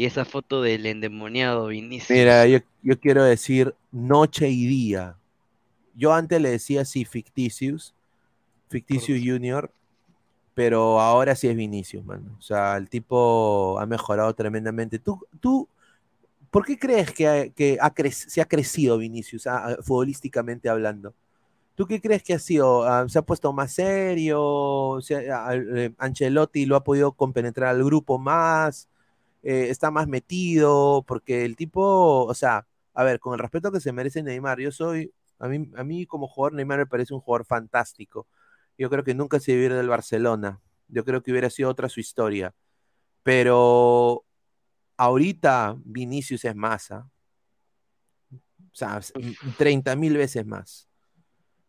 Y 0.02 0.06
esa 0.06 0.26
foto 0.26 0.64
del 0.64 0.88
endemoniado 0.88 1.68
Vinicius. 1.68 2.10
Mira, 2.10 2.48
yo, 2.48 2.58
yo 2.82 3.00
quiero 3.00 3.24
decir 3.24 3.76
noche 3.92 4.50
y 4.50 4.66
día. 4.66 5.16
Yo 5.96 6.12
antes 6.12 6.42
le 6.42 6.50
decía 6.50 6.86
sí, 6.86 7.06
ficticius, 7.06 7.94
ficticius 8.70 9.22
junior, 9.24 9.72
pero 10.56 11.00
ahora 11.00 11.36
sí 11.36 11.48
es 11.50 11.56
Vinicius, 11.56 12.04
mano. 12.06 12.36
O 12.40 12.42
sea, 12.42 12.78
el 12.78 12.90
tipo 12.90 13.78
ha 13.80 13.86
mejorado 13.86 14.34
tremendamente. 14.34 15.00
¿Tú, 15.00 15.20
tú 15.40 15.68
por 16.52 16.66
qué 16.66 16.80
crees 16.80 17.12
que, 17.14 17.28
ha- 17.28 17.50
que 17.50 17.78
ha 17.82 17.94
cre- 17.94 18.12
se 18.12 18.42
ha 18.42 18.46
crecido 18.46 18.98
Vinicius, 18.98 19.48
ah, 19.48 19.78
futbolísticamente 19.84 20.70
hablando? 20.70 21.14
¿Tú 21.76 21.88
qué 21.88 22.02
crees 22.02 22.24
que 22.24 22.34
ha 22.36 22.40
sido? 22.40 22.84
Ah, 22.84 23.08
¿Se 23.10 23.20
ha 23.20 23.24
puesto 23.24 23.54
más 23.54 23.74
serio? 23.74 25.00
Ah, 25.34 25.56
eh, 25.56 25.94
Ancelotti 25.98 26.66
lo 26.66 26.76
ha 26.78 26.84
podido 26.84 27.14
compenetrar 27.14 27.70
al 27.70 27.84
grupo 27.84 28.20
más? 28.20 28.90
Eh, 29.44 29.68
está 29.70 29.92
más 29.92 30.08
metido, 30.08 31.04
porque 31.08 31.46
el 31.46 31.56
tipo, 31.56 32.26
o 32.26 32.34
sea, 32.34 32.68
a 32.94 33.04
ver, 33.04 33.20
con 33.20 33.34
el 33.34 33.40
respeto 33.40 33.72
que 33.72 33.80
se 33.80 33.92
merece 33.92 34.24
Neymar, 34.24 34.60
yo 34.60 34.72
soy, 34.72 35.14
a 35.40 35.48
mí, 35.48 35.70
a 35.76 35.84
mí 35.84 36.06
como 36.06 36.28
jugador 36.28 36.54
Neymar 36.54 36.80
me 36.80 36.86
parece 36.86 37.14
un 37.14 37.22
jugador 37.22 37.46
fantástico. 37.46 38.28
Yo 38.78 38.90
creo 38.90 39.04
que 39.04 39.16
nunca 39.16 39.40
se 39.40 39.54
debió 39.54 39.76
del 39.76 39.90
Barcelona. 39.90 40.62
Yo 40.88 41.06
creo 41.06 41.24
que 41.24 41.32
hubiera 41.32 41.50
sido 41.50 41.70
otra 41.70 41.90
su 41.90 42.00
historia. 42.00 42.54
Pero 43.24 44.26
ahorita 44.98 45.76
Vinicius 45.84 46.46
es 46.46 46.56
masa. 46.56 47.10
O 48.34 48.74
sea, 48.76 49.00
30 49.58 49.96
mil 49.96 50.18
veces 50.18 50.46
más. 50.46 50.88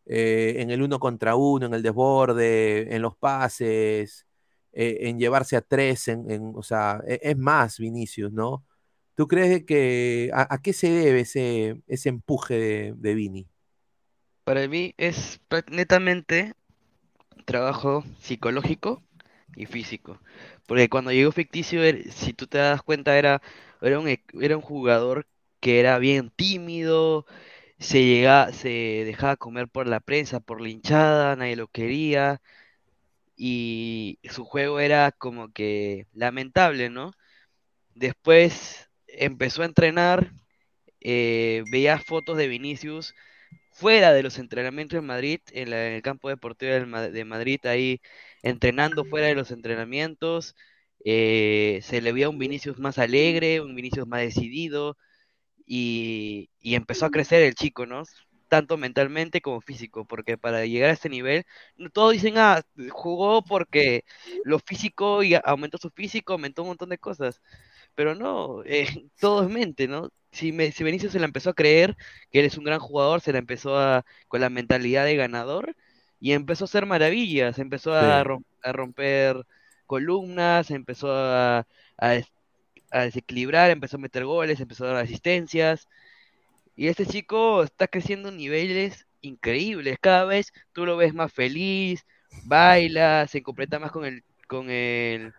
Eh, 0.06 0.56
en 0.58 0.70
el 0.70 0.82
uno 0.82 0.98
contra 0.98 1.36
uno, 1.36 1.66
en 1.66 1.74
el 1.74 1.82
desborde, 1.82 2.94
en 2.94 3.02
los 3.02 3.16
pases, 3.16 4.26
eh, 4.72 4.98
en 5.02 5.18
llevarse 5.18 5.56
a 5.56 5.62
tres, 5.62 6.08
en, 6.08 6.30
en- 6.30 6.52
o 6.56 6.62
sea, 6.62 7.02
e- 7.06 7.20
es 7.22 7.36
más 7.38 7.78
Vinicius, 7.78 8.32
¿no? 8.32 8.64
¿Tú 9.14 9.28
crees 9.28 9.64
que 9.66 10.30
a, 10.34 10.60
qué 10.62 10.72
se 10.72 10.90
debe 10.90 11.20
ese, 11.20 11.82
ese 11.88 12.08
empuje 12.10 12.54
de, 12.58 12.94
de 12.96 13.14
Vini? 13.14 13.48
Para 14.44 14.66
mí 14.68 14.94
es 14.98 15.40
netamente 15.70 16.54
trabajo 17.46 18.04
psicológico 18.20 19.02
y 19.56 19.66
físico. 19.66 20.20
Porque 20.66 20.88
cuando 20.90 21.12
llegó 21.12 21.32
Ficticio, 21.32 21.82
er- 21.84 22.10
si 22.12 22.32
tú 22.34 22.46
te 22.48 22.58
das 22.58 22.82
cuenta, 22.82 23.18
era, 23.18 23.42
era 23.82 24.00
un, 24.00 24.08
e- 24.08 24.24
era 24.40 24.56
un 24.56 24.62
jugador 24.62 25.26
que 25.60 25.80
era 25.80 25.98
bien 25.98 26.30
tímido, 26.30 27.26
se 27.78 28.04
llega, 28.04 28.52
se 28.52 28.68
dejaba 29.06 29.36
comer 29.36 29.68
por 29.68 29.88
la 29.88 30.00
prensa, 30.00 30.40
por 30.40 30.60
la 30.62 30.68
hinchada, 30.70 31.36
nadie 31.36 31.56
lo 31.56 31.68
quería, 31.68 32.42
y 33.36 34.18
su 34.24 34.44
juego 34.44 34.80
era 34.80 35.12
como 35.12 35.52
que 35.52 36.06
lamentable, 36.12 36.90
¿no? 36.90 37.12
Después 37.94 38.88
empezó 39.08 39.62
a 39.62 39.66
entrenar, 39.66 40.32
eh, 41.00 41.64
veía 41.68 41.98
fotos 42.00 42.36
de 42.38 42.48
Vinicius 42.48 43.14
fuera 43.72 44.12
de 44.14 44.22
los 44.24 44.38
entrenamientos 44.38 44.98
en 44.98 45.06
Madrid, 45.06 45.40
en, 45.52 45.70
la- 45.70 45.88
el 45.96 46.02
campo 46.02 46.28
deportivo 46.30 46.72
de 46.72 47.24
Madrid, 47.26 47.60
ahí 47.66 48.00
entrenando 48.42 49.04
fuera 49.06 49.28
de 49.28 49.34
los 49.36 49.50
entrenamientos, 49.52 50.56
eh, 51.04 51.80
se 51.82 52.00
le 52.02 52.12
veía 52.12 52.30
un 52.30 52.38
Vinicius 52.38 52.78
más 52.80 52.98
alegre, 52.98 53.60
un 53.60 53.74
Vinicius 53.76 54.06
más 54.08 54.22
decidido, 54.22 54.96
y, 55.66 56.50
y 56.60 56.74
empezó 56.76 57.06
a 57.06 57.10
crecer 57.10 57.42
el 57.42 57.54
chico, 57.54 57.86
¿no? 57.86 58.04
Tanto 58.52 58.76
mentalmente 58.78 59.40
como 59.42 59.60
físico, 59.62 60.04
porque 60.06 60.38
para 60.38 60.66
llegar 60.66 60.90
a 60.90 60.92
este 60.94 61.08
nivel, 61.08 61.44
todos 61.94 62.12
dicen, 62.12 62.34
ah, 62.38 62.62
jugó 62.90 63.42
porque 63.44 64.04
lo 64.44 64.58
físico 64.60 65.22
y 65.22 65.34
aumentó 65.44 65.78
su 65.78 65.90
físico, 65.90 66.34
aumentó 66.34 66.62
un 66.62 66.68
montón 66.70 66.90
de 66.90 66.98
cosas, 66.98 67.40
pero 67.94 68.14
no, 68.14 68.62
eh, 68.66 68.88
todo 69.20 69.42
es 69.44 69.50
mente, 69.50 69.88
¿no? 69.88 70.10
Si, 70.32 70.52
me, 70.52 70.72
si 70.72 70.84
Vinicius 70.84 71.12
se 71.12 71.20
la 71.20 71.26
empezó 71.26 71.50
a 71.50 71.54
creer 71.54 71.96
que 72.30 72.40
él 72.40 72.46
es 72.46 72.58
un 72.58 72.64
gran 72.64 72.80
jugador, 72.80 73.20
se 73.20 73.32
la 73.32 73.38
empezó 73.38 73.78
a, 73.78 74.04
con 74.28 74.40
la 74.40 74.50
mentalidad 74.50 75.04
de 75.06 75.16
ganador 75.16 75.76
y 76.20 76.32
empezó 76.32 76.64
a 76.64 76.66
hacer 76.66 76.86
maravillas, 76.86 77.58
empezó 77.58 77.94
a, 77.94 78.20
Sí. 78.20 78.32
a 78.62 78.72
romper 78.72 79.44
columnas, 79.86 80.70
empezó 80.70 81.12
a, 81.14 81.66
a 82.90 83.00
desequilibrar, 83.04 83.70
empezó 83.70 83.96
a 83.96 84.00
meter 84.00 84.24
goles, 84.24 84.60
empezó 84.60 84.84
a 84.84 84.88
dar 84.88 84.96
asistencias. 85.04 85.88
Y 86.76 86.88
este 86.88 87.06
chico 87.06 87.62
está 87.62 87.86
creciendo 87.86 88.28
en 88.30 88.36
niveles 88.36 89.06
increíbles. 89.20 89.98
Cada 90.00 90.24
vez 90.24 90.52
tú 90.72 90.86
lo 90.86 90.96
ves 90.96 91.14
más 91.14 91.32
feliz, 91.32 92.04
baila, 92.44 93.26
se 93.28 93.42
completa 93.42 93.78
más 93.78 93.92
con 93.92 94.04
el, 94.04 94.24
con 94.48 94.70
el. 94.70 95.32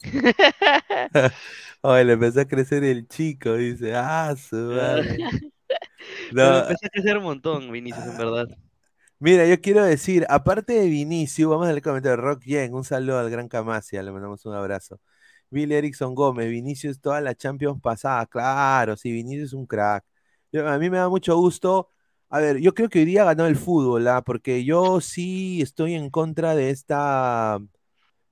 Oye, 1.82 2.04
le 2.04 2.12
empezó 2.14 2.40
a 2.40 2.44
crecer 2.46 2.84
el 2.84 3.06
chico, 3.08 3.54
dice, 3.54 3.94
ah, 3.94 4.34
su 4.36 4.56
madre. 4.56 5.18
No, 6.32 6.58
empezó 6.58 6.86
a 6.86 6.88
crecer 6.90 7.16
un 7.16 7.24
montón, 7.24 7.72
Vinicius, 7.72 8.06
en 8.06 8.18
verdad. 8.18 8.46
Mira, 9.18 9.46
yo 9.46 9.60
quiero 9.60 9.82
decir, 9.84 10.26
aparte 10.28 10.74
de 10.74 10.86
Vinicius, 10.86 11.48
vamos 11.48 11.64
a 11.64 11.68
leer 11.68 11.78
el 11.78 11.82
comentario. 11.82 12.16
Rock 12.16 12.42
Yen, 12.44 12.74
un 12.74 12.84
saludo 12.84 13.18
al 13.18 13.30
gran 13.30 13.48
Camasia, 13.48 14.02
le 14.02 14.12
mandamos 14.12 14.44
un 14.44 14.54
abrazo. 14.54 15.00
Billy 15.50 15.74
Erickson 15.74 16.14
Gómez, 16.14 16.50
Vinicius 16.50 17.00
toda 17.00 17.20
la 17.20 17.34
Champions 17.34 17.80
pasada, 17.80 18.26
claro, 18.26 18.96
sí, 18.96 19.12
Vinicius 19.12 19.48
es 19.48 19.52
un 19.54 19.66
crack. 19.66 20.04
A 20.54 20.78
mí 20.78 20.88
me 20.90 20.98
da 20.98 21.08
mucho 21.08 21.36
gusto. 21.36 21.88
A 22.28 22.38
ver, 22.40 22.58
yo 22.58 22.74
creo 22.74 22.88
que 22.88 23.00
hoy 23.00 23.04
día 23.04 23.24
ganó 23.24 23.46
el 23.46 23.56
fútbol, 23.56 24.06
¿ah? 24.08 24.22
Porque 24.22 24.64
yo 24.64 25.00
sí 25.00 25.60
estoy 25.62 25.94
en 25.94 26.10
contra 26.10 26.54
de 26.54 26.70
esta, 26.70 27.58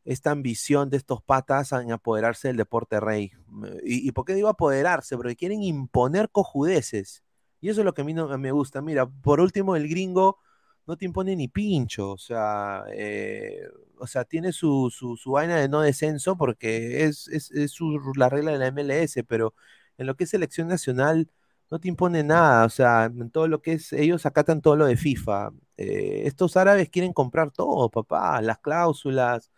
esta 0.04 0.30
ambición 0.32 0.90
de 0.90 0.98
estos 0.98 1.22
patas 1.22 1.72
en 1.72 1.92
apoderarse 1.92 2.48
del 2.48 2.56
deporte 2.58 3.00
rey. 3.00 3.32
¿Y, 3.84 4.08
y 4.08 4.12
por 4.12 4.24
qué 4.26 4.34
digo 4.34 4.48
apoderarse? 4.48 5.16
Porque 5.16 5.36
quieren 5.36 5.62
imponer 5.62 6.30
cojudeces. 6.30 7.24
Y 7.60 7.70
eso 7.70 7.80
es 7.82 7.84
lo 7.86 7.94
que 7.94 8.02
a 8.02 8.04
mí 8.04 8.14
no 8.14 8.36
me 8.38 8.52
gusta. 8.52 8.82
Mira, 8.82 9.06
por 9.08 9.40
último, 9.40 9.76
el 9.76 9.88
gringo 9.88 10.38
no 10.86 10.96
te 10.96 11.04
impone 11.04 11.36
ni 11.36 11.48
pincho, 11.48 12.12
o 12.12 12.18
sea, 12.18 12.84
eh, 12.92 13.62
o 13.98 14.06
sea, 14.06 14.24
tiene 14.24 14.52
su, 14.52 14.90
su, 14.90 15.16
su 15.16 15.32
vaina 15.32 15.56
de 15.56 15.68
no 15.68 15.80
descenso 15.80 16.36
porque 16.36 17.04
es, 17.04 17.28
es, 17.28 17.50
es 17.52 17.70
su- 17.72 18.00
la 18.16 18.28
regla 18.28 18.52
de 18.52 18.58
la 18.58 18.66
MLS, 18.68 19.22
pero 19.24 19.54
en 19.98 20.06
lo 20.06 20.16
que 20.16 20.24
es 20.24 20.30
selección 20.30 20.68
nacional 20.68 21.30
no 21.72 21.80
te 21.80 21.88
impone 21.88 22.22
nada, 22.22 22.66
o 22.66 22.68
sea, 22.70 23.06
en 23.06 23.30
todo 23.30 23.48
lo 23.48 23.62
que 23.62 23.72
es, 23.74 23.94
ellos 23.94 24.26
acatan 24.26 24.60
todo 24.60 24.76
lo 24.76 24.84
de 24.86 24.96
FIFA. 24.98 25.52
Eh, 25.78 26.24
estos 26.26 26.58
árabes 26.58 26.90
quieren 26.90 27.14
comprar 27.14 27.50
todo, 27.50 27.88
papá, 27.90 28.42
las 28.42 28.58
cláusulas, 28.58 29.50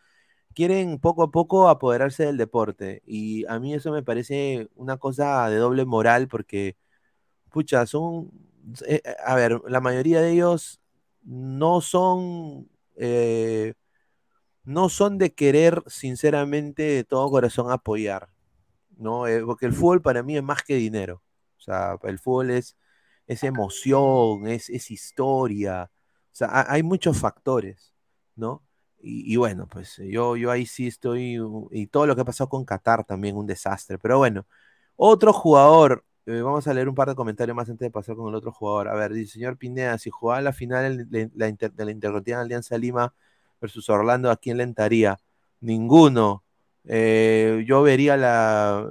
quieren 0.55 1.00
poco 1.00 1.24
a 1.24 1.31
poco 1.33 1.68
apoderarse 1.68 2.27
del 2.27 2.37
deporte, 2.38 3.03
y 3.07 3.46
a 3.46 3.61
mí 3.61 3.74
eso 3.74 3.92
me 3.92 4.05
parece 4.05 4.68
una 4.77 4.98
cosa 4.98 5.50
de 5.50 5.57
doble 5.59 5.85
moral 5.87 6.29
porque 6.29 6.77
pucha, 7.50 7.87
son, 7.87 8.31
eh, 8.87 9.03
a 9.27 9.35
ver, 9.37 9.61
la 9.68 9.81
mayoría 9.81 10.20
de 10.22 10.33
ellos 10.33 10.81
no 11.24 11.81
son, 11.81 12.70
eh, 12.96 13.74
no 14.64 14.88
son 14.88 15.18
de 15.18 15.35
querer 15.35 15.83
sinceramente 15.88 16.83
de 16.85 17.05
todo 17.05 17.31
corazón 17.31 17.72
apoyar, 17.72 18.31
¿no? 18.98 19.24
Porque 19.46 19.66
el 19.66 19.74
fútbol 19.74 20.03
para 20.03 20.22
mí 20.22 20.37
es 20.37 20.44
más 20.44 20.62
que 20.64 20.77
dinero, 20.77 21.24
sea, 21.64 21.98
el 22.05 22.18
fútbol 22.18 22.50
es, 22.50 22.77
es 23.27 23.42
emoción, 23.44 24.46
es, 24.46 24.68
es 24.70 24.90
historia, 24.90 25.85
o 26.33 26.37
sea, 26.37 26.48
ha- 26.48 26.72
hay 26.72 26.83
muchos 26.83 27.18
factores, 27.18 27.92
¿no? 28.37 28.62
Y, 29.07 29.37
bueno, 29.37 29.66
pues 29.68 29.96
yo, 29.98 30.35
yo 30.37 30.50
ahí 30.50 30.64
sí 30.66 30.87
estoy, 30.87 31.38
uh, 31.40 31.68
y 31.72 31.87
todo 31.88 32.07
lo 32.07 32.14
que 32.16 32.22
ha 32.22 32.24
pasado 32.24 32.48
con 32.48 32.64
Qatar 32.64 33.05
también 33.05 33.37
un 33.37 33.46
desastre, 33.46 33.98
pero 33.98 34.16
bueno. 34.18 34.46
Otro 34.96 35.33
jugador, 35.33 36.05
eh, 36.27 36.40
vamos 36.40 36.66
a 36.68 36.74
leer 36.74 36.88
un 36.88 36.94
par 36.94 37.09
de 37.09 37.14
comentarios 37.14 37.57
más 37.57 37.68
antes 37.68 37.87
de 37.87 37.90
pasar 37.90 38.16
con 38.16 38.29
el 38.29 38.35
otro 38.35 38.53
jugador. 38.53 38.88
A 38.88 38.94
ver, 38.94 39.12
dice 39.12 39.35
señor 39.35 39.57
Pineda, 39.59 39.98
si 39.98 40.11
jugaba 40.11 40.40
la 40.40 40.53
final 40.53 41.11
de 41.11 41.31
la, 41.35 41.48
inter- 41.48 41.72
Alianza 42.38 42.79
Lima 42.79 43.14
versus 43.61 43.88
Orlando, 43.90 44.31
¿a 44.31 44.37
quién 44.37 44.57
le 44.59 44.62
entraría? 44.64 45.18
Ninguno. 45.61 46.44
Eh, 46.85 47.64
yo 47.66 47.83
vería 47.83 48.16
la. 48.16 48.87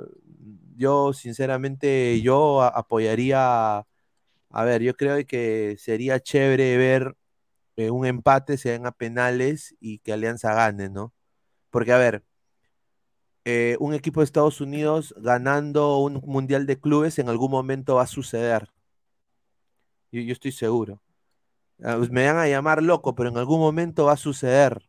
Yo, 0.76 1.14
sinceramente, 1.14 2.22
yo 2.22 2.62
apoyaría. 2.62 3.86
A 4.50 4.64
ver, 4.66 4.82
yo 4.84 4.96
creo 4.96 5.26
que 5.28 5.76
sería 5.80 6.20
chévere 6.20 6.78
ver 6.78 7.16
eh, 7.78 7.92
un 7.92 8.06
empate, 8.06 8.58
se 8.58 8.72
den 8.72 8.86
a 8.88 8.92
penales 8.92 9.76
y 9.80 10.00
que 10.00 10.14
Alianza 10.14 10.54
gane, 10.56 10.90
¿no? 10.90 11.14
Porque, 11.72 11.94
a 11.94 11.98
ver, 11.98 12.24
eh, 13.46 13.76
un 13.80 13.94
equipo 13.94 14.22
de 14.22 14.26
Estados 14.26 14.62
Unidos 14.62 15.14
ganando 15.18 15.98
un 16.00 16.22
mundial 16.26 16.66
de 16.66 16.80
clubes 16.80 17.20
en 17.20 17.30
algún 17.30 17.52
momento 17.52 17.96
va 17.96 18.04
a 18.04 18.08
suceder. 18.08 18.70
Yo, 20.12 20.22
estoy 20.32 20.52
seguro. 20.52 21.02
Ah, 21.84 21.96
pues 21.98 22.12
me 22.12 22.26
van 22.26 22.38
a 22.38 22.48
llamar 22.48 22.84
loco, 22.84 23.16
pero 23.16 23.30
en 23.30 23.38
algún 23.38 23.60
momento 23.60 24.06
va 24.06 24.14
a 24.14 24.18
suceder. 24.18 24.82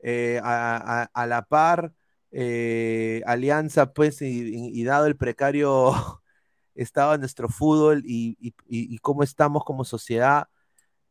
Eh, 0.00 0.40
a 0.42 1.26
la 1.26 1.42
par, 1.42 1.92
eh, 2.30 3.22
Alianza, 3.26 3.92
pues, 3.92 4.22
y, 4.22 4.84
dado 4.84 5.06
el 5.06 5.16
precario 5.16 5.92
estado 6.74 7.12
de 7.12 7.18
nuestro 7.18 7.48
fútbol 7.48 8.02
y, 8.06 8.36
cómo 9.02 9.22
estamos 9.22 9.64
como 9.64 9.84
sociedad, 9.84 10.48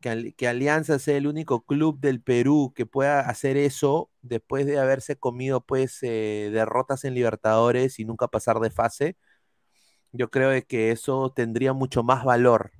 que, 0.00 0.10
Al- 0.10 0.34
que 0.36 0.48
Alianza 0.48 0.98
sea 0.98 1.16
el 1.18 1.26
único 1.28 1.62
club 1.64 2.00
del 2.00 2.22
Perú 2.22 2.72
que 2.76 2.86
pueda 2.86 3.20
hacer 3.20 3.56
eso 3.58 4.10
después 4.22 4.66
de 4.66 4.78
haberse 4.80 5.16
comido 5.16 5.60
pues 5.62 5.98
eh, 6.02 6.50
derrotas 6.52 7.04
en 7.04 7.14
Libertadores 7.14 7.98
y 8.00 8.04
nunca 8.06 8.28
pasar 8.28 8.60
de 8.60 8.70
fase, 8.70 9.16
yo 10.12 10.30
creo 10.30 10.50
que 10.66 10.90
eso 10.92 11.32
tendría 11.34 11.72
mucho 11.72 12.02
más 12.02 12.24
valor 12.24 12.72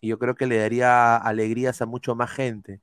y 0.00 0.08
yo 0.08 0.18
creo 0.18 0.34
que 0.34 0.46
le 0.46 0.58
daría 0.58 1.16
alegrías 1.16 1.82
a 1.82 1.86
mucho 1.86 2.14
más 2.14 2.30
gente. 2.30 2.80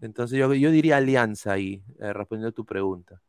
Entonces 0.00 0.38
yo, 0.38 0.52
yo 0.54 0.70
diría 0.70 0.98
Alianza 0.98 1.52
ahí, 1.52 1.84
eh, 2.00 2.12
respondiendo 2.14 2.50
a 2.50 2.52
tu 2.52 2.64
pregunta. 2.66 3.22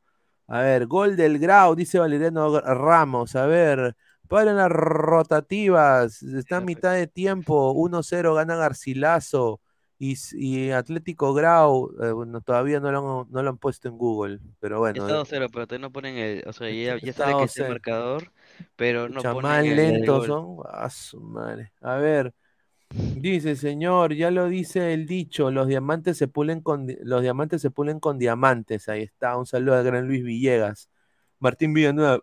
A 0.48 0.62
ver, 0.62 0.86
gol 0.88 1.16
del 1.16 1.40
Grau, 1.40 1.76
dice 1.76 2.00
Valeriano 2.00 2.60
Ramos. 2.62 3.36
A 3.36 3.46
ver, 3.48 3.96
paren 4.28 4.58
las 4.58 4.70
rotativas. 4.70 6.22
Está 6.24 6.58
a 6.58 6.62
mitad 6.62 6.94
de 6.94 7.08
tiempo. 7.08 7.72
1-0 7.74 8.34
gana 8.36 8.56
Garcilaso. 8.56 9.62
Y, 9.98 10.16
y 10.34 10.72
Atlético 10.72 11.34
Grau, 11.34 11.92
eh, 12.04 12.12
bueno, 12.12 12.42
todavía 12.42 12.80
no 12.80 12.92
lo, 12.92 13.22
han, 13.22 13.32
no 13.32 13.44
lo 13.44 13.50
han 13.50 13.58
puesto 13.58 13.88
en 13.88 13.98
Google. 13.98 14.40
Pero 14.60 14.80
bueno, 14.80 14.98
Está 14.98 15.16
2-0, 15.16 15.50
pero 15.50 15.68
todavía 15.68 15.88
no 15.88 15.92
ponen 15.92 16.18
el. 16.18 16.44
O 16.48 16.54
sea, 16.54 16.70
ya, 16.70 16.98
ya 16.98 17.14
sabe 17.14 17.36
que 17.38 17.46
es 17.46 17.58
el 17.58 17.66
2-0. 17.66 17.68
marcador, 17.68 18.32
pero 18.76 19.10
no 19.10 19.16
Pucha, 19.16 19.32
ponen 19.32 19.42
más 19.42 19.66
el, 19.66 19.76
lentos 19.76 20.26
son. 20.26 20.58
A 20.70 20.90
su 20.90 21.20
madre. 21.22 21.72
A 21.82 21.96
ver. 21.96 22.34
Dice, 22.90 23.56
señor, 23.56 24.14
ya 24.14 24.32
lo 24.32 24.48
dice 24.48 24.94
el 24.94 25.06
dicho, 25.06 25.52
los 25.52 25.68
diamantes 25.68 26.18
se 26.18 26.28
pulen 26.28 26.62
con 26.62 26.88
los 27.02 27.22
diamantes 27.22 27.62
se 27.62 27.72
pulen 27.72 28.00
con 28.00 28.20
diamantes. 28.20 28.88
Ahí 28.90 29.02
está, 29.04 29.38
un 29.38 29.46
saludo 29.46 29.76
al 29.76 29.84
gran 29.84 30.08
Luis 30.08 30.24
Villegas. 30.24 30.90
Martín 31.40 31.74
Villanueva, 31.74 32.22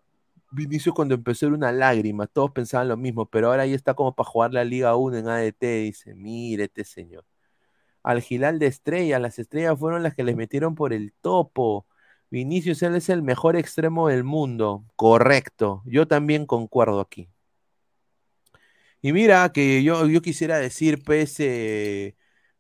Vinicio 0.53 0.93
cuando 0.95 1.15
empezó 1.15 1.47
era 1.47 1.55
una 1.57 1.73
lágrima, 1.73 2.27
todos 2.27 2.51
pensaban 2.53 2.89
lo 2.89 2.97
mismo, 2.99 3.27
pero 3.27 3.49
ahora 3.49 3.67
ya 3.67 3.75
está 3.75 3.95
como 3.95 4.15
para 4.15 4.29
jugar 4.29 4.53
la 4.53 4.65
Liga 4.65 4.95
1 4.97 5.19
en 5.19 5.29
ADT, 5.29 5.61
dice, 5.61 6.15
mire 6.15 6.65
este 6.65 6.85
señor. 6.85 7.25
Al 8.03 8.21
Gilal 8.23 8.59
de 8.59 8.67
Estrellas, 8.67 9.21
las 9.21 9.39
estrellas 9.39 9.79
fueron 9.79 10.03
las 10.03 10.15
que 10.15 10.25
les 10.25 10.37
metieron 10.37 10.75
por 10.75 10.93
el 10.93 11.13
topo. 11.21 11.87
Vinicius, 12.31 12.83
él 12.83 12.97
es 12.97 13.09
el 13.09 13.23
mejor 13.23 13.57
extremo 13.57 14.09
del 14.09 14.25
mundo. 14.25 14.85
Correcto, 14.97 15.83
yo 15.87 16.07
también 16.09 16.47
concuerdo 16.47 17.01
aquí. 17.01 17.29
Y 19.03 19.13
mira 19.13 19.51
que 19.53 19.83
yo, 19.83 20.07
yo 20.07 20.23
quisiera 20.23 20.59
decir, 20.59 21.03
pues, 21.05 21.35
eh, 21.41 22.15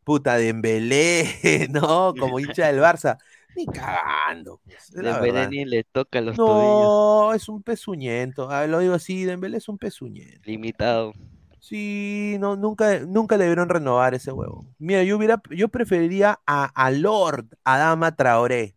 puta, 0.05 0.37
Dembélé, 0.37 1.25
¿no? 1.71 2.15
Como 2.19 2.41
hincha 2.41 2.67
del 2.67 2.81
Barça. 2.81 3.19
Ni 3.55 3.67
cagando, 3.67 4.61
pues, 4.65 4.91
Dembélé 4.91 5.47
ni 5.49 5.65
le 5.65 5.85
toca 5.85 6.21
los 6.21 6.37
tobillos. 6.37 6.59
No, 6.59 7.33
es 7.33 7.49
un 7.49 7.63
pezuñento. 7.63 8.51
Ah, 8.51 8.67
lo 8.67 8.81
digo 8.81 8.95
así, 8.95 9.25
Dembélé 9.25 9.59
es 9.59 9.69
un 9.69 9.79
pezuñento. 9.79 10.41
Limitado. 10.45 11.13
Sí, 11.61 12.37
no, 12.41 12.57
nunca, 12.57 12.99
nunca 12.99 13.37
le 13.37 13.45
debieron 13.45 13.69
renovar 13.69 14.15
ese 14.15 14.33
huevo. 14.33 14.67
Mira, 14.79 15.05
yo 15.05 15.17
hubiera, 15.17 15.41
yo 15.51 15.69
preferiría 15.69 16.41
a, 16.45 16.65
a 16.65 16.91
Lord 16.91 17.47
Adama 17.63 18.17
Traoré. 18.17 18.75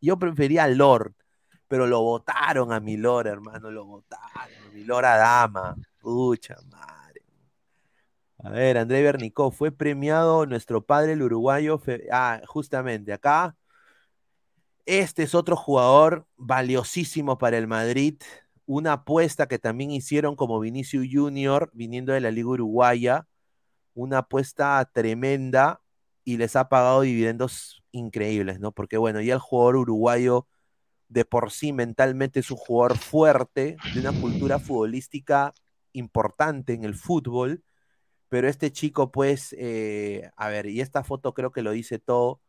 Yo 0.00 0.18
prefería 0.18 0.64
a 0.64 0.68
Lord, 0.68 1.14
pero 1.68 1.86
lo 1.86 2.02
votaron 2.02 2.72
a 2.72 2.80
mi 2.80 2.96
Lord, 2.96 3.28
hermano, 3.28 3.70
lo 3.70 3.84
votaron, 3.84 4.74
mi 4.74 4.82
Lord 4.82 5.04
Adama. 5.04 5.76
Pucha 6.00 6.56
madre. 6.70 7.03
A 8.44 8.50
ver, 8.50 8.76
André 8.76 9.02
Bernicó, 9.02 9.50
fue 9.50 9.72
premiado 9.72 10.44
nuestro 10.44 10.84
padre 10.84 11.14
el 11.14 11.22
uruguayo. 11.22 11.80
Ah, 12.12 12.42
justamente 12.46 13.12
acá. 13.14 13.56
Este 14.86 15.22
es 15.22 15.34
otro 15.34 15.56
jugador 15.56 16.26
valiosísimo 16.36 17.38
para 17.38 17.56
el 17.56 17.66
Madrid. 17.66 18.16
Una 18.66 18.94
apuesta 18.94 19.46
que 19.48 19.58
también 19.58 19.90
hicieron 19.90 20.36
como 20.36 20.60
Vinicius 20.60 21.06
Junior, 21.10 21.70
viniendo 21.72 22.12
de 22.12 22.20
la 22.20 22.30
Liga 22.30 22.48
Uruguaya. 22.50 23.26
una 23.94 24.18
apuesta 24.18 24.84
tremenda 24.92 25.82
y 26.24 26.38
les 26.38 26.56
ha 26.56 26.68
pagado 26.68 27.02
dividendos 27.02 27.82
increíbles, 27.92 28.60
¿no? 28.60 28.72
Porque 28.72 28.96
bueno, 28.98 29.20
ya 29.22 29.34
el 29.34 29.40
jugador 29.40 29.76
uruguayo 29.76 30.48
de 31.08 31.24
por 31.24 31.52
sí 31.52 31.72
mentalmente 31.72 32.40
es 32.40 32.50
un 32.50 32.58
jugador 32.58 32.98
fuerte, 32.98 33.76
de 33.94 34.00
una 34.00 34.12
cultura 34.20 34.58
futbolística 34.58 35.54
importante 35.92 36.74
en 36.74 36.84
el 36.84 36.94
fútbol, 36.94 37.62
pero 38.34 38.48
este 38.48 38.72
chico 38.72 39.12
pues, 39.12 39.54
eh, 39.58 40.30
a 40.36 40.48
ver, 40.48 40.66
y 40.66 40.80
esta 40.80 41.04
foto 41.04 41.34
creo 41.34 41.52
que 41.52 41.62
lo 41.62 41.70
dice 41.70 42.00
todo, 42.00 42.40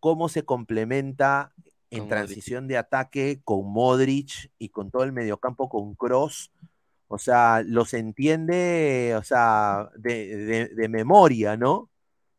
cómo 0.00 0.28
se 0.28 0.44
complementa 0.44 1.52
en 1.90 2.00
Con 2.00 2.08
Modric. 2.08 2.08
transición 2.10 2.68
de 2.68 2.76
ataque 2.78 3.40
con 3.44 3.66
Modric 3.66 4.50
y 4.58 4.70
con 4.70 4.90
todo 4.90 5.04
el 5.04 5.12
mediocampo 5.12 5.68
con 5.68 5.94
Cross. 5.94 6.50
O 7.08 7.18
sea, 7.18 7.62
los 7.64 7.94
entiende, 7.94 9.14
o 9.16 9.22
sea, 9.22 9.90
de, 9.96 10.36
de- 10.36 10.68
de 10.68 10.88
memoria, 10.88 11.56
¿no? 11.56 11.88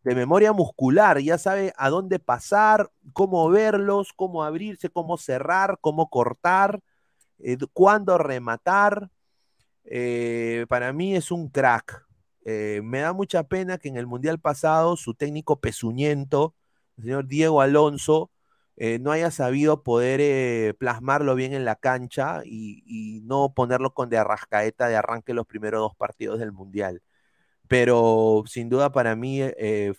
De 0.03 0.15
memoria 0.15 0.53
muscular, 0.53 1.19
ya 1.19 1.37
sabe 1.37 1.73
a 1.77 1.89
dónde 1.89 2.19
pasar, 2.19 2.91
cómo 3.13 3.49
verlos, 3.49 4.13
cómo 4.13 4.43
abrirse, 4.43 4.89
cómo 4.89 5.17
cerrar, 5.17 5.77
cómo 5.81 6.09
cortar, 6.09 6.81
eh, 7.39 7.57
cuándo 7.73 8.17
rematar. 8.17 9.09
Eh, 9.85 10.65
para 10.69 10.93
mí 10.93 11.15
es 11.15 11.31
un 11.31 11.49
crack. 11.49 12.05
Eh, 12.51 12.81
me 12.83 13.01
da 13.01 13.13
mucha 13.13 13.43
pena 13.43 13.77
que 13.77 13.89
en 13.89 13.95
el 13.97 14.07
Mundial 14.07 14.39
pasado 14.39 14.97
su 14.97 15.13
técnico 15.13 15.59
pezuñento, 15.59 16.55
el 16.97 17.03
señor 17.03 17.27
Diego 17.27 17.61
Alonso, 17.61 18.31
eh, 18.75 18.97
no 18.99 19.11
haya 19.11 19.29
sabido 19.29 19.83
poder 19.83 20.19
eh, 20.19 20.73
plasmarlo 20.79 21.35
bien 21.35 21.53
en 21.53 21.63
la 21.63 21.75
cancha 21.75 22.41
y, 22.45 23.21
no 23.25 23.53
ponerlo 23.53 23.93
con 23.93 24.09
de 24.09 24.17
arrascaeta 24.17 24.87
de 24.87 24.95
arranque 24.95 25.35
los 25.35 25.45
primeros 25.45 25.81
dos 25.81 25.95
partidos 25.95 26.39
del 26.39 26.51
Mundial. 26.51 27.03
Pero 27.67 28.43
sin 28.47 28.69
duda 28.69 28.91
para 28.91 29.15
mí, 29.15 29.41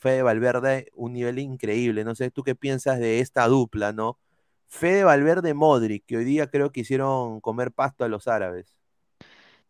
Fede 0.00 0.22
Valverde, 0.22 0.90
un 0.94 1.12
nivel 1.12 1.38
increíble. 1.38 2.04
No 2.04 2.14
sé 2.16 2.30
tú 2.32 2.42
qué 2.42 2.56
piensas 2.56 2.98
de 2.98 3.20
esta 3.20 3.46
dupla, 3.48 3.92
¿no? 3.92 4.18
Fede 4.68 5.04
Valverde 5.04 5.54
Modric, 5.54 6.04
que 6.06 6.16
hoy 6.16 6.24
día 6.24 6.48
creo 6.50 6.72
que 6.72 6.80
hicieron 6.80 7.40
comer 7.40 7.72
pasto 7.72 8.04
a 8.04 8.08
los 8.08 8.28
árabes. 8.28 8.76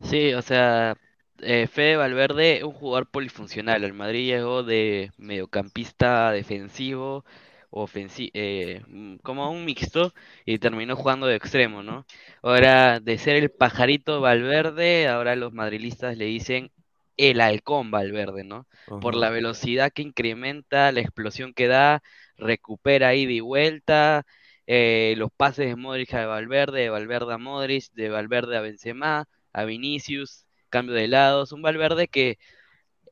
Sí, 0.03 0.33
o 0.35 0.43
sea, 0.43 0.97
eh, 1.43 1.67
Fede 1.67 1.97
Valverde, 1.97 2.65
un 2.65 2.73
jugador 2.73 3.09
polifuncional. 3.11 3.85
El 3.85 3.93
Madrid 3.93 4.27
llegó 4.27 4.63
de 4.63 5.13
mediocampista 5.19 6.31
defensivo, 6.33 7.25
ofensi 7.71 8.31
eh, 8.35 8.83
mm, 8.89 9.17
como 9.19 9.51
un 9.51 9.65
mixto, 9.65 10.13
y 10.45 10.59
terminó 10.59 10.97
jugando 10.97 11.27
de 11.27 11.37
extremo, 11.37 11.83
¿no? 11.83 12.07
Ahora, 12.43 13.01
de 13.01 13.19
ser 13.19 13.37
el 13.37 13.51
pajarito 13.51 14.21
Valverde, 14.21 15.09
ahora 15.09 15.37
los 15.37 15.53
madrilistas 15.53 16.17
le 16.17 16.27
dicen 16.27 16.71
el 17.17 17.41
halcón 17.41 17.91
Valverde, 17.91 18.45
¿no? 18.45 18.67
Por 19.01 19.15
la 19.17 19.31
velocidad 19.31 19.93
que 19.93 20.03
incrementa, 20.03 20.93
la 20.93 21.01
explosión 21.01 21.53
que 21.55 21.67
da, 21.69 22.03
recupera 22.37 23.15
ida 23.15 23.33
y 23.33 23.41
vuelta, 23.41 24.25
eh, 24.67 25.15
los 25.17 25.31
pases 25.33 25.67
de 25.69 25.77
Modric 25.77 26.15
a 26.15 26.27
Valverde, 26.27 26.83
de 26.83 26.91
Valverde 26.91 27.35
a 27.35 27.39
Modric, 27.39 27.93
de 27.93 28.09
Valverde 28.09 28.57
a 28.57 28.61
Benzema 28.61 29.29
a 29.53 29.65
Vinicius, 29.65 30.47
cambio 30.71 30.95
de 30.97 31.09
lados, 31.09 31.53
un 31.53 31.63
Valverde 31.63 32.09
que 32.09 32.39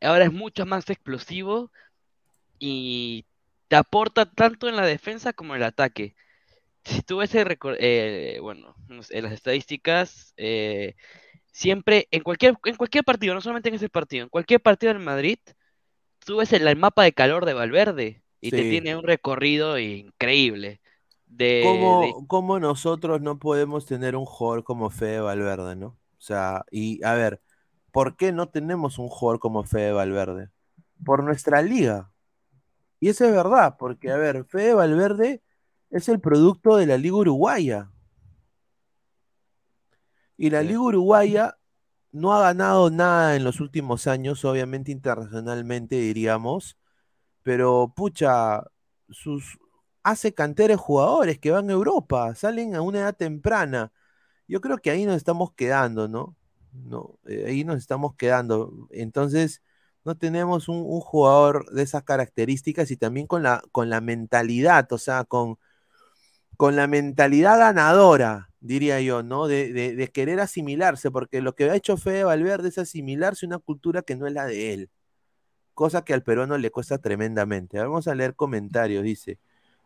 ahora 0.03 0.25
es 0.27 0.33
mucho 0.33 0.67
más 0.67 0.91
explosivo 0.91 1.71
y 2.59 3.27
te 3.69 3.77
aporta 3.77 4.27
tanto 4.31 4.69
en 4.69 4.77
la 4.77 4.87
defensa 4.87 5.33
como 5.33 5.55
en 5.55 5.63
el 5.63 5.69
ataque. 5.69 6.15
Si 6.85 7.03
tú 7.03 7.19
ves 7.19 7.35
el 7.35 7.59
eh, 7.81 8.39
bueno, 8.43 8.77
en 8.89 9.25
las 9.25 9.33
estadísticas, 9.33 10.35
eh, 10.37 10.97
siempre, 11.53 12.09
en 12.13 12.23
cualquier, 12.23 12.57
en 12.65 12.77
cualquier 12.77 13.05
partido, 13.05 13.35
no 13.35 13.41
solamente 13.43 13.69
en 13.71 13.77
ese 13.77 13.89
partido, 13.91 14.25
en 14.25 14.31
cualquier 14.31 14.61
partido 14.63 14.93
del 14.95 15.03
Madrid, 15.03 15.39
tú 16.25 16.39
ves 16.39 16.53
el, 16.53 16.67
el 16.69 16.77
mapa 16.77 17.05
de 17.05 17.13
calor 17.13 17.47
de 17.47 17.55
Valverde 17.55 18.23
y 18.41 18.53
te 18.53 18.65
tiene 18.67 18.97
un 18.97 19.05
recorrido 19.05 19.79
increíble. 19.79 20.81
De, 21.27 21.97
de- 22.01 22.17
¿Cómo, 22.17 22.27
cómo 22.29 22.61
nosotros 22.61 23.21
no 23.21 23.39
podemos 23.39 23.85
tener 23.87 24.15
un 24.17 24.25
jugador 24.27 24.63
como 24.65 24.91
Fede 24.91 25.21
Valverde, 25.21 25.75
no? 25.77 25.89
O 25.89 26.21
sea, 26.21 26.65
y 26.71 27.03
a 27.05 27.15
ver, 27.15 27.43
¿por 27.93 28.17
qué 28.17 28.33
no 28.33 28.49
tenemos 28.49 28.99
un 28.99 29.09
jugador 29.09 29.41
como 29.41 29.65
Fede 29.65 29.93
Valverde? 29.93 30.51
Por 31.05 31.23
nuestra 31.23 31.63
liga. 31.63 32.13
Y 33.01 33.09
eso 33.09 33.25
es 33.25 33.33
verdad, 33.33 33.77
porque, 33.79 34.11
a 34.11 34.17
ver, 34.17 34.45
Fede 34.45 34.75
Valverde 34.75 35.43
es 35.91 36.09
el 36.09 36.21
producto 36.21 36.77
de 36.77 36.87
la 36.87 36.99
liga 36.99 37.17
uruguaya. 37.17 37.91
Y 40.37 40.51
la 40.51 40.63
liga 40.63 40.81
uruguaya 40.81 41.59
no 42.13 42.33
ha 42.33 42.41
ganado 42.41 42.91
nada 42.91 43.37
en 43.37 43.45
los 43.45 43.61
últimos 43.61 44.07
años, 44.07 44.45
obviamente 44.45 44.93
internacionalmente 44.93 45.97
diríamos, 45.97 46.79
pero 47.43 47.93
pucha, 47.95 48.65
sus 49.11 49.59
hace 50.03 50.33
cantera 50.33 50.75
de 50.75 50.77
jugadores 50.77 51.39
que 51.39 51.51
van 51.51 51.69
a 51.71 51.73
Europa, 51.73 52.35
salen 52.35 52.75
a 52.75 52.83
una 52.83 53.01
edad 53.01 53.17
temprana. 53.17 53.93
Yo 54.47 54.61
creo 54.61 54.79
que 54.79 54.91
ahí 54.91 55.05
nos 55.05 55.17
estamos 55.17 55.53
quedando, 55.55 56.09
¿no? 56.09 56.37
No, 56.73 57.19
eh, 57.27 57.45
ahí 57.47 57.65
nos 57.65 57.77
estamos 57.79 58.15
quedando. 58.17 58.89
Entonces, 58.91 59.63
no 60.05 60.17
tenemos 60.17 60.69
un, 60.69 60.85
jugador 61.01 61.71
de 61.71 61.83
esas 61.83 62.03
características 62.05 62.91
y 62.91 62.97
también 62.97 63.27
con 63.27 63.43
la, 63.43 63.63
con 63.73 63.91
la 63.91 64.01
mentalidad, 64.01 64.91
o 64.93 64.99
sea, 64.99 65.25
con, 65.25 65.59
con 66.57 66.77
la 66.77 66.87
mentalidad 66.87 67.59
ganadora, 67.59 68.51
diría 68.61 69.01
yo, 69.01 69.23
¿no? 69.23 69.47
De, 69.49 70.11
querer 70.13 70.41
asimilarse, 70.41 71.11
porque 71.11 71.43
lo 71.43 71.55
que 71.55 71.71
ha 71.71 71.77
hecho 71.77 71.97
Fede 71.97 72.25
Valverde 72.25 72.69
es 72.69 72.79
asimilarse 72.79 73.47
una 73.47 73.59
cultura 73.59 74.03
que 74.03 74.17
no 74.17 74.27
es 74.27 74.33
la 74.33 74.47
de 74.47 74.75
él, 74.75 74.91
cosa 75.75 76.05
que 76.05 76.15
al 76.15 76.23
peruano 76.23 76.59
le 76.59 76.71
cuesta 76.71 76.99
tremendamente. 76.99 77.79
Vamos 77.79 78.09
a 78.09 78.15
leer 78.15 78.35
comentarios, 78.35 79.05
dice. 79.05 79.39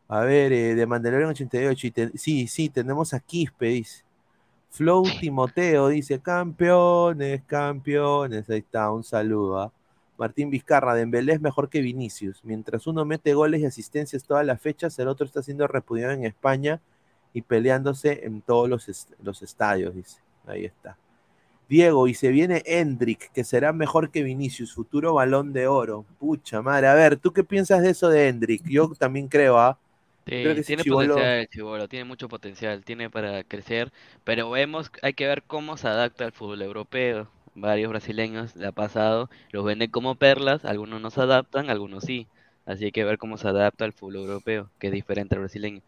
A 0.08 0.20
ver, 0.22 0.52
eh, 0.52 0.74
de 0.76 0.86
Mandalorian 0.86 1.30
88, 1.30 1.86
y 1.88 1.90
te- 1.92 2.18
sí, 2.18 2.48
sí, 2.48 2.68
tenemos 2.70 3.14
a 3.14 3.20
Quispe, 3.20 3.66
dice. 3.68 4.04
Flow 4.72 5.02
Timoteo 5.20 5.88
dice, 5.88 6.18
campeones, 6.20 7.42
campeones, 7.44 8.48
ahí 8.48 8.60
está, 8.60 8.90
un 8.90 9.04
saludo. 9.04 9.60
¿ah? 9.60 9.72
Martín 10.16 10.48
Vizcarra, 10.48 10.94
Dembélé 10.94 11.34
es 11.34 11.40
mejor 11.42 11.68
que 11.68 11.82
Vinicius. 11.82 12.40
Mientras 12.42 12.86
uno 12.86 13.04
mete 13.04 13.34
goles 13.34 13.60
y 13.60 13.66
asistencias 13.66 14.24
todas 14.24 14.46
las 14.46 14.60
fechas, 14.62 14.98
el 14.98 15.08
otro 15.08 15.26
está 15.26 15.42
siendo 15.42 15.66
repudiado 15.66 16.12
en 16.12 16.24
España 16.24 16.80
y 17.34 17.42
peleándose 17.42 18.24
en 18.24 18.40
todos 18.40 18.66
los, 18.66 18.88
est- 18.88 19.12
los 19.22 19.42
estadios, 19.42 19.94
dice. 19.94 20.20
Ahí 20.46 20.64
está. 20.64 20.96
Diego, 21.68 22.08
y 22.08 22.14
se 22.14 22.28
viene 22.28 22.62
Hendrik, 22.64 23.30
que 23.32 23.44
será 23.44 23.74
mejor 23.74 24.10
que 24.10 24.22
Vinicius, 24.22 24.72
futuro 24.74 25.14
balón 25.14 25.52
de 25.52 25.66
oro. 25.66 26.06
Pucha 26.18 26.62
madre, 26.62 26.88
a 26.88 26.94
ver, 26.94 27.16
¿tú 27.18 27.30
qué 27.32 27.44
piensas 27.44 27.82
de 27.82 27.90
eso 27.90 28.08
de 28.08 28.28
Hendrik? 28.28 28.62
Yo 28.66 28.88
también 28.98 29.28
creo, 29.28 29.58
¿ah? 29.58 29.78
Sí, 30.26 30.62
tiene 30.66 30.82
chibolo- 30.82 31.08
potencial 31.08 31.38
el 31.38 31.48
chibolo, 31.48 31.88
tiene 31.88 32.04
mucho 32.04 32.28
potencial, 32.28 32.84
tiene 32.84 33.10
para 33.10 33.42
crecer, 33.44 33.92
pero 34.24 34.50
vemos, 34.50 34.90
hay 35.02 35.14
que 35.14 35.26
ver 35.26 35.42
cómo 35.42 35.76
se 35.76 35.88
adapta 35.88 36.24
al 36.24 36.32
fútbol 36.32 36.62
europeo. 36.62 37.28
Varios 37.54 37.90
brasileños 37.90 38.56
le 38.56 38.66
ha 38.66 38.72
pasado, 38.72 39.28
los 39.50 39.64
venden 39.64 39.90
como 39.90 40.14
perlas, 40.14 40.64
algunos 40.64 41.00
no 41.00 41.10
se 41.10 41.20
adaptan, 41.20 41.70
algunos 41.70 42.04
sí. 42.04 42.26
Así 42.64 42.84
hay 42.84 42.92
que 42.92 43.04
ver 43.04 43.18
cómo 43.18 43.36
se 43.36 43.48
adapta 43.48 43.84
al 43.84 43.92
fútbol 43.92 44.16
europeo, 44.16 44.70
que 44.78 44.86
es 44.86 44.92
diferente 44.92 45.34
al 45.34 45.40
brasileño. 45.40 45.82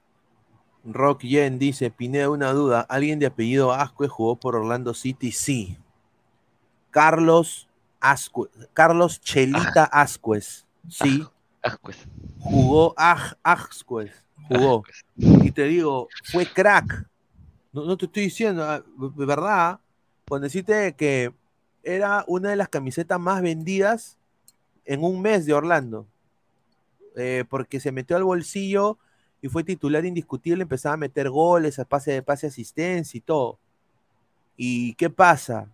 Rock 0.84 1.22
Yen 1.22 1.58
dice, 1.58 1.90
Pineda, 1.90 2.28
una 2.28 2.52
duda. 2.52 2.80
¿Alguien 2.82 3.18
de 3.18 3.26
apellido 3.26 3.72
Ascue 3.72 4.08
jugó 4.08 4.36
por 4.36 4.56
Orlando 4.56 4.92
City? 4.92 5.32
Sí. 5.32 5.78
Carlos 6.90 7.68
Ascue, 8.00 8.50
Carlos 8.74 9.20
Chelita 9.20 9.84
Ascuez. 9.84 10.66
Sí. 10.88 11.24
Ah, 11.62 11.78
pues. 11.80 12.06
Jugó 12.40 12.94
Aj, 12.98 13.34
Ascuez. 13.42 14.23
Jugó. 14.48 14.83
pues. 14.83 15.04
Y 15.44 15.50
te 15.50 15.64
digo, 15.64 16.09
fue 16.24 16.46
crack. 16.46 17.09
No, 17.72 17.85
no 17.85 17.96
te 17.96 18.07
estoy 18.07 18.24
diciendo, 18.24 18.62
ah, 18.64 18.83
de 18.96 19.26
verdad, 19.26 19.80
cuando 20.28 20.44
deciste 20.44 20.94
que 20.94 21.33
era 21.83 22.24
una 22.28 22.50
de 22.50 22.57
las 22.57 22.68
camisetas 22.68 23.18
más 23.20 23.42
vendidas 23.42 24.16
en 24.85 25.02
un 25.04 25.20
mes 25.20 25.44
de 25.46 25.52
Orlando. 25.54 26.07
Eh, 27.16 27.44
porque 27.48 27.78
se 27.80 27.92
metió 27.92 28.16
al 28.16 28.24
bolsillo 28.24 28.98
y 29.40 29.48
fue 29.48 29.62
titular 29.62 30.04
indiscutible, 30.04 30.62
empezaba 30.62 30.94
a 30.94 30.98
meter 30.98 31.30
goles, 31.30 31.78
a 31.78 31.85
pase 31.85 32.11
de 32.12 32.22
pase, 32.22 32.46
asistencia 32.48 33.18
y 33.18 33.20
todo. 33.20 33.59
¿Y 34.57 34.94
qué 34.94 35.11
pasa? 35.11 35.68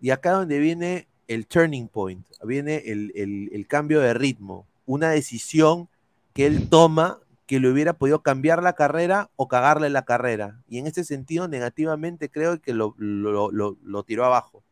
Y 0.00 0.10
acá 0.10 0.32
donde 0.32 0.58
viene 0.58 1.08
el 1.26 1.46
turning 1.46 1.88
point, 1.88 2.24
viene 2.44 2.82
el, 2.86 3.12
el- 3.14 3.48
el 3.52 3.66
cambio 3.66 4.00
de 4.00 4.12
ritmo, 4.14 4.66
una 4.86 5.10
decisión 5.10 5.88
que 6.34 6.46
él 6.46 6.68
toma 6.68 7.18
que 7.46 7.60
le 7.60 7.70
hubiera 7.70 7.92
podido 7.92 8.22
cambiar 8.22 8.62
la 8.62 8.72
carrera 8.72 9.28
o 9.36 9.48
cagarle 9.48 9.90
la 9.90 10.04
carrera. 10.04 10.60
Y 10.68 10.78
en 10.78 10.86
ese 10.86 11.04
sentido, 11.04 11.46
negativamente, 11.48 12.30
creo 12.30 12.60
que 12.60 12.72
lo, 12.72 12.94
lo- 12.96 13.50
lo- 13.50 13.76
tiró 14.02 14.24
abajo. 14.24 14.62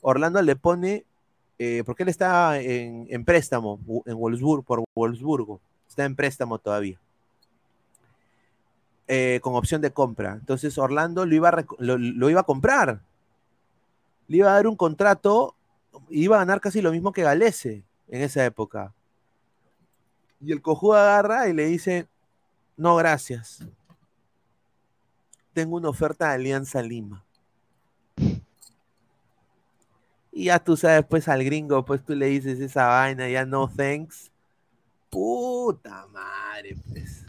Orlando 0.00 0.40
le 0.42 0.56
pone, 0.56 1.04
eh, 1.58 1.82
porque 1.84 2.02
él 2.04 2.08
está 2.08 2.58
en, 2.60 3.06
préstamo 3.24 3.78
en 4.06 4.18
por 4.62 4.82
Wolfsburgo, 4.94 5.60
está 5.88 6.04
en 6.04 6.16
préstamo 6.16 6.58
todavía, 6.58 6.98
eh, 9.08 9.40
con 9.42 9.54
opción 9.54 9.80
de 9.82 9.92
compra. 9.92 10.32
Entonces 10.32 10.78
Orlando 10.78 11.26
lo 11.26 11.34
iba, 11.34 11.50
a 11.50 11.64
lo 11.78 12.30
iba 12.30 12.40
a 12.40 12.44
comprar, 12.44 13.00
le 14.28 14.38
iba 14.38 14.50
a 14.50 14.54
dar 14.54 14.66
un 14.66 14.76
contrato, 14.76 15.54
iba 16.08 16.36
a 16.36 16.40
ganar 16.40 16.60
casi 16.60 16.80
lo 16.80 16.90
mismo 16.90 17.12
que 17.12 17.22
Galese. 17.22 17.84
en 18.08 18.22
esa 18.22 18.44
época. 18.44 18.92
Y 20.42 20.52
el 20.52 20.60
cojudo 20.60 20.94
agarra 20.94 21.48
y 21.48 21.52
le 21.52 21.66
dice, 21.66 22.08
no, 22.76 22.96
gracias. 22.96 23.64
Tengo 25.52 25.76
una 25.76 25.88
oferta 25.88 26.28
de 26.28 26.34
Alianza 26.34 26.82
Lima. 26.82 27.24
Y 30.32 30.44
ya 30.44 30.58
tú 30.58 30.76
sabes, 30.76 31.04
pues 31.08 31.28
al 31.28 31.44
gringo, 31.44 31.84
pues 31.84 32.04
tú 32.04 32.14
le 32.14 32.26
dices 32.26 32.58
esa 32.58 32.86
vaina, 32.86 33.28
ya 33.28 33.44
no 33.44 33.68
thanks. 33.68 34.30
Puta 35.10 36.06
madre, 36.12 36.76
pues. 36.88 37.24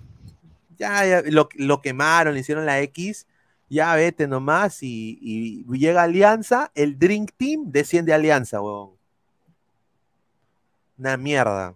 Ya, 0.78 1.22
lo 1.56 1.82
quemaron, 1.82 2.34
le 2.34 2.40
hicieron 2.40 2.66
la 2.66 2.80
X 2.82 3.28
ya 3.74 3.96
vete 3.96 4.28
nomás 4.28 4.84
y, 4.84 5.18
y, 5.20 5.66
llega 5.80 6.04
Alianza, 6.04 6.72
el 6.76 7.00
Drink 7.00 7.32
Team 7.36 7.72
desciende 7.72 8.14
a 8.14 8.18
Alianza, 8.18 8.62
huevón. 8.62 8.92
Una 10.98 11.18
mierda. 11.18 11.76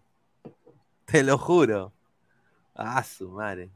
Te 1.08 1.24
lo 1.24 1.38
juro. 1.38 1.94
Ah, 2.76 3.02
su 3.04 3.30
madre. 3.30 3.72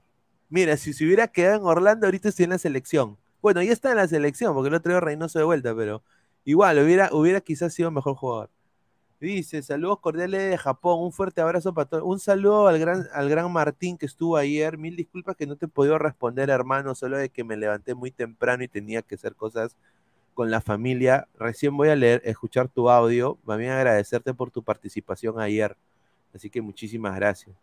Mira, 0.50 0.76
si 0.76 0.94
se 0.94 1.06
hubiera 1.06 1.28
quedado 1.28 1.58
en 1.60 1.66
Orlando, 1.66 2.06
ahorita 2.08 2.30
estoy 2.30 2.44
en 2.44 2.52
la 2.52 2.58
selección. 2.58 3.18
Bueno, 3.42 3.64
ya 3.64 3.72
está 3.72 3.92
en 3.92 3.98
la 3.98 4.08
selección, 4.08 4.54
porque 4.54 4.68
el 4.68 4.76
otro 4.76 4.92
día 4.92 5.00
Reynoso 5.00 5.40
de 5.40 5.46
vuelta, 5.46 5.74
pero 5.74 6.04
igual, 6.44 6.78
hubiera, 6.80 7.10
hubiera 7.14 7.40
quizás 7.40 7.74
sido 7.74 7.90
mejor 7.90 8.16
jugador. 8.16 8.50
Dice, 9.22 9.64
saludos 9.64 10.00
cordiales 10.02 10.50
de 10.52 10.58
Japón, 10.58 11.00
un 11.02 11.14
fuerte 11.14 11.42
abrazo 11.42 11.74
para 11.74 11.88
todos. 11.90 12.04
Un 12.06 12.20
saludo 12.20 12.68
al 12.68 12.80
gran, 12.80 13.08
al 13.14 13.30
gran 13.30 13.52
Martín 13.54 13.98
que 13.98 14.08
estuvo 14.08 14.38
ayer. 14.38 14.78
Mil 14.78 14.96
disculpas 14.98 15.38
que 15.38 15.48
no 15.48 15.56
te 15.56 15.68
he 15.68 15.70
podido 15.70 15.98
responder, 16.00 16.50
hermano, 16.50 16.96
solo 16.96 17.18
de 17.18 17.30
que 17.30 17.44
me 17.46 17.58
levanté 17.58 17.96
muy 17.96 18.12
temprano 18.12 18.64
y 18.64 18.68
tenía 18.68 19.04
que 19.04 19.16
hacer 19.16 19.36
cosas 19.36 19.78
con 20.34 20.52
la 20.52 20.62
familia. 20.62 21.28
Recién 21.40 21.78
voy 21.78 21.90
a 21.90 21.96
leer, 21.96 22.22
escuchar 22.26 22.68
tu 22.70 22.90
audio. 22.90 23.38
También 23.46 23.72
agradecerte 23.72 24.34
por 24.34 24.52
tu 24.52 24.64
participación 24.64 25.40
ayer. 25.40 25.78
Así 26.34 26.50
que 26.50 26.62
muchísimas 26.62 27.16
gracias. 27.16 27.56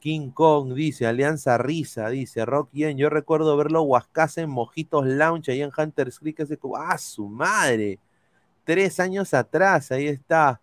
King 0.00 0.30
Kong 0.30 0.72
dice, 0.72 1.06
Alianza 1.06 1.58
Risa, 1.58 2.08
dice, 2.08 2.44
Rock 2.46 2.70
Yen, 2.72 2.96
yo 2.96 3.10
recuerdo 3.10 3.56
verlo 3.56 3.82
Huascase 3.82 4.40
en 4.42 4.50
Mojitos 4.50 5.06
Lounge 5.06 5.52
ahí 5.52 5.60
en 5.62 5.70
Hunter's 5.76 6.18
Creek 6.18 6.40
hace 6.40 6.56
como, 6.56 6.76
¡ah, 6.76 6.96
su 6.96 7.28
madre! 7.28 7.98
Tres 8.64 8.98
años 8.98 9.34
atrás, 9.34 9.92
ahí 9.92 10.06
está. 10.06 10.60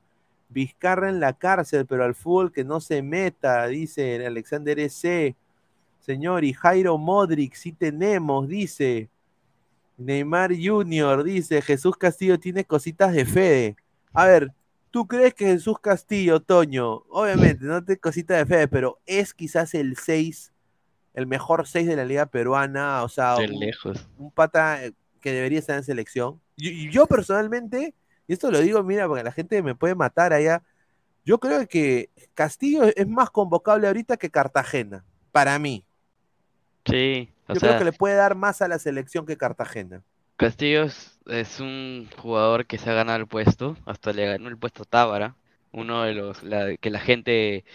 Vizcarra 0.49 1.09
en 1.09 1.19
la 1.19 1.33
cárcel, 1.33 1.85
pero 1.85 2.03
al 2.03 2.15
fútbol 2.15 2.51
que 2.51 2.63
no 2.63 2.79
se 2.79 3.01
meta, 3.01 3.67
dice 3.67 4.25
Alexander 4.25 4.79
S. 4.79 5.35
Señor, 5.99 6.43
y 6.43 6.53
Jairo 6.53 6.97
Modric, 6.97 7.53
sí 7.53 7.73
tenemos, 7.73 8.47
dice. 8.47 9.09
Neymar 9.97 10.51
Jr., 10.55 11.23
dice, 11.23 11.61
Jesús 11.61 11.97
Castillo 11.97 12.39
tiene 12.39 12.63
cositas 12.63 13.13
de 13.13 13.25
Fede. 13.25 13.75
A 14.13 14.25
ver, 14.25 14.53
¿tú 14.91 15.07
crees 15.07 15.33
que 15.33 15.45
Jesús 15.45 15.79
Castillo, 15.79 16.41
Toño, 16.41 17.03
obviamente, 17.09 17.65
no 17.65 17.83
tiene 17.83 17.99
cositas 17.99 18.37
de 18.37 18.45
Fede, 18.45 18.67
pero 18.67 18.99
es 19.05 19.33
quizás 19.33 19.73
el 19.73 19.97
6, 19.97 20.51
el 21.13 21.27
mejor 21.27 21.67
6 21.67 21.87
de 21.87 21.95
la 21.95 22.05
liga 22.05 22.25
peruana, 22.25 23.03
o 23.03 23.09
sea, 23.09 23.35
De 23.35 23.45
un, 23.45 23.59
lejos. 23.59 24.07
un 24.17 24.31
pata 24.31 24.79
que 25.21 25.31
debería 25.31 25.59
estar 25.59 25.77
en 25.77 25.83
selección? 25.83 26.39
Yo, 26.57 26.71
yo 26.91 27.05
personalmente 27.07 27.93
y 28.27 28.33
esto 28.33 28.51
lo 28.51 28.59
digo, 28.59 28.83
mira, 28.83 29.07
porque 29.07 29.23
la 29.23 29.31
gente 29.31 29.63
me 29.63 29.73
puede 29.73 29.95
matar 29.95 30.33
allá. 30.33 30.61
Yo 31.25 31.39
creo 31.39 31.65
que 31.67 32.09
Castillo 32.33 32.83
es 32.83 33.07
más 33.07 33.29
convocable 33.29 33.87
ahorita 33.87 34.17
que 34.17 34.29
Cartagena, 34.29 35.05
para 35.31 35.57
mí. 35.59 35.85
Sí, 36.85 37.29
o 37.47 37.53
Yo 37.53 37.59
sea, 37.59 37.69
creo 37.69 37.79
que 37.79 37.85
le 37.85 37.93
puede 37.93 38.15
dar 38.15 38.35
más 38.35 38.61
a 38.61 38.67
la 38.67 38.79
selección 38.79 39.25
que 39.25 39.37
Cartagena. 39.37 40.03
Castillo 40.37 40.83
es, 40.83 41.59
un 41.59 42.09
jugador 42.17 42.67
que 42.67 42.77
se 42.77 42.89
ha 42.89 42.93
ganado 42.93 43.17
el 43.19 43.27
puesto, 43.27 43.75
hasta 43.85 44.13
le 44.13 44.25
ganó 44.27 44.49
el 44.49 44.57
puesto 44.57 44.85
Tábara, 44.85 45.35
uno 45.71 46.03
de 46.03 46.13
los 46.13 46.43
la- 46.43 46.77
que 46.77 46.89
la 46.91 46.99
gente, 46.99 47.65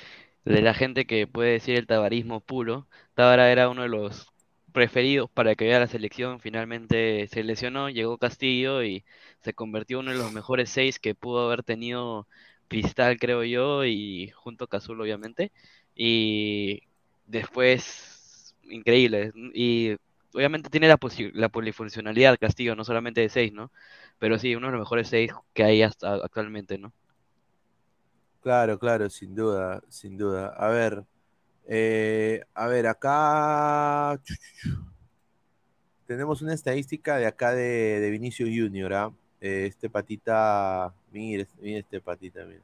de 0.44 0.62
la 0.62 0.74
gente 0.74 1.06
que 1.06 1.26
puede 1.26 1.52
decir 1.52 1.76
el 1.76 1.86
tabarismo 1.86 2.40
puro, 2.40 2.88
Tábara 3.14 3.50
era 3.52 3.68
uno 3.70 3.82
de 3.82 3.88
los 3.88 4.28
preferidos 4.72 5.30
para 5.30 5.54
que 5.56 5.66
vaya 5.66 5.78
a 5.78 5.80
la 5.80 5.86
selección, 5.88 6.40
finalmente 6.40 7.28
se 7.28 7.44
lesionó, 7.44 7.90
llegó 7.90 8.18
Castillo 8.18 8.82
y 8.84 9.04
se 9.42 9.54
convirtió 9.54 9.98
en 10.00 10.04
uno 10.06 10.12
de 10.12 10.18
los 10.18 10.32
mejores 10.32 10.70
seis 10.70 10.98
que 11.00 11.14
pudo 11.14 11.46
haber 11.46 11.62
tenido 11.64 12.28
Cristal, 12.68 13.18
creo 13.18 13.44
yo, 13.44 13.84
y 13.84 14.30
junto 14.30 14.64
a 14.64 14.68
Cazul, 14.68 15.00
obviamente, 15.00 15.52
y 15.94 16.82
después, 17.26 18.54
increíble, 18.64 19.32
y 19.54 19.96
obviamente 20.34 20.70
tiene 20.70 20.88
la, 20.88 20.98
la 21.34 21.48
polifuncionalidad 21.48 22.38
Castillo, 22.38 22.74
no 22.74 22.84
solamente 22.84 23.20
de 23.20 23.28
6, 23.28 23.52
¿no? 23.52 23.70
Pero 24.18 24.38
sí, 24.38 24.54
uno 24.54 24.66
de 24.68 24.72
los 24.72 24.80
mejores 24.80 25.08
6 25.08 25.32
que 25.52 25.64
hay 25.64 25.82
hasta 25.82 26.14
actualmente, 26.14 26.78
¿no? 26.78 26.92
Claro, 28.42 28.78
claro, 28.78 29.08
sin 29.08 29.34
duda, 29.34 29.82
sin 29.88 30.16
duda. 30.16 30.48
A 30.56 30.68
ver, 30.68 31.04
eh, 31.68 32.44
a 32.54 32.66
ver, 32.66 32.86
acá 32.88 34.20
tenemos 36.06 36.42
una 36.42 36.54
estadística 36.54 37.16
de 37.16 37.26
acá 37.26 37.52
de, 37.52 38.00
de 38.00 38.10
Vinicio 38.10 38.46
Junior, 38.46 38.92
¿ah? 38.94 39.12
Eh, 39.40 39.66
este 39.66 39.88
patita, 39.90 40.92
mire, 41.12 41.46
mire 41.60 41.80
este 41.80 42.00
patita, 42.00 42.44
mire. 42.44 42.60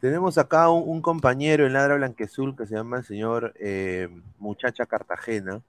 Tenemos 0.00 0.38
acá 0.38 0.68
un, 0.70 0.88
un 0.88 1.00
compañero 1.02 1.66
en 1.66 1.72
Ladra 1.74 1.96
Blanquezul 1.96 2.56
que 2.56 2.66
se 2.66 2.74
llama 2.74 2.98
el 2.98 3.04
señor 3.04 3.54
eh, 3.60 4.08
Muchacha 4.38 4.86
Cartagena, 4.86 5.62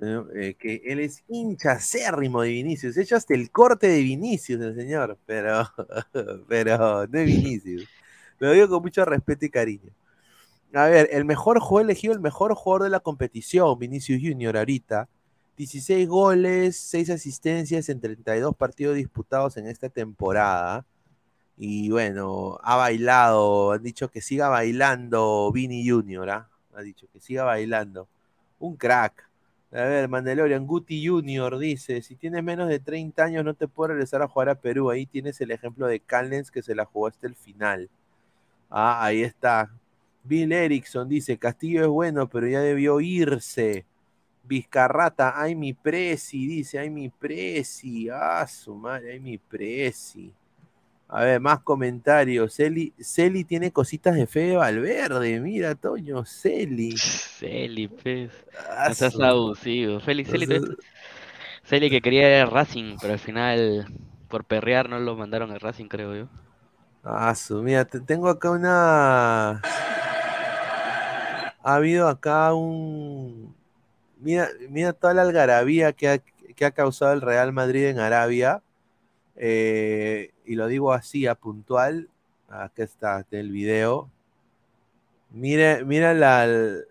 eh, 0.00 0.54
que 0.58 0.82
él 0.86 1.00
es 1.00 1.22
hincha 1.28 1.72
acérrimo 1.72 2.42
de 2.42 2.50
Vinicius, 2.50 2.96
hecho 2.96 3.16
hasta 3.16 3.34
el 3.34 3.50
corte 3.50 3.86
de 3.88 4.00
Vinicius 4.00 4.60
el 4.60 4.74
señor, 4.74 5.18
pero, 5.26 5.68
pero 6.48 7.06
no 7.06 7.18
es 7.18 7.26
Vinicius. 7.26 7.88
Lo 8.38 8.52
digo 8.52 8.68
con 8.68 8.82
mucho 8.82 9.04
respeto 9.04 9.44
y 9.44 9.50
cariño. 9.50 9.90
A 10.72 10.86
ver, 10.86 11.08
el 11.12 11.24
mejor 11.24 11.60
jugador 11.60 11.90
elegido, 11.90 12.14
el 12.14 12.20
mejor 12.20 12.54
jugador 12.54 12.84
de 12.84 12.90
la 12.90 13.00
competición, 13.00 13.78
Vinicius 13.78 14.20
Junior 14.22 14.56
ahorita. 14.56 15.08
16 15.56 16.08
goles, 16.08 16.78
6 16.78 17.10
asistencias 17.10 17.88
en 17.90 18.00
32 18.00 18.56
partidos 18.56 18.96
disputados 18.96 19.56
en 19.58 19.66
esta 19.66 19.90
temporada. 19.90 20.86
Y 21.58 21.90
bueno, 21.90 22.58
ha 22.62 22.76
bailado, 22.76 23.72
han 23.72 23.82
dicho 23.82 24.10
que 24.10 24.22
siga 24.22 24.48
bailando 24.48 25.52
Vini 25.52 25.86
Junior, 25.86 26.30
¿ah? 26.30 26.48
Ha 26.74 26.80
dicho 26.82 27.06
que 27.12 27.20
siga 27.20 27.44
bailando. 27.44 28.08
Un 28.58 28.76
crack. 28.76 29.29
A 29.72 29.84
ver, 29.84 30.08
Mandalorian, 30.08 30.66
Guti 30.66 31.06
Junior 31.06 31.56
dice, 31.56 32.02
si 32.02 32.16
tienes 32.16 32.42
menos 32.42 32.68
de 32.68 32.80
30 32.80 33.22
años 33.24 33.44
no 33.44 33.54
te 33.54 33.68
puedes 33.68 33.90
regresar 33.90 34.20
a 34.20 34.28
jugar 34.28 34.48
a 34.48 34.56
Perú. 34.56 34.90
Ahí 34.90 35.06
tienes 35.06 35.40
el 35.40 35.52
ejemplo 35.52 35.86
de 35.86 36.00
Callens 36.00 36.50
que 36.50 36.62
se 36.62 36.74
la 36.74 36.84
jugó 36.84 37.06
hasta 37.06 37.28
el 37.28 37.36
final. 37.36 37.88
Ah, 38.70 39.04
ahí 39.04 39.22
está. 39.22 39.70
Bill 40.24 40.52
Erickson 40.52 41.08
dice, 41.08 41.38
Castillo 41.38 41.82
es 41.82 41.88
bueno, 41.88 42.28
pero 42.28 42.48
ya 42.48 42.60
debió 42.60 43.00
irse. 43.00 43.86
Vizcarrata, 44.44 45.40
ay 45.40 45.54
mi 45.54 45.72
presi, 45.74 46.46
dice, 46.46 46.78
ay 46.80 46.90
mi 46.90 47.08
presi. 47.08 48.08
Ah, 48.10 48.46
su 48.48 48.74
madre, 48.74 49.12
ay 49.12 49.20
mi 49.20 49.38
presi. 49.38 50.32
A 51.12 51.24
ver, 51.24 51.40
más 51.40 51.58
comentarios. 51.60 52.54
Celi, 52.54 52.92
Celi 53.00 53.42
tiene 53.44 53.72
cositas 53.72 54.14
de 54.14 54.26
fe 54.28 54.40
de 54.40 54.56
Valverde. 54.56 55.40
Mira, 55.40 55.74
Toño, 55.74 56.24
Celi. 56.24 56.96
Celi, 56.96 57.88
pues. 57.88 58.30
Ah, 58.70 58.86
No 58.88 58.94
seas 58.94 59.18
abusivo. 59.20 59.98
Félix, 60.00 60.30
Celi, 60.30 60.44
Entonces- 60.44 60.76
Celi 61.64 61.90
que 61.90 62.00
quería 62.00 62.28
ir 62.38 62.42
a 62.42 62.46
Racing, 62.46 62.96
pero 63.00 63.12
al 63.14 63.18
final, 63.18 63.86
por 64.28 64.44
perrear, 64.44 64.88
no 64.88 64.98
lo 65.00 65.16
mandaron 65.16 65.50
a 65.50 65.58
Racing, 65.58 65.86
creo 65.86 66.14
yo. 66.14 66.28
Ah, 67.02 67.34
su, 67.34 67.62
mira, 67.62 67.84
te- 67.84 68.00
tengo 68.00 68.28
acá 68.28 68.50
una. 68.50 69.60
Ha 71.62 71.74
habido 71.74 72.08
acá 72.08 72.54
un. 72.54 73.54
Mira, 74.18 74.48
mira 74.68 74.92
toda 74.92 75.14
la 75.14 75.22
algarabía 75.22 75.92
que 75.92 76.08
ha, 76.08 76.18
que 76.18 76.64
ha 76.64 76.70
causado 76.70 77.12
el 77.12 77.20
Real 77.20 77.52
Madrid 77.52 77.86
en 77.86 77.98
Arabia. 78.00 78.62
Eh, 79.42 80.32
y 80.44 80.54
lo 80.54 80.66
digo 80.66 80.92
así, 80.92 81.26
a 81.26 81.34
puntual. 81.34 82.10
Acá 82.46 82.82
está 82.82 83.24
el 83.30 83.50
video. 83.50 84.10
Mira, 85.30 85.80
mira 85.82 86.12
la, 86.12 86.46
la 86.46 86.82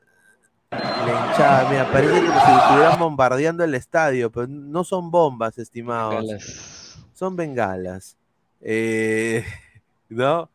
hinchada. 0.72 1.70
Mira, 1.70 1.92
parece 1.92 2.26
como 2.26 2.46
si 2.46 2.52
estuvieran 2.52 2.98
bombardeando 3.00 3.64
el 3.64 3.76
estadio, 3.76 4.32
pero 4.32 4.48
no 4.48 4.84
son 4.84 5.12
bombas, 5.12 5.60
estimados 5.60 6.16
Bengalas. 6.22 7.06
son 7.14 7.36
bengalas. 7.36 8.18
Eh, 8.62 9.46
¿no? 10.10 10.50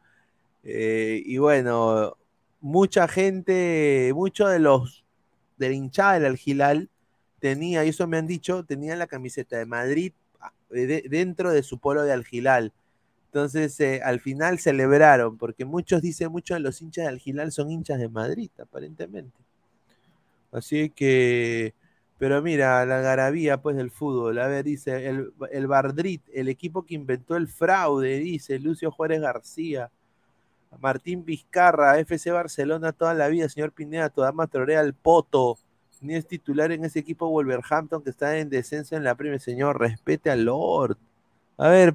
Eh, 0.64 1.22
y 1.24 1.38
bueno, 1.38 2.16
mucha 2.60 3.06
gente, 3.06 4.10
muchos 4.14 4.50
de 4.50 4.58
los 4.58 5.04
de 5.58 5.68
la 5.68 5.74
hinchada 5.76 6.14
del 6.14 6.24
Algilal 6.24 6.88
tenía, 7.38 7.84
y 7.84 7.90
eso 7.90 8.08
me 8.08 8.16
han 8.16 8.26
dicho, 8.26 8.64
tenían 8.64 8.98
la 8.98 9.06
camiseta 9.06 9.58
de 9.58 9.66
Madrid 9.66 10.12
de- 10.74 11.04
dentro 11.08 11.52
de 11.52 11.62
su 11.62 11.78
polo 11.78 12.02
de 12.02 12.12
Algilal. 12.12 12.72
Entonces, 13.26 13.78
eh, 13.80 14.00
al 14.04 14.20
final 14.20 14.58
celebraron, 14.60 15.38
porque 15.38 15.64
muchos 15.64 16.02
dicen, 16.02 16.30
muchos 16.32 16.56
de 16.56 16.60
los 16.60 16.80
hinchas 16.82 17.04
de 17.04 17.10
Algilal 17.10 17.52
son 17.52 17.70
hinchas 17.70 17.98
de 18.00 18.08
Madrid, 18.08 18.50
aparentemente. 18.60 19.38
Así 20.52 20.90
que, 20.90 21.74
pero 22.18 22.40
mira, 22.42 22.86
la 22.86 23.00
garabía 23.00 23.60
pues 23.60 23.76
del 23.76 23.90
fútbol. 23.90 24.38
A 24.38 24.46
ver, 24.46 24.64
dice 24.64 25.08
el, 25.08 25.32
el 25.50 25.66
Bardrit, 25.66 26.22
el 26.32 26.48
equipo 26.48 26.84
que 26.84 26.94
inventó 26.94 27.36
el 27.36 27.48
fraude, 27.48 28.18
dice 28.20 28.58
Lucio 28.58 28.90
Juárez 28.90 29.20
García. 29.20 29.90
Martín 30.80 31.24
Vizcarra, 31.24 31.98
FC 32.00 32.30
Barcelona 32.32 32.92
toda 32.92 33.14
la 33.14 33.28
vida, 33.28 33.48
señor 33.48 33.72
Pineda, 33.72 34.10
toda 34.10 34.32
Torea 34.46 34.80
al 34.80 34.94
Poto. 34.94 35.58
Ni 36.04 36.14
es 36.14 36.26
titular 36.26 36.70
en 36.70 36.84
ese 36.84 36.98
equipo 36.98 37.28
Wolverhampton 37.28 38.02
que 38.02 38.10
está 38.10 38.36
en 38.36 38.50
descenso 38.50 38.94
en 38.94 39.04
la 39.04 39.14
primera, 39.14 39.38
señor. 39.38 39.80
Respete 39.80 40.30
al 40.30 40.44
Lord. 40.44 40.98
A 41.56 41.68
ver, 41.68 41.94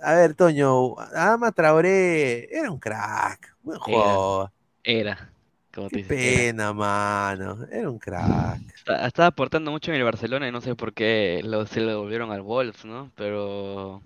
a 0.00 0.14
ver, 0.14 0.34
Toño, 0.34 0.98
Adama 0.98 1.52
Traoré 1.52 2.48
era 2.50 2.70
un 2.70 2.78
crack. 2.78 3.54
Buen 3.62 3.78
juego. 3.78 4.50
Era. 4.82 5.30
Como 5.74 5.90
Qué 5.90 6.04
pena, 6.04 6.72
mano. 6.72 7.66
Era 7.70 7.90
un 7.90 7.98
crack. 7.98 8.60
Estaba 9.04 9.28
aportando 9.28 9.70
mucho 9.70 9.90
en 9.90 9.98
el 9.98 10.04
Barcelona 10.04 10.48
y 10.48 10.52
no 10.52 10.62
sé 10.62 10.74
por 10.74 10.94
qué 10.94 11.42
lo, 11.44 11.66
se 11.66 11.80
lo 11.80 12.00
volvieron 12.00 12.32
al 12.32 12.40
Wolves, 12.40 12.86
¿no? 12.86 13.10
Pero 13.14 14.00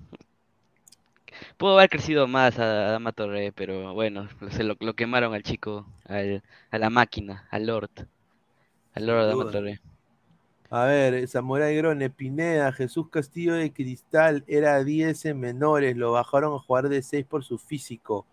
pudo 1.59 1.79
haber 1.79 1.91
crecido 1.91 2.27
más 2.27 2.59
a 2.59 2.89
Adama 2.89 3.13
Torre, 3.13 3.53
pero 3.53 3.95
bueno, 3.95 4.29
se 4.51 4.65
lo, 4.65 4.77
quemaron 4.97 5.33
al 5.33 5.45
chico, 5.45 5.87
al, 6.07 6.43
a 6.73 6.79
la 6.79 6.91
máquina, 6.91 7.47
al 7.51 7.67
Lord. 7.67 8.09
Adama 8.99 9.51
Torre. 9.51 9.81
A 10.71 10.85
ver, 10.85 11.27
Samurai 11.29 11.75
Grone, 11.77 12.11
Pineda, 12.11 12.71
Jesús 12.73 13.09
Castillo 13.09 13.55
de 13.55 13.73
Cristal 13.73 14.45
era 14.47 14.85
10 14.85 15.25
en 15.25 15.41
menores, 15.41 15.97
lo 15.97 16.13
bajaron 16.13 16.55
a 16.55 16.59
jugar 16.59 16.91
de 16.91 17.03
6 17.03 17.25
por 17.25 17.43
su 17.43 17.59
físico. 17.59 18.27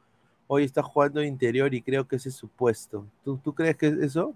Hoy 0.47 0.65
está 0.65 0.83
jugando 0.83 1.23
interior 1.23 1.73
y 1.73 1.81
creo 1.81 2.07
que 2.07 2.17
ese 2.17 2.29
es 2.29 2.35
su 2.35 2.49
puesto. 2.49 3.05
¿Tú, 3.23 3.39
tú 3.41 3.53
crees 3.53 3.77
que 3.77 3.87
es 3.87 3.93
eso? 3.93 4.33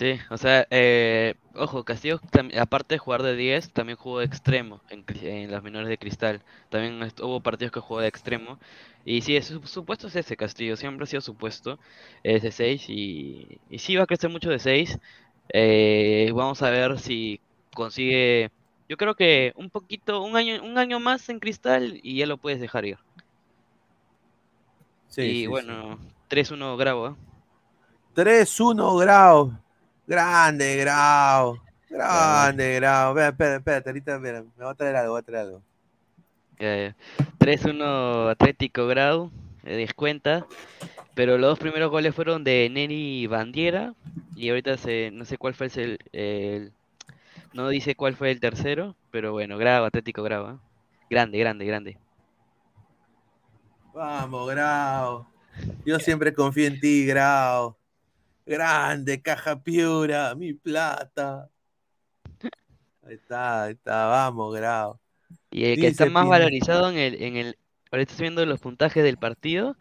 Sí, 0.00 0.18
o 0.30 0.38
sea, 0.38 0.66
eh, 0.70 1.34
ojo, 1.54 1.84
Castillo, 1.84 2.20
aparte 2.58 2.94
de 2.94 2.98
jugar 2.98 3.22
de 3.22 3.36
10, 3.36 3.70
también 3.74 3.98
jugó 3.98 4.20
de 4.20 4.24
extremo 4.24 4.80
en, 4.88 5.50
las 5.50 5.62
menores 5.62 5.90
de 5.90 5.98
cristal. 5.98 6.40
También 6.70 7.12
hubo 7.20 7.42
partidos 7.42 7.70
que 7.70 7.80
jugó 7.80 8.00
de 8.00 8.08
extremo. 8.08 8.58
Y 9.04 9.20
sí, 9.20 9.38
su, 9.42 9.60
su, 9.66 9.84
puesto 9.84 10.06
es 10.06 10.16
ese, 10.16 10.38
Castillo, 10.38 10.78
siempre 10.78 11.04
ha 11.04 11.06
sido 11.06 11.20
su 11.20 11.34
puesto, 11.34 11.78
es 12.22 12.42
de 12.42 12.50
6 12.50 12.88
y, 12.88 13.58
y 13.68 13.78
sí 13.78 13.94
va 13.94 14.04
a 14.04 14.06
crecer 14.06 14.30
mucho 14.30 14.48
de 14.48 14.58
6. 14.58 14.98
Eh, 15.50 16.32
vamos 16.34 16.62
a 16.62 16.70
ver 16.70 16.98
si 16.98 17.38
consigue, 17.74 18.50
yo 18.88 18.96
creo 18.96 19.14
que 19.14 19.52
un 19.54 19.68
poquito, 19.68 20.22
un 20.22 20.34
año, 20.34 20.62
un 20.62 20.78
año 20.78 20.98
más 20.98 21.28
en 21.28 21.40
cristal 21.40 22.00
y 22.02 22.16
ya 22.16 22.26
lo 22.26 22.38
puedes 22.38 22.58
dejar 22.58 22.86
ir. 22.86 22.96
Sí, 25.08 25.42
y 25.42 25.46
bueno, 25.46 25.98
3-1 26.30 26.78
Grau, 26.78 27.06
¿eh? 27.06 27.14
3-1 28.14 28.98
Grau. 28.98 29.60
Grande, 30.06 30.76
Grau. 30.76 31.58
Grande, 31.88 32.74
Grau. 32.76 33.18
Espera, 33.18 33.56
espera, 33.56 33.82
ahorita, 33.86 34.16
espera. 34.16 34.42
Me 34.42 34.64
voy 34.64 34.72
a 34.72 34.74
traer 34.74 34.96
algo, 34.96 35.12
voy 35.12 35.20
a 35.20 35.22
traer 35.22 35.46
algo. 35.46 35.62
3-1 37.38 38.30
Atlético 38.30 38.86
Grau, 38.86 39.30
de 39.62 39.76
descuenta. 39.76 40.46
Pero 41.14 41.38
los 41.38 41.50
dos 41.50 41.58
primeros 41.58 41.90
goles 41.90 42.14
fueron 42.14 42.44
de 42.44 42.68
Neri 42.70 43.26
Bandiera. 43.26 43.94
Y 44.36 44.48
ahorita 44.48 44.76
se, 44.76 45.10
no 45.12 45.24
sé 45.24 45.38
cuál 45.38 45.54
fue 45.54 45.66
el, 45.74 45.98
el, 46.12 46.72
No 47.52 47.68
dice 47.68 47.94
cuál 47.94 48.16
fue 48.16 48.30
el 48.30 48.40
tercero. 48.40 48.94
Pero 49.10 49.32
bueno, 49.32 49.58
Grau, 49.58 49.84
Atlético 49.84 50.22
Grau. 50.22 50.54
¿eh? 50.54 50.58
Grande, 51.08 51.38
grande, 51.38 51.64
grande. 51.64 51.98
Vamos, 53.92 54.48
Grau. 54.50 55.26
Yo 55.84 55.98
siempre 55.98 56.32
confío 56.32 56.66
en 56.66 56.80
ti, 56.80 57.04
Grau. 57.06 57.76
Grande, 58.50 59.22
caja 59.22 59.62
piura, 59.62 60.34
mi 60.34 60.54
plata. 60.54 61.48
Ahí 63.04 63.14
está, 63.14 63.62
ahí 63.62 63.74
está, 63.74 64.06
vamos, 64.06 64.52
Grau. 64.56 64.98
Y 65.52 65.66
el 65.66 65.80
que 65.80 65.86
está 65.86 66.06
más 66.06 66.26
valorizado 66.26 66.90
en 66.90 66.98
el, 66.98 67.22
en 67.22 67.36
el, 67.36 67.58
ahorita 67.92 68.10
estoy 68.10 68.24
viendo 68.24 68.44
los 68.44 68.58
puntajes 68.58 69.04
del 69.04 69.18
partido, 69.18 69.76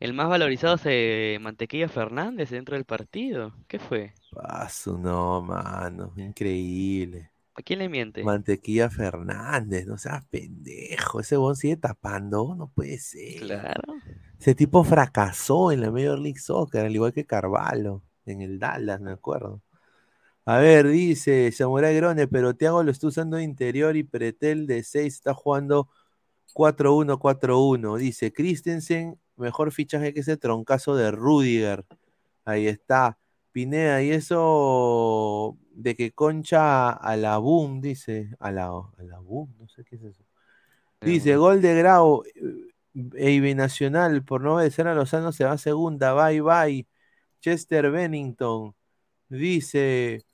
el 0.00 0.14
más 0.14 0.30
valorizado 0.30 0.76
es 0.82 1.38
Mantequilla 1.38 1.86
Fernández 1.90 2.48
dentro 2.48 2.76
del 2.76 2.86
partido. 2.86 3.52
¿Qué 3.68 3.78
fue? 3.78 4.14
Paso, 4.32 4.96
no, 4.96 5.42
mano, 5.42 6.14
increíble. 6.16 7.30
¿A 7.54 7.60
quién 7.60 7.80
le 7.80 7.90
miente? 7.90 8.24
Mantequilla 8.24 8.88
Fernández, 8.88 9.86
no 9.86 9.98
seas 9.98 10.24
pendejo. 10.30 11.20
Ese 11.20 11.36
bon 11.36 11.56
sigue 11.56 11.76
tapando, 11.76 12.54
no 12.56 12.68
puede 12.68 12.96
ser. 12.96 13.40
Claro. 13.40 13.82
Ese 14.40 14.54
tipo 14.54 14.82
fracasó 14.82 15.72
en 15.72 15.82
la 15.82 15.90
Major 15.90 16.18
League 16.18 16.40
Soccer, 16.40 16.86
al 16.86 16.94
igual 16.94 17.12
que 17.12 17.26
Carvalho 17.26 18.02
en 18.26 18.42
el 18.42 18.58
Dallas, 18.58 19.00
me 19.00 19.12
acuerdo. 19.12 19.62
A 20.46 20.58
ver, 20.58 20.88
dice 20.88 21.50
Samurai 21.52 21.96
Grone, 21.96 22.28
pero 22.28 22.54
Thiago 22.54 22.82
lo 22.82 22.90
está 22.90 23.06
usando 23.06 23.38
de 23.38 23.44
interior 23.44 23.96
y 23.96 24.04
Pretel 24.04 24.66
de 24.66 24.82
6 24.84 25.14
está 25.14 25.34
jugando 25.34 25.88
4-1-4-1. 26.54 27.96
Dice 27.96 28.32
Christensen, 28.32 29.18
mejor 29.36 29.72
fichaje 29.72 30.12
que 30.12 30.20
ese 30.20 30.36
troncazo 30.36 30.96
de 30.96 31.10
Rudiger. 31.10 31.86
Ahí 32.44 32.66
está. 32.66 33.18
Pineda, 33.52 34.02
y 34.02 34.10
eso 34.10 35.56
de 35.70 35.94
que 35.94 36.12
concha 36.12 36.90
a 36.90 37.16
la 37.16 37.38
boom, 37.38 37.80
dice. 37.80 38.30
A 38.40 38.50
la, 38.50 38.66
a 38.66 39.02
la 39.02 39.20
boom, 39.20 39.54
no 39.58 39.68
sé 39.68 39.84
qué 39.84 39.96
es 39.96 40.02
eso. 40.02 40.24
Dice, 41.00 41.36
gol 41.36 41.62
de 41.62 41.74
Grau, 41.74 42.24
e 43.14 43.54
Nacional, 43.54 44.24
por 44.24 44.40
no 44.40 44.54
obedecer 44.56 44.88
a 44.88 44.94
Lozano, 44.94 45.32
se 45.32 45.44
va 45.44 45.52
a 45.52 45.58
segunda, 45.58 46.14
bye 46.14 46.40
bye. 46.40 46.86
Chester 47.44 47.90
Bennington 47.90 48.74
dice, 49.28 50.24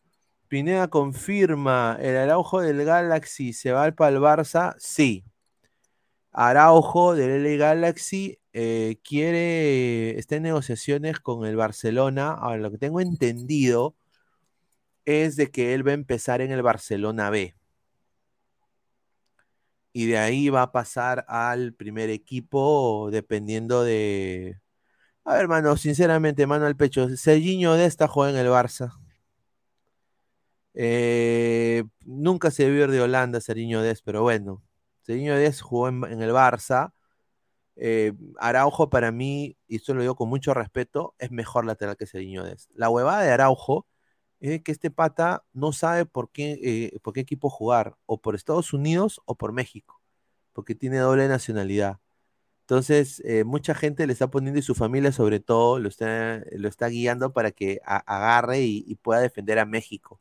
Pineda 0.47 0.89
confirma, 0.89 1.99
¿el 2.01 2.17
Araujo 2.17 2.61
del 2.61 2.85
Galaxy 2.85 3.53
se 3.53 3.73
va 3.73 3.91
para 3.91 4.15
el 4.15 4.23
Barça? 4.23 4.77
Sí. 4.79 5.25
Araujo 6.31 7.17
del 7.17 7.45
LA 7.45 7.57
Galaxy 7.57 8.39
eh, 8.53 9.01
quiere, 9.03 10.21
está 10.21 10.37
en 10.37 10.45
negociaciones 10.45 11.19
con 11.19 11.45
el 11.47 11.57
Barcelona. 11.57 12.31
Ahora, 12.31 12.59
lo 12.59 12.71
que 12.71 12.79
tengo 12.79 13.01
entendido 13.01 13.97
es 15.05 15.35
de 15.35 15.51
que 15.51 15.75
él 15.75 15.85
va 15.85 15.91
a 15.91 15.95
empezar 15.95 16.41
en 16.41 16.53
el 16.53 16.63
Barcelona 16.63 17.31
B. 17.31 17.57
Y 19.93 20.07
de 20.07 20.19
ahí 20.19 20.49
va 20.49 20.63
a 20.63 20.73
pasar 20.73 21.25
al 21.29 21.75
primer 21.75 22.11
equipo 22.11 23.09
dependiendo 23.11 23.83
de, 23.83 24.60
a 25.31 25.35
ver, 25.35 25.43
hermano, 25.43 25.77
sinceramente, 25.77 26.47
mano 26.47 26.67
al 26.67 26.77
pecho. 26.77 27.17
Serginho 27.17 27.75
de 27.75 27.87
esta 27.87 28.09
juega 28.09 28.33
en 28.33 28.45
el 28.45 28.51
Barça. 28.51 28.99
Eh, 30.75 31.85
nunca 32.05 32.51
se 32.51 32.69
vio 32.71 32.89
de 32.89 33.01
Holanda 33.01 33.41
Serginho 33.41 33.81
Des, 33.83 34.03
pero 34.03 34.23
bueno. 34.23 34.63
Serginho 35.03 35.37
Des 35.37 35.61
jugó 35.61 35.89
en, 35.89 36.23
el 36.23 36.33
Barça. 36.33 36.93
Eh, 37.77 38.13
Araujo 38.39 38.91
para 38.91 39.13
mí, 39.13 39.57
y 39.69 39.77
esto 39.77 39.95
lo 39.95 40.03
digo 40.03 40.17
con 40.17 40.29
mucho 40.29 40.53
respeto, 40.53 41.15
es 41.19 41.31
mejor 41.31 41.65
lateral 41.65 41.97
que 41.97 42.07
Serginho 42.07 42.45
Des. 42.45 42.69
La 42.75 42.91
huevada 42.91 43.23
de 43.23 43.31
Araujo 43.31 43.87
es 44.41 44.63
que 44.63 44.73
este 44.73 44.91
pata 44.91 45.45
no 45.53 45.73
sabe 45.73 46.07
por 46.07 46.31
qué, 46.31 46.59
eh, 46.63 46.99
por 47.03 47.15
qué 47.15 47.21
equipo 47.21 47.51
jugar, 47.51 47.97
o 48.07 48.21
por 48.21 48.35
Estados 48.35 48.73
Unidos 48.73 49.21
o 49.27 49.37
por 49.37 49.53
México, 49.53 50.01
porque 50.53 50.75
tiene 50.75 50.99
doble 50.99 51.29
nacionalidad. 51.29 52.01
Entonces, 52.71 53.21
eh, 53.25 53.43
mucha 53.43 53.75
gente 53.75 54.07
le 54.07 54.13
está 54.13 54.31
poniendo 54.31 54.61
y 54.61 54.63
su 54.63 54.77
familia 54.77 55.11
sobre 55.11 55.41
todo 55.41 55.81
lo 55.81 55.89
está, 55.89 56.41
lo 56.53 56.69
está 56.69 56.87
guiando 56.87 57.33
para 57.33 57.51
que 57.51 57.81
agarre 57.85 58.61
y, 58.63 58.95
pueda 59.03 59.21
defender 59.21 59.59
a 59.59 59.67
México 59.67 60.21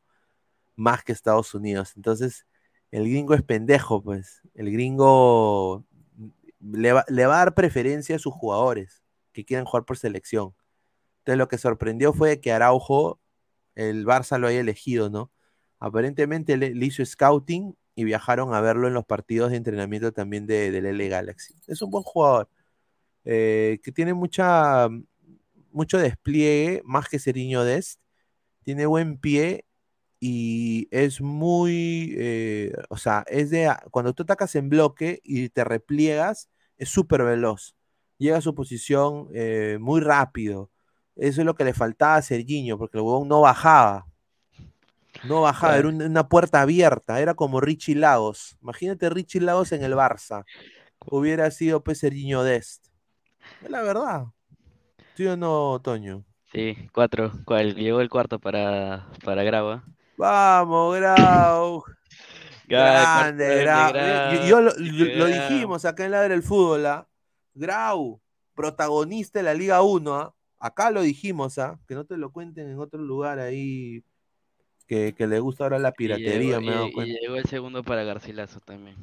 más 0.76 1.04
que 1.04 1.12
Estados 1.12 1.54
Unidos. 1.54 1.94
Entonces, 1.96 2.48
el 2.90 3.04
gringo 3.04 3.36
es 3.36 3.44
pendejo, 3.44 4.02
pues. 4.02 4.42
El 4.56 4.72
gringo 4.72 5.86
le 6.60 6.94
va, 6.94 7.06
le 7.08 7.28
va 7.28 7.36
a 7.36 7.46
dar 7.46 7.54
preferencia 7.56 8.16
a 8.16 8.20
sus 8.20 8.34
jugadores 8.34 9.04
que 9.32 9.46
quieran 9.46 9.66
jugar 9.66 9.86
por 9.86 9.98
selección. 9.98 10.56
Entonces, 11.20 11.38
lo 11.38 11.50
que 11.50 11.60
sorprendió 11.60 12.14
fue 12.14 12.42
que 12.42 12.52
Araujo, 12.52 13.20
el 13.76 14.08
Barça 14.08 14.40
lo 14.40 14.48
haya 14.48 14.62
elegido, 14.62 15.12
¿no? 15.12 15.32
Aparentemente 15.80 16.58
le 16.58 16.86
hizo 16.86 17.06
scouting 17.06 17.78
y 18.00 18.06
viajaron 18.06 18.54
a 18.54 18.62
verlo 18.62 18.88
en 18.88 18.94
los 18.94 19.04
partidos 19.04 19.52
de 19.52 19.58
entrenamiento 19.58 20.14
también 20.14 20.48
de, 20.48 20.72
del 20.72 20.86
L 20.86 21.10
Galaxy. 21.10 21.54
Es 21.68 21.82
un 21.82 21.92
buen 21.92 22.06
jugador 22.06 22.50
eh, 23.26 23.82
que 23.84 23.92
tiene 23.92 24.14
mucha, 24.14 24.88
mucho 25.74 25.98
despliegue, 25.98 26.82
más 26.86 27.10
que 27.10 27.20
Seriño 27.20 27.66
Dest. 27.66 28.00
Tiene 28.64 28.86
buen 28.86 29.18
pie 29.18 29.66
y 30.22 30.88
es 30.92 31.20
muy, 31.20 32.16
eh, 32.18 32.72
o 32.88 32.96
sea, 32.96 33.26
es 33.28 33.50
de, 33.50 33.70
cuando 33.92 34.14
tú 34.14 34.24
atacas 34.24 34.56
en 34.56 34.70
bloque 34.70 35.20
y 35.26 35.50
te 35.50 35.66
repliegas, 35.66 36.50
es 36.78 36.88
súper 36.88 37.24
veloz. 37.24 37.76
Llega 38.18 38.38
a 38.38 38.42
su 38.42 38.56
posición 38.56 39.28
eh, 39.34 39.78
muy 39.82 40.00
rápido. 40.00 40.72
Eso 41.18 41.42
es 41.42 41.46
lo 41.46 41.54
que 41.54 41.66
le 41.66 41.74
faltaba 41.74 42.16
a 42.16 42.22
Serginho, 42.22 42.78
porque 42.78 42.98
el 42.98 43.04
huevón 43.04 43.28
no 43.28 43.42
bajaba. 43.42 44.09
No 45.24 45.42
bajaba, 45.42 45.78
era 45.78 45.88
una 45.90 46.28
puerta 46.30 46.62
abierta, 46.62 47.20
era 47.20 47.34
como 47.34 47.60
Richie 47.60 47.96
Lagos. 47.96 48.58
Imagínate 48.62 49.10
Richie 49.10 49.42
Lagos 49.42 49.72
en 49.72 49.84
el 49.84 49.94
Barça. 49.94 50.46
Hubiera 51.06 51.50
sido 51.52 51.84
pues 51.84 52.00
Serginho 52.00 52.44
Dest. 52.44 52.88
Es 53.64 53.70
la 53.70 53.82
verdad. 53.82 54.26
¿Sí 55.16 55.26
o 55.26 55.36
no, 55.36 55.80
Toño? 55.82 56.24
Sí, 56.52 56.76
cuatro. 56.94 57.32
¿Cuál? 57.46 57.76
Llegó 57.76 58.02
el 58.02 58.10
cuarto 58.10 58.40
para, 58.40 59.08
para 59.24 59.44
Grau. 59.44 59.74
¿eh? 59.74 59.82
Vamos, 60.18 60.96
Grau. 60.96 61.84
Grande, 62.68 63.62
Grau. 63.62 64.46
Yo, 64.46 64.62
lo, 64.62 64.74
dijimos 64.74 65.86
acá 65.86 66.06
en 66.06 66.12
la 66.12 66.22
del 66.22 66.44
fútbol, 66.44 66.86
¿ah? 66.86 67.08
Grau, 67.54 68.22
protagonista 68.54 69.40
de 69.40 69.44
la 69.44 69.54
Liga 69.54 69.82
1, 69.82 70.16
¿ah? 70.16 70.34
acá 70.60 70.92
lo 70.92 71.02
dijimos, 71.02 71.58
¿ah? 71.58 71.80
que 71.88 71.96
no 71.96 72.06
te 72.06 72.18
lo 72.18 72.32
cuenten 72.32 72.70
en 72.70 72.80
otro 72.80 73.02
lugar 73.02 73.40
ahí 73.40 74.04
que, 74.90 75.14
que 75.14 75.28
le 75.28 75.40
gusta 75.40 75.64
ahora 75.66 75.80
la 75.80 75.90
Y 75.90 75.94
piratería, 75.94 76.60
llegó, 76.60 76.82
me 76.82 76.90
y- 76.90 76.92
cuenta. 76.92 77.20
llegó 77.22 77.36
el 77.36 77.46
segundo 77.46 77.84
para 77.84 78.04
Garcilaso 78.04 78.60
también. 78.60 78.98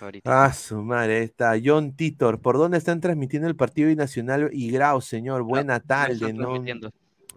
Ahorita. 0.00 0.44
Ah, 0.44 0.52
su 0.52 0.80
madre, 0.82 1.22
está. 1.24 1.54
John 1.62 1.94
Titor, 1.94 2.40
¿por 2.40 2.56
dónde 2.56 2.78
están 2.78 3.00
transmitiendo 3.00 3.48
el 3.48 3.56
partido 3.56 3.88
binacional 3.88 4.48
y 4.52 4.70
Grau, 4.70 5.00
señor? 5.00 5.42
Buena 5.42 5.78
No 5.78 5.84
tarde, 5.84 6.32
¿no? 6.32 6.64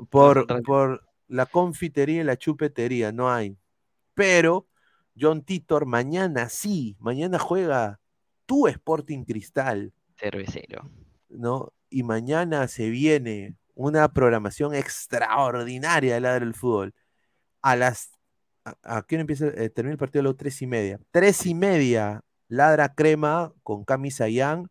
Por, 0.09 0.45
por 0.63 1.03
la 1.27 1.45
confitería 1.45 2.21
y 2.21 2.23
la 2.23 2.37
chupetería, 2.37 3.11
no 3.11 3.29
hay. 3.31 3.57
Pero, 4.13 4.67
John 5.19 5.43
Titor, 5.43 5.85
mañana 5.85 6.49
sí, 6.49 6.95
mañana 6.99 7.37
juega 7.39 7.99
tu 8.45 8.67
Sporting 8.67 9.23
Cristal, 9.25 9.91
Cervecero. 10.15 10.89
¿no? 11.29 11.73
Y 11.89 12.03
mañana 12.03 12.67
se 12.67 12.89
viene 12.89 13.55
una 13.73 14.07
programación 14.13 14.75
extraordinaria 14.75 16.13
de 16.13 16.21
Ladra 16.21 16.45
del 16.45 16.53
Fútbol. 16.53 16.93
A 17.61 17.75
las. 17.75 18.11
¿A, 18.65 18.97
a 18.97 19.03
qué 19.03 19.15
hora 19.15 19.21
empieza? 19.21 19.47
eh, 19.47 19.69
termina 19.69 19.93
el 19.93 19.97
partido 19.99 20.21
a 20.21 20.25
las 20.29 20.37
tres 20.37 20.61
y 20.61 20.67
media. 20.67 20.99
Tres 21.11 21.45
y 21.45 21.53
media, 21.55 22.21
Ladra 22.47 22.93
Crema 22.93 23.53
con 23.63 23.83
Cami 23.85 24.11
Sayán 24.11 24.69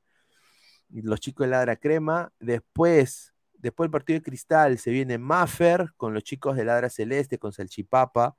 los 0.90 1.20
chicos 1.20 1.46
de 1.46 1.50
Ladra 1.52 1.76
Crema. 1.76 2.32
Después, 2.40 3.32
después 3.54 3.86
del 3.86 3.92
partido 3.92 4.18
de 4.18 4.22
Cristal, 4.22 4.78
se 4.78 4.90
viene 4.90 5.18
Maffer 5.18 5.92
con 5.96 6.14
los 6.14 6.24
chicos 6.24 6.56
de 6.56 6.64
Ladra 6.64 6.90
Celeste, 6.90 7.38
con 7.38 7.52
Salchipapa, 7.52 8.36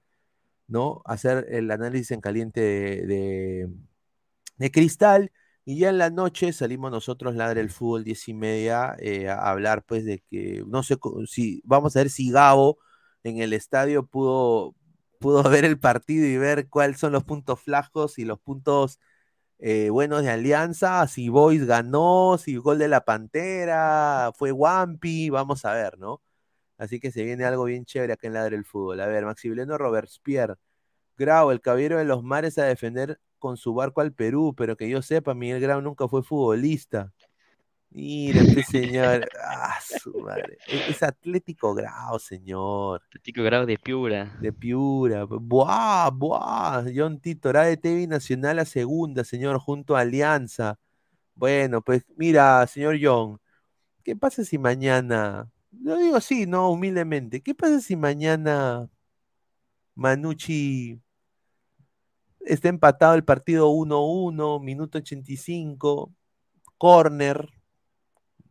¿no? 0.67 1.01
Hacer 1.05 1.47
el 1.49 1.71
análisis 1.71 2.11
en 2.11 2.21
caliente 2.21 2.61
de, 2.61 3.67
de- 4.57 4.71
Cristal. 4.71 5.31
Y 5.65 5.77
ya 5.79 5.89
en 5.89 5.97
la 5.99 6.09
noche 6.09 6.53
salimos 6.53 6.91
nosotros, 6.91 7.35
Ladra 7.35 7.61
el 7.61 7.69
Fútbol, 7.69 8.03
diez 8.03 8.27
y 8.27 8.33
media, 8.33 8.95
eh, 8.99 9.29
a 9.29 9.49
hablar 9.51 9.83
pues 9.85 10.05
de 10.05 10.19
que, 10.29 10.63
no 10.67 10.81
sé 10.83 10.97
si, 11.27 11.61
vamos 11.65 11.95
a 11.95 11.99
ver 11.99 12.09
si 12.09 12.31
Gabo 12.31 12.79
en 13.24 13.39
el 13.41 13.53
estadio 13.53 14.05
pudo, 14.05 14.76
pudo 15.19 15.43
ver 15.49 15.65
el 15.65 15.80
partido 15.80 16.26
y 16.28 16.38
ver 16.38 16.67
cuáles 16.69 16.99
son 16.99 17.13
los 17.13 17.24
puntos 17.24 17.59
flacos 17.61 18.19
y 18.19 18.26
los 18.26 18.39
puntos 18.39 18.99
eh, 19.59 19.91
buenos 19.91 20.24
de 20.24 20.32
Alianza, 20.32 21.07
si 21.07 21.30
Boys 21.30 21.65
ganó, 21.67 22.38
si 22.39 22.55
gol 22.57 22.80
de 22.80 22.88
la 22.88 23.05
Pantera, 23.05 24.32
fue 24.36 24.51
Wampi, 24.51 25.30
vamos 25.30 25.65
a 25.65 25.74
ver, 25.74 25.99
¿no? 25.99 26.22
Así 26.78 26.99
que 26.99 27.11
se 27.11 27.24
viene 27.24 27.45
algo 27.45 27.65
bien 27.65 27.86
chévere 27.86 28.13
acá 28.13 28.28
en 28.28 28.34
Ladre 28.34 28.55
el 28.57 28.65
Fútbol. 28.65 28.99
A 29.01 29.07
ver, 29.07 29.26
Maximiliano 29.26 29.78
Robespierre, 29.78 30.55
Grau, 31.17 31.51
el 31.51 31.61
caballero 31.61 31.99
de 31.99 32.05
los 32.05 32.24
mares 32.24 32.57
a 32.57 32.65
defender 32.65 33.19
con 33.39 33.57
su 33.57 33.74
barco 33.76 34.01
al 34.01 34.13
Perú, 34.13 34.55
pero 34.57 34.78
que 34.78 34.89
yo 34.89 35.01
sepa, 35.03 35.36
Miguel 35.36 35.61
Grau 35.61 35.82
nunca 35.82 36.07
fue 36.07 36.24
futbolista. 36.24 37.13
Mira, 37.93 38.41
este 38.41 38.63
señor, 38.63 39.27
ah, 39.43 39.77
su 40.01 40.13
madre. 40.19 40.57
Es, 40.65 40.89
es 40.89 41.03
Atlético 41.03 41.73
Grau, 41.73 42.17
señor. 42.19 43.01
Atlético 43.07 43.43
Grau 43.43 43.65
de 43.65 43.77
Piura. 43.77 44.37
De 44.39 44.53
Piura. 44.53 45.25
Buah, 45.25 46.09
buah. 46.09 46.85
John 46.95 47.19
Tito, 47.19 47.51
de 47.51 47.75
TV 47.77 48.07
Nacional 48.07 48.59
a 48.59 48.65
segunda, 48.65 49.25
señor, 49.25 49.59
junto 49.59 49.97
a 49.97 50.01
Alianza. 50.01 50.79
Bueno, 51.35 51.81
pues 51.81 52.05
mira, 52.17 52.65
señor 52.67 52.97
John, 53.01 53.39
¿qué 54.03 54.15
pasa 54.15 54.43
si 54.43 54.57
mañana, 54.57 55.49
lo 55.71 55.97
digo 55.97 56.15
así, 56.15 56.45
no, 56.45 56.69
humildemente, 56.71 57.41
¿qué 57.41 57.55
pasa 57.55 57.81
si 57.81 57.95
mañana 57.95 58.89
Manucci 59.95 61.01
está 62.41 62.69
empatado 62.69 63.15
el 63.15 63.23
partido 63.23 63.69
1-1, 63.71 64.61
minuto 64.61 64.97
85, 64.99 66.13
corner, 66.77 67.49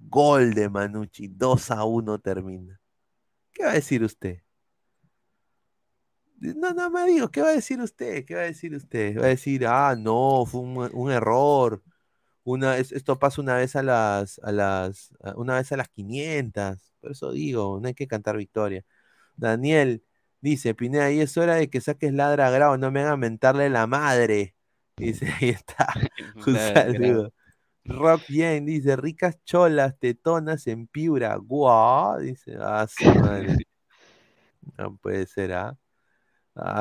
gol 0.01 0.55
de 0.55 0.69
Manucci, 0.69 1.29
2-1 1.29 2.19
termina? 2.19 2.81
¿Qué 3.53 3.65
va 3.65 3.73
a 3.73 3.75
decir 3.75 4.05
usted? 4.05 4.43
No, 6.41 6.73
no 6.73 6.89
me 6.91 7.07
digo, 7.07 7.31
¿qué 7.31 7.43
va 7.43 7.49
a 7.51 7.53
decir 7.53 7.81
usted? 7.81 8.25
¿Qué 8.25 8.35
va 8.35 8.41
a 8.43 8.45
decir 8.45 8.75
usted? 8.75 9.19
Va 9.19 9.25
a 9.27 9.29
decir, 9.29 9.67
ah, 9.67 9.95
no, 9.99 10.47
fue 10.47 10.61
un, 10.63 10.77
un 10.95 11.11
error. 11.13 11.83
Una, 12.45 12.79
es- 12.79 12.93
esto 12.93 13.19
pasa 13.19 13.43
una 13.43 13.57
vez 13.57 13.77
a 13.77 13.83
las, 13.83 14.41
a 14.45 14.53
las, 14.53 15.13
a- 15.23 15.35
una 15.37 15.57
vez 15.57 15.73
a 15.73 15.77
las 15.79 15.89
500. 15.91 16.95
Por 17.01 17.13
eso 17.13 17.33
digo, 17.33 17.79
no 17.81 17.89
hay 17.89 17.95
que 17.95 18.09
cantar 18.09 18.37
victoria. 18.39 18.85
Daniel 19.37 20.05
dice, 20.41 20.75
Pineda, 20.75 21.07
ahí 21.07 21.21
es 21.21 21.37
hora 21.39 21.57
de 21.57 21.71
que 21.71 21.81
saques 21.83 22.13
ladra 22.15 22.49
a 22.49 22.51
grado, 22.51 22.79
no 22.79 22.91
me 22.93 23.01
hagan 23.03 23.21
mentarle 23.21 23.71
la 23.71 23.87
madre. 23.89 24.57
Dice, 24.99 25.27
ahí 25.41 25.51
está. 25.51 25.87
Un 26.47 26.59
saludo. 26.59 27.33
Rock 27.85 28.23
Yen 28.29 28.67
dice, 28.67 28.97
ricas 28.97 29.43
cholas, 29.45 29.99
tetonas 29.99 30.67
en 30.67 30.87
Piura. 30.87 31.37
Guau, 31.37 32.19
dice, 32.21 32.57
ah, 32.61 32.87
su 32.89 33.05
madre. 33.05 33.57
No 34.79 34.97
puede 34.97 35.27
ser, 35.27 35.53
¿ah? 35.53 35.77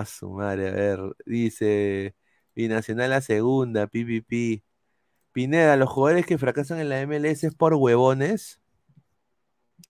Su 0.05 0.29
madre, 0.31 0.69
a 0.69 0.71
ver, 0.71 0.99
dice 1.25 2.15
Binacional 2.55 3.13
a 3.13 3.21
segunda, 3.21 3.87
PPP. 3.87 4.63
Pineda, 5.31 5.77
los 5.77 5.89
jugadores 5.89 6.25
que 6.25 6.37
fracasan 6.37 6.79
en 6.79 6.89
la 6.89 7.01
MLS 7.01 7.47
es 7.47 7.55
por 7.55 7.73
huevones. 7.73 8.61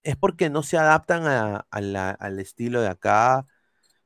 Es 0.03 0.15
porque 0.15 0.49
no 0.49 0.63
se 0.63 0.77
adaptan 0.77 1.23
a- 1.25 1.65
al 1.71 2.39
estilo 2.39 2.81
de 2.81 2.89
acá. 2.89 3.45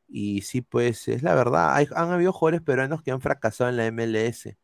Y 0.08 0.42
sí, 0.44 0.62
pues 0.62 1.08
es 1.08 1.24
la 1.24 1.36
verdad. 1.36 1.76
Hay- 1.76 1.88
han 1.96 2.12
habido 2.12 2.32
jugadores 2.34 2.62
peruanos 2.62 3.02
que 3.02 3.12
han 3.12 3.22
fracasado 3.22 3.70
en 3.70 3.78
la 3.78 3.88
MLS. 3.88 4.58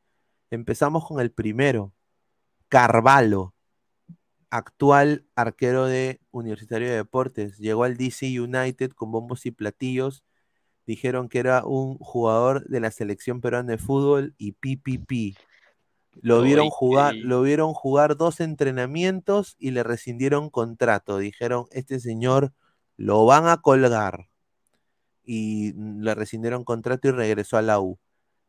Empezamos 0.51 1.05
con 1.07 1.19
el 1.19 1.31
primero, 1.31 1.93
Carvalho, 2.69 3.53
actual 4.49 5.25
arquero 5.35 5.85
de 5.85 6.21
Universitario 6.31 6.87
de 6.87 6.95
Deportes. 6.95 7.57
Llegó 7.57 7.83
al 7.83 7.97
DC 7.97 8.39
United 8.39 8.91
con 8.91 9.11
bombos 9.11 9.45
y 9.45 9.51
platillos 9.51 10.23
dijeron 10.89 11.29
que 11.29 11.37
era 11.37 11.63
un 11.65 11.99
jugador 11.99 12.67
de 12.67 12.79
la 12.79 12.89
selección 12.89 13.41
peruana 13.41 13.73
de 13.73 13.77
fútbol 13.77 14.33
y 14.39 14.53
PPP. 14.53 15.37
Lo 16.19 16.41
vieron 16.41 16.71
jugar, 16.71 17.13
lo 17.13 17.43
vieron 17.43 17.75
jugar 17.75 18.17
dos 18.17 18.39
entrenamientos 18.39 19.55
y 19.59 19.69
le 19.69 19.83
rescindieron 19.83 20.49
contrato. 20.49 21.19
Dijeron, 21.19 21.67
este 21.73 21.99
señor 21.99 22.53
lo 22.97 23.23
van 23.27 23.47
a 23.47 23.57
colgar. 23.57 24.29
Y 25.23 25.73
le 25.73 26.15
rescindieron 26.15 26.63
contrato 26.63 27.07
y 27.07 27.11
regresó 27.11 27.57
a 27.57 27.61
la 27.61 27.79
U. 27.79 27.99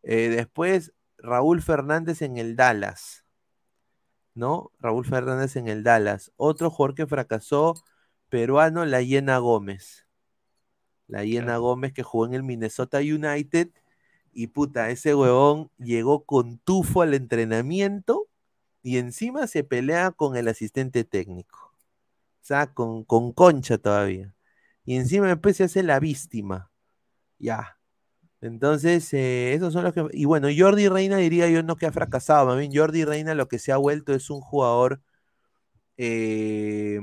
Eh, 0.03 0.31
después, 0.31 0.95
Raúl 1.19 1.61
Fernández 1.61 2.23
en 2.23 2.39
el 2.39 2.57
Dallas. 2.57 3.27
¿No? 4.35 4.73
Raúl 4.79 5.05
Fernández 5.05 5.57
en 5.57 5.69
el 5.69 5.83
Dallas. 5.83 6.33
Otro 6.37 6.71
jugador 6.71 6.95
que 6.95 7.07
fracasó, 7.07 7.75
peruano, 8.29 8.85
la 8.85 9.03
Hiena 9.03 9.39
Gómez. 9.39 10.07
La 11.07 11.25
Hiena. 11.25 11.59
Gómez 11.59 11.93
que 11.93 12.03
jugó 12.03 12.27
en 12.27 12.35
el 12.35 12.43
Minnesota 12.43 12.99
United. 12.99 13.71
Y 14.33 14.49
puta, 14.49 14.91
ese 14.91 15.15
huevón 15.15 15.71
llegó 15.79 16.25
con 16.25 16.59
tufo 16.59 17.03
al 17.03 17.15
entrenamiento 17.15 18.29
y 18.83 18.99
encima 18.99 19.47
se 19.47 19.65
pelea 19.65 20.13
con 20.13 20.37
el 20.37 20.49
asistente 20.49 21.05
técnico. 21.05 21.59
O 22.43 22.45
sea, 22.45 22.73
con, 22.73 23.05
con 23.05 23.33
concha 23.33 23.79
todavía. 23.79 24.35
Y 24.85 24.97
encima 24.97 25.29
después 25.29 25.57
se 25.57 25.65
hace 25.65 25.83
la 25.83 26.01
víctima. 26.01 26.71
Ya. 27.39 27.80
Entonces, 28.41 29.13
eh, 29.13 29.53
esos 29.55 29.73
son 29.73 29.85
los 29.85 29.93
que. 29.93 30.07
Y 30.13 30.25
bueno, 30.25 30.49
Jordi 30.57 30.89
Reina 30.89 31.19
diría 31.19 31.49
yo 31.51 31.63
no 31.63 31.77
que 31.77 31.87
ha 31.87 31.93
fracasado. 31.93 32.59
Jordi 32.73 33.05
Reina 33.05 33.35
lo 33.35 33.49
que 33.49 33.59
se 33.59 33.73
ha 33.73 33.77
vuelto 33.77 34.15
es 34.15 34.31
un 34.31 34.41
jugador 34.41 35.03
eh, 35.99 37.01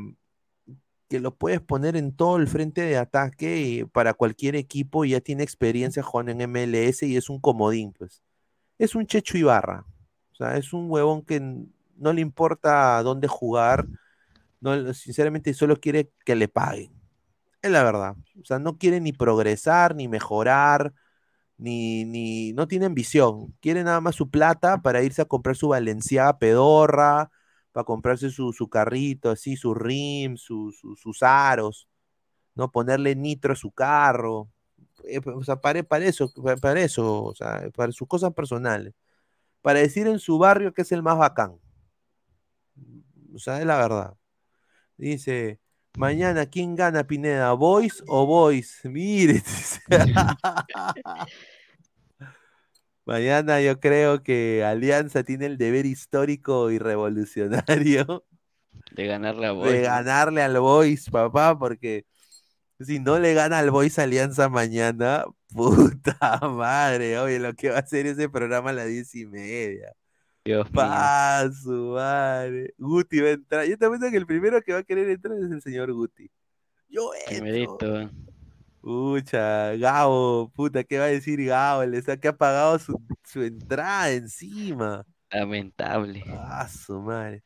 que 1.10 1.20
lo 1.20 1.36
puedes 1.36 1.62
poner 1.62 1.96
en 1.96 2.16
todo 2.16 2.38
el 2.38 2.48
frente 2.48 2.82
de 2.82 2.98
ataque 2.98 3.62
y 3.62 3.86
para 3.86 4.14
cualquier 4.14 4.56
equipo 4.56 5.06
y 5.06 5.12
ya 5.12 5.22
tiene 5.22 5.44
experiencia 5.44 6.04
jugando 6.04 6.32
en 6.32 6.42
MLS 6.42 7.04
y 7.04 7.16
es 7.18 7.30
un 7.30 7.40
comodín, 7.40 7.94
pues. 7.94 8.24
Es 8.80 8.96
un 8.96 9.06
Checho 9.08 9.38
Ibarra. 9.38 9.86
O 10.32 10.36
sea, 10.36 10.58
es 10.58 10.74
un 10.74 10.90
huevón 10.90 11.24
que 11.24 11.40
no 11.98 12.14
le 12.14 12.22
importa 12.22 13.02
dónde 13.04 13.28
jugar. 13.28 13.88
No, 14.60 14.94
sinceramente, 14.94 15.54
solo 15.54 15.78
quiere 15.80 16.12
que 16.26 16.36
le 16.36 16.48
paguen. 16.48 16.92
Es 17.62 17.72
la 17.72 17.84
verdad. 17.84 18.16
O 18.42 18.46
sea, 18.46 18.60
no 18.60 18.78
quiere 18.78 19.00
ni 19.00 19.14
progresar, 19.14 19.96
ni 19.96 20.08
mejorar, 20.08 20.94
ni, 21.58 22.06
ni 22.06 22.54
no 22.54 22.68
tiene 22.68 22.86
ambición. 22.86 23.56
Quiere 23.62 23.84
nada 23.84 24.02
más 24.02 24.16
su 24.16 24.30
plata 24.30 24.82
para 24.82 25.04
irse 25.04 25.22
a 25.22 25.26
comprar 25.26 25.56
su 25.56 25.70
Valenciaga 25.70 26.38
pedorra, 26.40 27.32
para 27.72 27.84
comprarse 27.86 28.30
su, 28.32 28.54
su 28.54 28.70
carrito, 28.70 29.30
así, 29.32 29.56
su 29.58 29.74
rim, 29.74 30.38
su- 30.38 30.72
su- 30.72 30.96
sus 30.96 31.24
aros, 31.24 31.88
¿no? 32.56 32.72
Ponerle 32.72 33.16
nitro 33.16 33.54
a 33.54 33.56
su 33.56 33.72
carro. 33.72 34.50
Eh, 35.06 35.20
o 35.26 35.44
sea, 35.44 35.58
para, 35.62 35.84
para 35.84 36.06
eso, 36.06 36.32
para 36.62 36.82
eso, 36.82 37.24
o 37.26 37.36
sea, 37.36 37.70
para 37.76 37.92
sus 37.94 38.08
cosas 38.08 38.34
personales. 38.34 38.94
Para 39.62 39.80
decir 39.80 40.08
en 40.08 40.20
su 40.20 40.38
barrio 40.40 40.74
que 40.74 40.84
es 40.84 40.92
el 40.94 41.04
más 41.04 41.18
bacán. 41.18 41.60
O 43.34 43.40
sea, 43.40 43.60
es 43.60 43.66
la 43.66 43.78
verdad. 43.78 44.18
Dice, 44.98 45.60
mañana, 45.98 46.46
¿quién 46.46 46.76
gana, 46.76 47.06
Pineda? 47.06 47.54
¿Boys 47.54 48.04
o 48.08 48.26
Boys? 48.26 48.82
Mire. 48.84 49.42
Mañana 53.06 53.62
yo 53.62 53.80
creo 53.80 54.22
que 54.22 54.66
Alianza 54.66 55.24
tiene 55.24 55.46
el 55.46 55.58
deber 55.58 55.86
histórico 55.86 56.72
y 56.72 56.78
revolucionario 56.78 58.26
De 58.92 59.08
ganarle 59.08 59.48
a 59.48 59.52
de 59.52 59.56
Boys. 59.56 59.76
¿no? 59.76 59.82
ganarle 59.82 60.42
al 60.42 60.60
Boys, 60.60 61.10
papá, 61.10 61.58
porque 61.58 62.06
si 62.82 63.00
no 63.00 63.18
le 63.18 63.34
gana 63.34 63.60
al 63.60 63.72
Boys 63.72 63.98
Alianza 63.98 64.50
mañana, 64.50 65.24
puta 65.56 66.40
madre, 66.42 67.18
oye, 67.20 67.40
lo 67.40 67.54
que 67.54 67.70
va 67.70 67.78
a 67.78 67.80
hacer 67.80 68.08
ese 68.08 68.30
programa 68.30 68.72
a 68.72 68.74
las 68.74 68.88
diez 68.88 69.16
y 69.16 69.26
media. 69.26 69.94
Dios 70.48 70.66
mío. 70.66 70.74
Pa, 70.74 71.50
su 71.52 71.92
madre. 71.94 72.74
Guti 72.78 73.20
va 73.20 73.28
a 73.28 73.32
entrar. 73.32 73.66
Yo 73.66 73.78
te 73.78 73.88
cuento 73.88 74.10
que 74.10 74.18
el 74.18 74.26
primero 74.26 74.62
que 74.62 74.74
va 74.74 74.80
a 74.80 74.84
querer 74.84 75.10
entrar 75.10 75.38
es 75.38 75.52
el 75.52 75.62
señor 75.62 75.92
Guti. 75.92 76.32
Yo 76.90 77.12
entro. 77.30 78.10
Pucha, 78.82 79.76
Gabo, 79.76 80.50
puta, 80.56 80.84
¿qué 80.86 80.98
va 80.98 81.06
a 81.06 81.08
decir 81.10 81.44
Gabo? 81.46 81.84
Le 81.84 81.98
está 81.98 82.18
que 82.18 82.30
ha 82.30 82.38
pagado 82.38 82.80
su, 82.80 83.02
su 83.26 83.42
entrada 83.44 84.12
encima. 84.12 85.06
Lamentable. 85.30 86.24
Ah, 86.30 86.68
su 86.70 87.02
madre. 87.02 87.44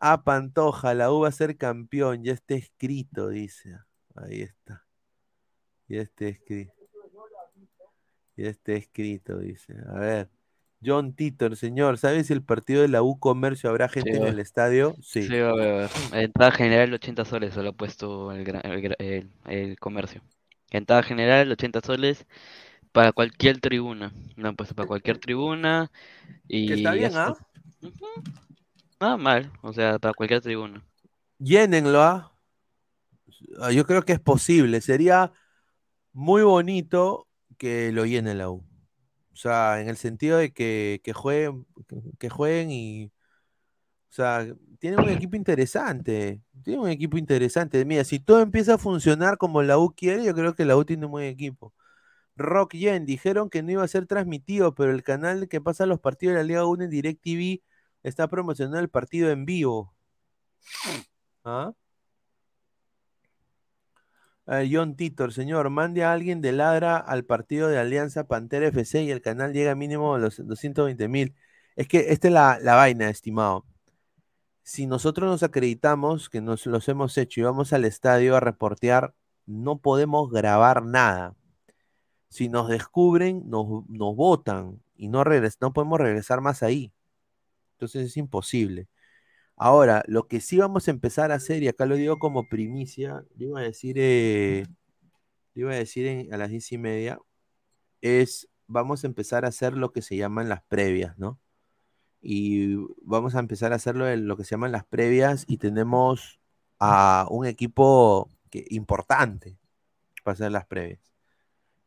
Ah, 0.00 0.22
Pantoja, 0.24 0.94
la 0.94 1.12
U 1.12 1.20
va 1.20 1.28
a 1.28 1.32
ser 1.32 1.56
campeón, 1.56 2.24
ya 2.24 2.32
está 2.32 2.54
escrito, 2.54 3.28
dice. 3.28 3.78
Ahí 4.16 4.42
está. 4.42 4.84
Ya 5.86 6.02
está 6.02 6.26
escrito. 6.26 6.72
Ya 8.36 8.48
está 8.48 8.72
escrito, 8.72 9.38
dice. 9.38 9.74
A 9.88 9.98
ver. 9.98 10.37
John 10.84 11.14
Titor, 11.14 11.56
señor, 11.56 11.98
¿sabes 11.98 12.28
si 12.28 12.32
el 12.32 12.42
partido 12.44 12.82
de 12.82 12.88
la 12.88 13.02
U 13.02 13.18
Comercio 13.18 13.70
habrá 13.70 13.88
gente 13.88 14.16
en 14.18 14.26
el 14.26 14.38
estadio? 14.38 14.96
Sí. 15.02 15.20
Sí, 15.26 15.38
va 15.40 15.48
a 15.50 15.52
haber. 15.52 15.90
Entrada 16.12 16.52
general 16.52 16.92
80 16.94 17.24
soles, 17.24 17.54
se 17.54 17.62
lo 17.62 17.70
ha 17.70 17.72
puesto 17.72 18.32
el, 18.32 18.40
el, 18.40 18.46
gra- 18.82 18.96
el- 18.98 19.30
el 19.46 19.78
comercio. 19.78 20.22
Entrada 20.70 21.02
general 21.02 21.50
80 21.50 21.80
soles 21.80 22.26
para 22.92 23.12
cualquier 23.12 23.60
tribuna. 23.60 24.12
Lo 24.36 24.48
han 24.48 24.56
puesto 24.56 24.74
para 24.74 24.86
cualquier 24.88 25.18
tribuna 25.18 25.90
y 26.48 26.68
Que 26.68 26.74
está 26.74 26.92
bien. 26.92 27.16
¿ah? 27.16 27.34
Nada 29.00 29.16
mal, 29.16 29.50
o 29.62 29.72
sea, 29.72 29.98
para 29.98 30.14
cualquier 30.14 30.40
tribuna. 30.40 30.84
Llénenlo, 31.40 32.00
¿ah? 32.02 32.32
Ah, 33.60 33.72
Yo 33.72 33.84
creo 33.86 34.02
que 34.04 34.12
es 34.12 34.20
posible. 34.20 34.80
Sería 34.80 35.32
muy 36.14 36.42
bonito 36.44 37.28
que 37.58 37.92
lo 37.92 38.06
llene 38.06 38.34
la 38.36 38.50
U. 38.50 38.67
O 39.38 39.40
sea, 39.40 39.80
en 39.80 39.88
el 39.88 39.96
sentido 39.96 40.38
de 40.38 40.52
que, 40.52 41.00
que 41.04 41.12
jueguen, 41.12 41.64
que 42.18 42.28
jueguen 42.28 42.72
y. 42.72 43.12
O 44.10 44.12
sea, 44.12 44.46
tienen 44.80 45.00
un 45.00 45.10
equipo 45.10 45.36
interesante. 45.36 46.42
Tienen 46.64 46.82
un 46.82 46.90
equipo 46.90 47.18
interesante. 47.18 47.84
Mira, 47.84 48.02
si 48.04 48.18
todo 48.18 48.40
empieza 48.40 48.74
a 48.74 48.78
funcionar 48.78 49.38
como 49.38 49.62
la 49.62 49.78
U 49.78 49.94
quiere, 49.94 50.24
yo 50.24 50.34
creo 50.34 50.54
que 50.56 50.64
la 50.64 50.76
U 50.76 50.84
tiene 50.84 51.06
un 51.06 51.12
buen 51.12 51.26
equipo. 51.26 51.72
Rock 52.36 52.74
Yen, 52.74 53.06
dijeron 53.06 53.50
que 53.50 53.62
no 53.62 53.72
iba 53.72 53.84
a 53.84 53.88
ser 53.88 54.06
transmitido, 54.06 54.74
pero 54.74 54.92
el 54.92 55.04
canal 55.04 55.48
que 55.48 55.60
pasa 55.60 55.86
los 55.86 56.00
partidos 56.00 56.34
de 56.34 56.40
la 56.42 56.44
Liga 56.46 56.66
1 56.66 56.84
en 56.84 56.90
DirecTV 56.90 57.62
está 58.02 58.28
promocionando 58.28 58.80
el 58.80 58.90
partido 58.90 59.30
en 59.30 59.44
vivo. 59.46 59.94
¿Ah? 61.44 61.72
Ver, 64.48 64.66
John 64.70 64.96
Titor, 64.96 65.32
señor, 65.32 65.68
mande 65.70 66.04
a 66.04 66.12
alguien 66.12 66.40
de 66.40 66.52
ladra 66.52 66.96
al 66.96 67.24
partido 67.24 67.68
de 67.68 67.78
Alianza 67.78 68.24
Pantera 68.26 68.68
FC 68.68 69.02
y 69.02 69.10
el 69.10 69.20
canal 69.20 69.52
llega 69.52 69.74
mínimo 69.74 70.14
a 70.14 70.18
los 70.18 70.38
220 70.38 71.06
mil. 71.08 71.34
Es 71.76 71.86
que 71.88 72.06
esta 72.12 72.28
es 72.28 72.34
la, 72.34 72.58
la 72.60 72.74
vaina, 72.74 73.10
estimado. 73.10 73.66
Si 74.62 74.86
nosotros 74.86 75.30
nos 75.30 75.42
acreditamos 75.42 76.28
que 76.30 76.40
nos 76.40 76.66
los 76.66 76.88
hemos 76.88 77.16
hecho 77.18 77.40
y 77.40 77.44
vamos 77.44 77.72
al 77.72 77.84
estadio 77.84 78.36
a 78.36 78.40
reportear, 78.40 79.14
no 79.46 79.78
podemos 79.78 80.30
grabar 80.30 80.84
nada. 80.84 81.36
Si 82.28 82.48
nos 82.48 82.68
descubren, 82.68 83.42
nos, 83.48 83.88
nos 83.88 84.16
votan 84.16 84.82
y 84.96 85.08
no, 85.08 85.24
regres- 85.24 85.58
no 85.60 85.72
podemos 85.72 86.00
regresar 86.00 86.40
más 86.42 86.62
ahí. 86.62 86.92
Entonces 87.74 88.06
es 88.08 88.16
imposible. 88.18 88.88
Ahora, 89.58 90.04
lo 90.06 90.28
que 90.28 90.40
sí 90.40 90.58
vamos 90.58 90.86
a 90.88 90.92
empezar 90.92 91.32
a 91.32 91.36
hacer, 91.36 91.62
y 91.62 91.68
acá 91.68 91.84
lo 91.86 91.96
digo 91.96 92.18
como 92.18 92.48
primicia, 92.48 93.24
le 93.36 93.46
iba 93.46 93.60
a 93.60 93.62
decir, 93.64 93.96
eh, 93.98 94.64
le 95.54 95.62
iba 95.62 95.72
a 95.72 95.76
decir 95.76 96.06
en- 96.06 96.32
a 96.34 96.38
las 96.38 96.50
diez 96.50 96.70
y 96.72 96.78
media, 96.78 97.18
es 98.02 98.48
vamos 98.68 99.04
a 99.04 99.08
empezar 99.08 99.44
a 99.44 99.48
hacer 99.48 99.74
lo 99.74 99.92
que 99.92 100.02
se 100.02 100.16
llaman 100.16 100.48
las 100.48 100.62
previas, 100.64 101.18
¿no? 101.18 101.40
Y 102.22 102.76
vamos 103.02 103.34
a 103.36 103.40
empezar 103.40 103.72
a 103.72 103.76
hacerlo 103.76 104.08
en 104.08 104.28
lo 104.28 104.36
que 104.36 104.44
se 104.44 104.52
llaman 104.52 104.72
las 104.72 104.84
previas 104.86 105.44
y 105.48 105.58
tenemos 105.58 106.40
a 106.80 107.26
un 107.30 107.46
equipo 107.46 108.30
que, 108.50 108.66
importante 108.70 109.58
para 110.24 110.34
hacer 110.34 110.52
las 110.52 110.66
previas. 110.66 111.00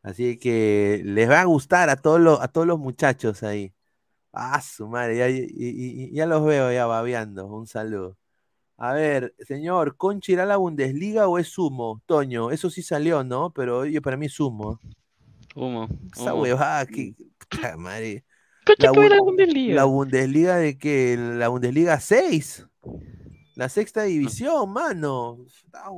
Así 0.02 0.38
que 0.38 1.02
les 1.04 1.30
va 1.30 1.42
a 1.42 1.44
gustar 1.46 1.90
a 1.90 1.96
todos 1.96 2.20
los, 2.20 2.40
a 2.40 2.48
todos 2.48 2.66
los 2.66 2.78
muchachos 2.78 3.42
ahí. 3.42 3.74
Ah, 4.32 4.60
su 4.62 4.88
madre, 4.88 5.16
ya, 5.18 5.28
y- 5.28 5.46
y- 5.54 6.04
y- 6.04 6.12
ya 6.14 6.26
los 6.26 6.44
veo 6.44 6.72
ya 6.72 6.86
babeando. 6.86 7.46
Un 7.46 7.66
saludo. 7.66 8.16
A 8.78 8.92
ver, 8.94 9.34
señor, 9.46 9.96
¿Concha 9.96 10.32
irá 10.32 10.42
a 10.44 10.46
la 10.46 10.56
Bundesliga 10.56 11.28
o 11.28 11.38
es 11.38 11.48
Sumo? 11.48 12.02
Toño, 12.06 12.50
eso 12.50 12.70
sí 12.70 12.82
salió, 12.82 13.22
¿no? 13.22 13.50
Pero 13.52 13.80
oye, 13.80 14.00
para 14.00 14.16
mí 14.16 14.26
es 14.26 14.32
Sumo. 14.32 14.80
Humo, 15.54 15.86
Esa 16.16 16.34
huevada, 16.34 16.86
que. 16.86 17.14
puta 17.38 17.76
madre. 17.76 18.24
Coche, 18.64 18.86
La 18.86 18.92
que 18.92 19.00
ve 19.00 19.08
la 19.10 19.16
Bun- 19.18 19.24
Bundesliga. 19.26 19.74
La 19.74 19.84
Bundesliga 19.84 20.56
de 20.56 20.78
que 20.78 21.16
la 21.18 21.48
Bundesliga 21.48 22.00
6. 22.00 22.66
La 23.54 23.68
sexta 23.68 24.02
división, 24.04 24.72
mano. 24.72 25.38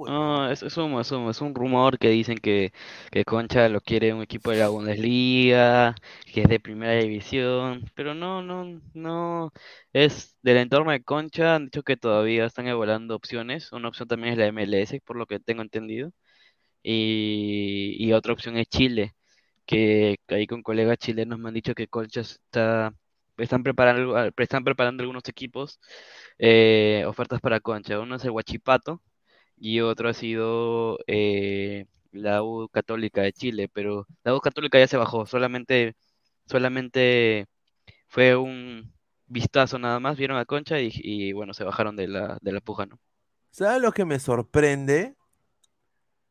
No, 0.06 0.50
es, 0.50 0.62
es 0.62 0.76
humo, 0.76 1.00
es 1.00 1.10
humo, 1.12 1.30
es 1.30 1.40
un 1.40 1.54
rumor 1.54 1.98
que 1.98 2.08
dicen 2.10 2.36
que, 2.38 2.72
que 3.10 3.24
Concha 3.24 3.68
lo 3.70 3.80
quiere 3.80 4.12
un 4.12 4.22
equipo 4.22 4.50
de 4.50 4.58
la 4.58 4.68
Bundesliga, 4.68 5.94
que 6.32 6.42
es 6.42 6.48
de 6.48 6.60
primera 6.60 6.92
división, 6.94 7.84
pero 7.94 8.12
no, 8.14 8.42
no, 8.42 8.80
no, 8.92 9.52
es 9.94 10.36
del 10.42 10.58
entorno 10.58 10.90
de 10.92 11.02
Concha, 11.02 11.54
han 11.54 11.66
dicho 11.66 11.82
que 11.82 11.96
todavía 11.96 12.44
están 12.44 12.66
evaluando 12.68 13.16
opciones, 13.16 13.72
una 13.72 13.88
opción 13.88 14.06
también 14.08 14.32
es 14.34 14.38
la 14.38 14.46
MLS, 14.46 15.00
por 15.00 15.16
lo 15.16 15.26
que 15.26 15.40
tengo 15.40 15.62
entendido, 15.62 16.10
y, 16.82 17.96
y 17.98 18.12
otra 18.12 18.32
opción 18.34 18.56
es 18.58 18.68
Chile, 18.68 19.14
que, 19.66 20.18
que 20.28 20.34
ahí 20.36 20.46
con 20.46 20.62
colegas 20.62 20.98
chilenos 20.98 21.38
me 21.38 21.48
han 21.48 21.54
dicho 21.54 21.74
que 21.74 21.88
Concha 21.88 22.22
está, 22.22 22.94
están 23.36 23.62
preparando, 23.62 24.30
están 24.36 24.64
preparando 24.64 25.02
algunos 25.02 25.28
equipos, 25.28 25.80
eh, 26.38 27.04
ofertas 27.06 27.40
para 27.40 27.60
Concha, 27.60 28.00
uno 28.00 28.16
es 28.16 28.24
el 28.24 28.30
Huachipato, 28.30 29.02
y 29.56 29.80
otro 29.80 30.08
ha 30.08 30.14
sido 30.14 30.98
eh, 31.06 31.86
la 32.12 32.42
U 32.42 32.68
Católica 32.68 33.22
de 33.22 33.32
Chile, 33.32 33.68
pero 33.72 34.06
la 34.22 34.34
U 34.34 34.40
Católica 34.40 34.78
ya 34.78 34.86
se 34.86 34.96
bajó, 34.96 35.26
solamente, 35.26 35.94
solamente 36.46 37.46
fue 38.08 38.36
un 38.36 38.92
vistazo 39.26 39.78
nada 39.78 40.00
más, 40.00 40.16
vieron 40.16 40.36
a 40.36 40.44
Concha 40.44 40.78
y, 40.80 41.32
bueno, 41.32 41.54
se 41.54 41.64
bajaron 41.64 41.96
de 41.96 42.08
la, 42.08 42.38
de 42.40 42.52
la 42.52 42.60
puja, 42.60 42.86
¿no? 42.86 42.98
¿Sabes 43.50 43.80
lo 43.80 43.92
que 43.92 44.04
me 44.04 44.18
sorprende? 44.18 45.16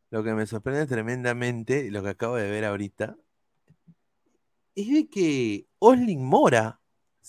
Lo 0.10 0.24
que 0.24 0.34
me 0.34 0.46
sorprende 0.46 0.86
tremendamente, 0.86 1.90
lo 1.90 2.04
que 2.04 2.10
acabo 2.10 2.36
de 2.36 2.50
ver 2.50 2.66
ahorita, 2.66 3.18
es 4.76 4.90
de 4.90 5.10
que 5.10 5.66
Oslin 5.80 6.24
Mora. 6.24 6.80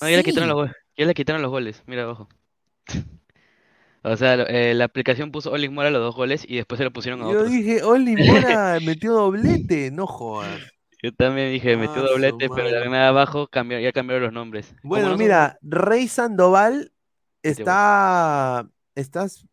No, 0.00 0.08
ya 0.10 0.16
le 0.16 0.22
quitaron 0.24 0.48
los 0.48 0.56
goles, 0.56 0.74
ya 0.96 1.06
le 1.06 1.14
quitaron 1.14 1.42
los 1.42 1.50
goles, 1.50 1.82
mira 1.86 2.02
abajo. 2.02 2.28
O 4.06 4.16
sea, 4.16 4.34
eh, 4.34 4.74
la 4.74 4.84
aplicación 4.84 5.32
puso 5.32 5.50
Olin 5.50 5.72
Mora 5.72 5.90
los 5.90 6.02
dos 6.02 6.14
goles 6.14 6.44
y 6.46 6.56
después 6.56 6.76
se 6.78 6.84
lo 6.84 6.92
pusieron 6.92 7.22
a 7.22 7.28
Yo 7.28 7.38
otros. 7.38 7.50
dije, 7.50 7.82
Oslin 7.82 8.18
Mora 8.18 8.78
metió 8.82 9.12
doblete, 9.14 9.90
no 9.90 10.06
jodas. 10.06 10.60
Yo 11.02 11.12
también 11.12 11.52
dije, 11.52 11.76
metió 11.76 12.02
Ah, 12.02 12.08
doblete, 12.08 12.50
pero 12.50 12.68
la 12.70 12.80
de 12.80 13.06
abajo 13.06 13.46
cambió, 13.46 13.78
ya 13.78 13.92
cambiaron 13.92 14.24
los 14.24 14.32
nombres. 14.32 14.74
Bueno, 14.82 15.08
no 15.10 15.16
son- 15.16 15.18
mira, 15.18 15.58
Rey 15.62 16.08
Sandoval 16.08 16.92
está, 17.42 18.68
estás, 18.94 19.46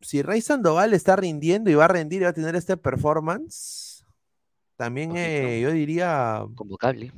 si 0.00 0.22
Rey 0.22 0.40
Sandoval 0.40 0.94
está 0.94 1.16
rindiendo 1.16 1.70
y 1.70 1.74
va 1.74 1.86
a 1.86 1.88
rendir 1.88 2.22
y 2.22 2.24
va 2.24 2.30
a 2.30 2.32
tener 2.32 2.54
este 2.56 2.76
performance, 2.76 4.04
también 4.76 5.12
eh, 5.16 5.60
yo 5.62 5.70
diría, 5.72 6.44
convocable. 6.54 7.12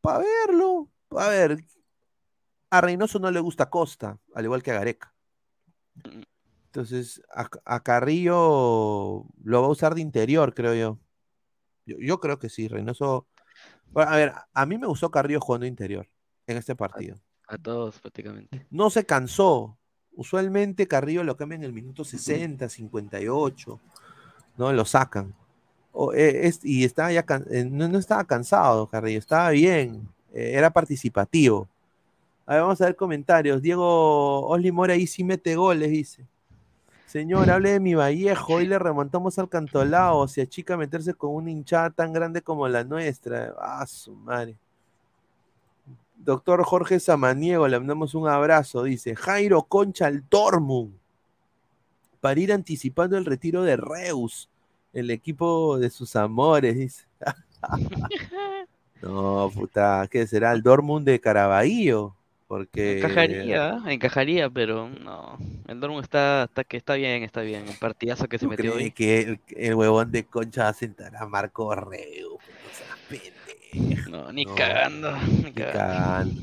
para 0.00 0.18
verlo, 0.20 0.90
a 1.10 1.28
ver, 1.28 1.58
a 2.72 2.80
Reynoso 2.80 3.18
no 3.18 3.30
le 3.30 3.38
gusta 3.40 3.68
Costa, 3.68 4.18
al 4.34 4.44
igual 4.44 4.62
que 4.62 4.70
a 4.70 4.74
Gareca. 4.74 5.12
Mm. 5.96 6.22
Entonces, 6.66 7.20
a, 7.34 7.46
a 7.66 7.82
Carrillo 7.82 9.26
lo 9.44 9.60
va 9.60 9.66
a 9.66 9.70
usar 9.70 9.94
de 9.94 10.00
interior, 10.00 10.54
creo 10.54 10.74
yo. 10.74 10.98
Yo, 11.84 11.96
yo 12.00 12.18
creo 12.18 12.38
que 12.38 12.48
sí, 12.48 12.68
Reynoso. 12.68 13.26
Bueno, 13.90 14.10
a 14.10 14.16
ver, 14.16 14.32
a 14.54 14.64
mí 14.66 14.78
me 14.78 14.86
gustó 14.86 15.10
Carrillo 15.10 15.38
jugando 15.38 15.66
interior 15.66 16.08
en 16.46 16.56
este 16.56 16.74
partido. 16.74 17.16
A 17.46 17.58
todos 17.58 18.00
prácticamente. 18.00 18.66
No 18.70 18.88
se 18.88 19.04
cansó. 19.04 19.76
Usualmente 20.14 20.88
Carrillo 20.88 21.24
lo 21.24 21.36
cambia 21.36 21.56
en 21.56 21.64
el 21.64 21.74
minuto 21.74 22.04
60, 22.04 22.70
58, 22.70 23.80
¿no? 24.56 24.72
Lo 24.72 24.86
sacan. 24.86 25.34
O, 25.92 26.14
eh, 26.14 26.46
es- 26.46 26.64
y 26.64 26.84
estaba 26.84 27.12
ya 27.12 27.24
can- 27.24 27.44
eh, 27.50 27.66
no, 27.70 27.86
no 27.88 27.98
estaba 27.98 28.24
cansado 28.24 28.86
Carrillo, 28.88 29.18
estaba 29.18 29.50
bien, 29.50 30.08
eh, 30.32 30.52
era 30.54 30.70
participativo. 30.72 31.68
A 32.46 32.54
ver, 32.54 32.62
vamos 32.62 32.80
a 32.80 32.86
ver 32.86 32.96
comentarios. 32.96 33.62
Diego 33.62 34.46
Osli 34.46 34.72
Mora 34.72 34.94
ahí 34.94 35.06
sí 35.06 35.24
mete 35.24 35.54
goles, 35.56 35.90
dice. 35.90 36.26
Señor, 37.12 37.50
hable 37.50 37.72
de 37.72 37.80
mi 37.80 37.94
Vallejo, 37.94 38.54
hoy 38.54 38.66
le 38.66 38.78
remontamos 38.78 39.38
al 39.38 39.50
Cantolao, 39.50 40.26
se 40.28 40.40
achica 40.40 40.78
meterse 40.78 41.12
con 41.12 41.34
una 41.34 41.50
hinchada 41.50 41.90
tan 41.90 42.10
grande 42.10 42.40
como 42.40 42.66
la 42.68 42.84
nuestra. 42.84 43.54
Ah, 43.58 43.84
su 43.86 44.14
madre. 44.14 44.56
Doctor 46.16 46.64
Jorge 46.64 46.98
Samaniego, 47.00 47.68
le 47.68 47.78
mandamos 47.78 48.14
un 48.14 48.28
abrazo, 48.28 48.84
dice. 48.84 49.14
Jairo 49.14 49.62
Concha 49.64 50.06
al 50.06 50.24
Dortmund. 50.30 50.94
para 52.20 52.40
ir 52.40 52.50
anticipando 52.50 53.18
el 53.18 53.26
retiro 53.26 53.62
de 53.62 53.76
Reus, 53.76 54.48
el 54.94 55.10
equipo 55.10 55.78
de 55.78 55.90
sus 55.90 56.16
amores, 56.16 56.76
dice. 56.76 57.04
no, 59.02 59.50
puta, 59.54 60.08
¿qué 60.10 60.26
será? 60.26 60.52
El 60.52 60.62
Dortmund 60.62 61.04
de 61.04 61.20
Caraballo. 61.20 62.14
Porque. 62.52 62.98
Encajaría, 62.98 63.80
encajaría, 63.86 64.50
pero 64.50 64.86
no. 64.86 65.38
El 65.66 65.80
Dortmund 65.80 66.04
está, 66.04 66.42
está, 66.44 66.64
que 66.64 66.76
está 66.76 66.96
bien, 66.96 67.22
está 67.22 67.40
bien. 67.40 67.66
El 67.66 67.78
partidazo 67.78 68.28
que 68.28 68.38
se 68.38 68.44
¿Tú 68.44 68.50
metió 68.50 68.72
crees 68.74 68.84
hoy. 68.84 68.90
que 68.90 69.20
el, 69.22 69.40
el 69.56 69.74
huevón 69.74 70.12
de 70.12 70.24
concha 70.24 70.64
va 70.64 70.68
a 70.68 70.74
sentar 70.74 71.16
a 71.16 71.24
Marco 71.26 71.74
Reus? 71.74 72.36
No. 74.06 74.24
No, 74.24 74.32
ni 74.32 74.44
No, 74.44 74.54
cagando, 74.54 75.16
ni 75.42 75.44
Ni 75.44 75.52
cagando. 75.52 76.42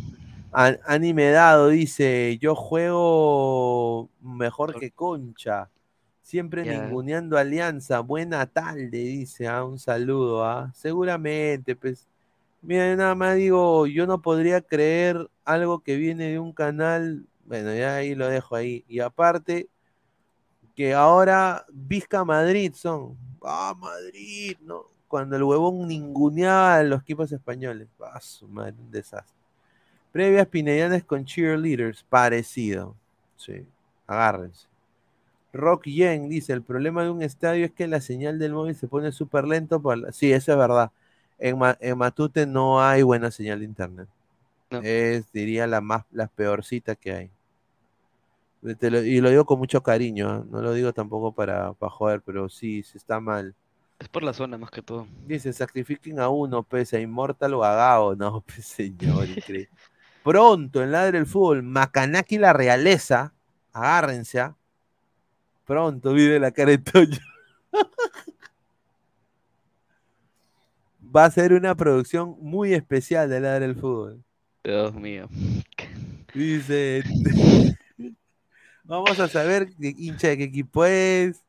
An- 0.52 0.80
Anime 0.88 1.30
Dado 1.30 1.68
dice, 1.70 2.40
yo 2.42 2.56
juego 2.56 4.10
mejor 4.20 4.80
que 4.80 4.90
Concha. 4.90 5.70
Siempre 6.24 6.64
ninguneando 6.66 7.38
Alianza. 7.38 8.00
Buena 8.00 8.48
tarde, 8.48 8.88
dice. 8.90 9.48
ah, 9.48 9.64
un 9.64 9.78
saludo. 9.78 10.44
ah. 10.44 10.72
Seguramente, 10.74 11.76
pues. 11.76 12.08
Mira, 12.64 12.96
nada 12.96 13.14
más 13.14 13.36
digo, 13.36 13.86
yo 13.86 14.08
no 14.08 14.22
podría 14.24 14.60
creer 14.62 15.30
algo 15.50 15.80
que 15.80 15.96
viene 15.96 16.26
de 16.26 16.40
un 16.40 16.54
canal. 16.54 17.26
Bueno, 17.46 17.74
ya 17.74 17.96
ahí 17.96 18.14
lo 18.16 18.28
dejo 18.28 18.56
ahí. 18.56 18.86
Y 18.88 19.00
aparte, 19.00 19.68
que 20.76 20.94
ahora 20.94 21.66
Vizca 21.70 22.24
Madrid 22.24 22.74
son. 22.76 23.18
Ah, 23.44 23.74
Madrid, 23.78 24.58
¿no? 24.62 24.84
Cuando 25.08 25.36
el 25.36 25.44
huevón 25.44 25.88
ninguneaba 25.88 26.76
a 26.76 26.84
los 26.84 27.02
equipos 27.02 27.32
españoles. 27.32 27.88
Ah, 28.00 28.20
su 28.22 28.48
madre, 28.48 28.76
un 28.80 28.92
desastre. 28.92 29.36
Previas 30.12 30.48
pinedianas 30.48 31.04
con 31.04 31.26
cheerleaders, 31.26 32.04
parecido. 32.04 32.96
Sí, 33.36 33.66
agárrense. 34.06 34.68
Rock 35.52 35.86
Yen 35.86 36.30
dice, 36.30 36.54
el 36.54 36.62
problema 36.62 37.04
de 37.04 37.10
un 37.10 37.24
estadio 37.24 37.66
es 37.66 37.72
que 37.72 37.88
la 37.88 38.02
señal 38.02 38.38
del 38.38 38.54
móvil 38.54 38.76
se 38.76 38.88
pone 38.88 39.12
súper 39.12 39.46
lento. 39.46 39.82
Por 39.82 39.98
la-". 39.98 40.12
Sí, 40.12 40.32
eso 40.32 40.52
es 40.52 40.58
verdad. 40.58 40.92
En, 41.40 41.58
en 41.80 41.98
Matute 41.98 42.46
no 42.46 42.82
hay 42.82 43.02
buena 43.02 43.32
señal 43.32 43.60
de 43.60 43.66
internet. 43.66 44.08
No. 44.72 44.82
Es, 44.84 45.32
diría, 45.32 45.66
la 45.68 45.82
más, 45.82 46.06
la 46.12 46.28
peorcita 46.28 46.96
que 46.96 47.14
hay. 47.14 47.32
Te 48.78 48.92
lo- 48.92 49.02
y 49.02 49.22
lo 49.22 49.30
digo 49.30 49.46
con 49.46 49.58
mucho 49.58 49.82
cariño, 49.82 50.30
¿ah? 50.30 50.44
no 50.50 50.62
lo 50.62 50.74
digo 50.74 50.92
tampoco 50.94 51.34
para, 51.34 51.74
para 51.74 51.90
joder, 51.90 52.22
pero 52.22 52.50
sí, 52.50 52.84
sí 52.84 52.98
está 52.98 53.20
mal. 53.20 53.56
Es 54.00 54.10
por 54.10 54.24
la 54.24 54.34
zona 54.34 54.58
más 54.58 54.70
que 54.70 54.82
todo. 54.82 55.08
Dice, 55.26 55.54
sacrifiquen 55.54 56.20
a 56.20 56.30
uno, 56.30 56.64
pese 56.64 56.98
a 56.98 57.02
Immortal 57.02 57.54
o 57.54 57.64
a 57.64 57.74
Gao. 57.76 58.16
No, 58.16 58.42
pues 58.48 58.66
señor, 58.66 59.28
increíble. 59.30 59.70
Pronto, 60.24 60.84
en 60.84 60.92
Ladre 60.92 61.18
el 61.18 61.26
Fútbol, 61.26 61.64
Macanaki 61.64 62.38
la 62.38 62.52
Realeza, 62.54 63.34
agárrense, 63.72 64.42
¿ah? 64.42 64.56
Pronto, 65.66 66.14
vive 66.14 66.40
la 66.40 66.52
cara 66.52 66.72
de 66.72 66.78
Toño. 66.80 67.18
Va 71.16 71.26
a 71.26 71.32
ser 71.32 71.54
una 71.54 71.76
producción 71.76 72.36
muy 72.42 72.74
especial 72.74 73.30
de 73.30 73.40
Ladre 73.40 73.66
el 73.66 73.76
Fútbol. 73.76 74.24
Dios 74.64 74.94
mío. 74.94 75.28
Dice, 76.34 77.04
vamos 78.84 79.20
a 79.20 79.28
saber 79.28 79.70
hincha 79.80 80.30
de 80.30 80.38
qué 80.38 80.44
equipo 80.44 80.86
es. 80.86 81.42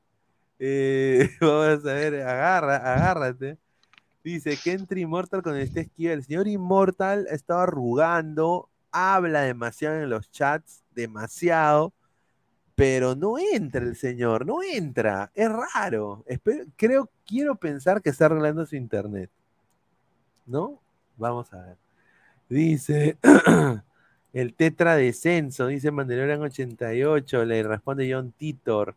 Eh, 0.59 1.31
vamos 1.41 1.67
a 1.67 1.81
saber, 1.81 2.23
agarra, 2.23 2.77
agárrate. 2.77 3.59
Dice 4.23 4.57
que 4.63 4.73
entre 4.73 5.01
Immortal 5.01 5.43
con 5.43 5.57
este 5.57 5.81
esquiva. 5.81 6.13
El 6.13 6.25
señor 6.25 6.47
Immortal 6.47 7.27
estaba 7.31 7.65
arrugando, 7.65 8.69
habla 8.93 9.43
demasiado 9.43 9.97
en 9.97 10.11
los 10.11 10.31
chats, 10.31 10.83
demasiado, 10.95 11.93
pero 12.75 13.15
no 13.15 13.39
entra 13.39 13.83
el 13.83 13.97
señor, 13.97 14.47
no 14.47 14.63
entra, 14.63 15.31
es 15.35 15.49
raro. 15.51 16.25
Creo, 16.77 17.11
quiero 17.27 17.57
pensar 17.57 18.03
que 18.03 18.11
está 18.11 18.27
arreglando 18.27 18.65
su 18.67 18.77
internet. 18.77 19.31
¿No? 20.47 20.81
Vamos 21.17 21.53
a 21.53 21.63
ver. 21.63 21.90
Dice 22.51 23.17
el 24.33 24.55
tetra 24.55 24.97
descenso, 24.97 25.69
dice 25.69 25.93
Mandalorian 25.93 26.43
88, 26.43 27.45
le 27.45 27.63
responde 27.63 28.13
John 28.13 28.33
Titor. 28.37 28.97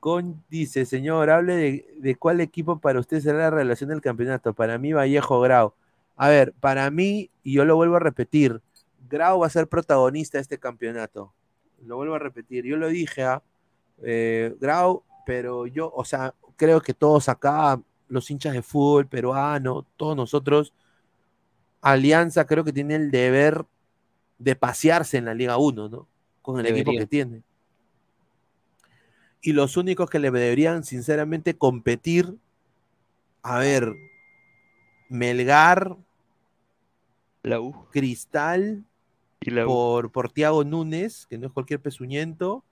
Con, 0.00 0.42
dice, 0.48 0.86
señor, 0.86 1.30
hable 1.30 1.56
de, 1.56 1.94
de 1.98 2.16
cuál 2.16 2.40
equipo 2.40 2.78
para 2.78 2.98
usted 2.98 3.20
será 3.20 3.38
la 3.38 3.50
relación 3.50 3.90
del 3.90 4.00
campeonato. 4.00 4.54
Para 4.54 4.78
mí, 4.78 4.92
Vallejo 4.92 5.40
Grau. 5.40 5.74
A 6.16 6.28
ver, 6.28 6.54
para 6.54 6.90
mí, 6.90 7.30
y 7.42 7.52
yo 7.54 7.66
lo 7.66 7.76
vuelvo 7.76 7.96
a 7.96 8.00
repetir, 8.00 8.62
Grau 9.10 9.40
va 9.40 9.46
a 9.46 9.50
ser 9.50 9.68
protagonista 9.68 10.38
de 10.38 10.42
este 10.42 10.58
campeonato. 10.58 11.34
Lo 11.84 11.96
vuelvo 11.96 12.14
a 12.14 12.18
repetir. 12.18 12.64
Yo 12.64 12.78
lo 12.78 12.88
dije 12.88 13.24
a 13.24 13.42
Grau, 14.58 15.02
pero 15.26 15.66
yo, 15.66 15.92
o 15.94 16.04
sea, 16.04 16.34
creo 16.56 16.80
que 16.80 16.94
todos 16.94 17.28
acá, 17.28 17.78
los 18.08 18.30
hinchas 18.30 18.54
de 18.54 18.62
fútbol 18.62 19.06
peruano, 19.06 19.84
todos 19.96 20.16
nosotros, 20.16 20.72
Alianza 21.92 22.46
creo 22.46 22.64
que 22.64 22.72
tiene 22.72 22.96
el 22.96 23.12
deber 23.12 23.64
de 24.38 24.56
pasearse 24.56 25.18
en 25.18 25.24
la 25.24 25.34
Liga 25.34 25.56
1, 25.56 25.88
¿no? 25.88 26.08
Con 26.42 26.58
el 26.58 26.66
equipo 26.66 26.90
que 26.90 27.06
tiene. 27.06 27.42
Y 29.40 29.52
los 29.52 29.76
únicos 29.76 30.10
que 30.10 30.18
le 30.18 30.32
deberían, 30.32 30.82
sinceramente, 30.82 31.56
competir, 31.56 32.34
a 33.42 33.58
ver, 33.58 33.94
Melgar, 35.08 35.96
La 37.44 37.60
U 37.60 37.86
Cristal, 37.92 38.84
y 39.40 39.50
la 39.50 39.64
U. 39.64 39.68
por, 39.68 40.10
por 40.10 40.32
Tiago 40.32 40.64
Núñez, 40.64 41.26
que 41.26 41.38
no 41.38 41.46
es 41.46 41.52
cualquier 41.52 41.80
pezuñento. 41.80 42.64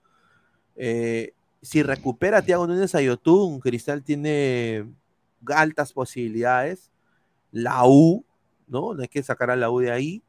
Eh, 0.75 1.31
si 1.61 1.83
recupera 1.83 2.39
a 2.39 2.41
Tiago 2.41 2.67
Núñez 2.67 2.93
a 2.95 3.01
Yotun, 3.01 3.61
Cristal 3.61 4.03
tiene 4.03 4.85
altas 5.47 5.93
posibilidades. 5.93 6.91
La 7.53 7.85
U, 7.85 8.25
¿no? 8.67 8.93
No 8.93 9.01
hay 9.01 9.07
que 9.07 9.23
sacar 9.23 9.51
a 9.51 9.55
la 9.55 9.69
U 9.69 9.79
de 9.79 9.91
ahí. 9.91 10.23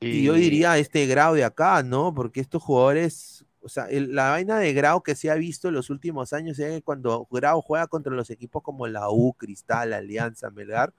Y 0.00 0.24
yo 0.24 0.34
diría 0.34 0.78
este 0.78 1.06
grado 1.06 1.34
de 1.34 1.44
acá, 1.44 1.82
¿no? 1.82 2.12
Porque 2.12 2.40
estos 2.40 2.62
jugadores, 2.62 3.44
o 3.62 3.68
sea, 3.68 3.84
el- 3.86 4.14
la 4.14 4.30
vaina 4.30 4.58
de 4.58 4.72
grado 4.72 5.02
que 5.02 5.14
se 5.14 5.30
ha 5.30 5.34
visto 5.34 5.68
en 5.68 5.74
los 5.74 5.90
últimos 5.90 6.32
años 6.32 6.58
es 6.58 6.70
que 6.70 6.82
cuando 6.82 7.26
grado 7.30 7.62
juega 7.62 7.86
contra 7.86 8.12
los 8.12 8.28
equipos 8.30 8.62
como 8.62 8.86
la 8.88 9.08
U, 9.10 9.32
Cristal, 9.34 9.92
Alianza, 9.92 10.50
Melgar, 10.50 10.92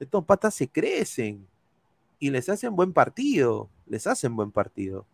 estos 0.00 0.24
patas 0.24 0.54
se 0.54 0.68
crecen 0.68 1.46
y 2.18 2.30
les 2.30 2.48
hacen 2.48 2.74
buen 2.74 2.92
partido, 2.92 3.68
les 3.86 4.06
hacen 4.06 4.34
buen 4.34 4.50
partido. 4.50 5.06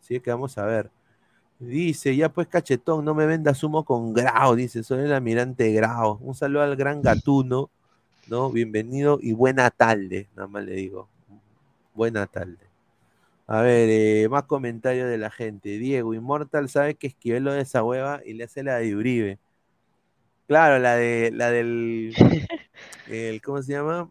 Así 0.00 0.18
que 0.20 0.30
vamos 0.30 0.56
a 0.58 0.64
ver. 0.64 0.90
Dice, 1.58 2.16
ya 2.16 2.28
pues 2.28 2.48
cachetón, 2.48 3.04
no 3.04 3.14
me 3.14 3.26
vendas 3.26 3.62
humo 3.62 3.84
con 3.84 4.12
grado, 4.12 4.56
dice, 4.56 4.82
soy 4.82 5.00
el 5.04 5.12
almirante 5.12 5.70
grado. 5.72 6.18
Un 6.20 6.34
saludo 6.34 6.62
al 6.62 6.74
gran 6.76 7.02
gatuno, 7.02 7.70
¿no? 8.28 8.50
Bienvenido 8.50 9.18
y 9.20 9.32
buena 9.32 9.70
tarde, 9.70 10.28
nada 10.36 10.48
más 10.48 10.64
le 10.64 10.72
digo. 10.74 11.08
Buena 11.94 12.26
tarde. 12.26 12.58
A 13.46 13.60
ver, 13.60 13.88
eh, 13.90 14.28
más 14.28 14.44
comentarios 14.44 15.08
de 15.10 15.18
la 15.18 15.30
gente. 15.30 15.78
Diego, 15.78 16.14
Immortal 16.14 16.68
sabe 16.68 16.94
que 16.94 17.08
Esquivel 17.08 17.44
lo 17.44 17.52
de 17.52 17.62
esa 17.62 17.82
hueva 17.82 18.20
y 18.24 18.34
le 18.34 18.44
hace 18.44 18.62
la 18.62 18.76
de 18.76 18.94
Uribe. 18.96 19.38
Claro, 20.46 20.78
la 20.78 20.96
de 20.96 21.30
la 21.32 21.50
del 21.50 22.14
el, 23.08 23.42
¿cómo 23.42 23.62
se 23.62 23.72
llama? 23.72 24.10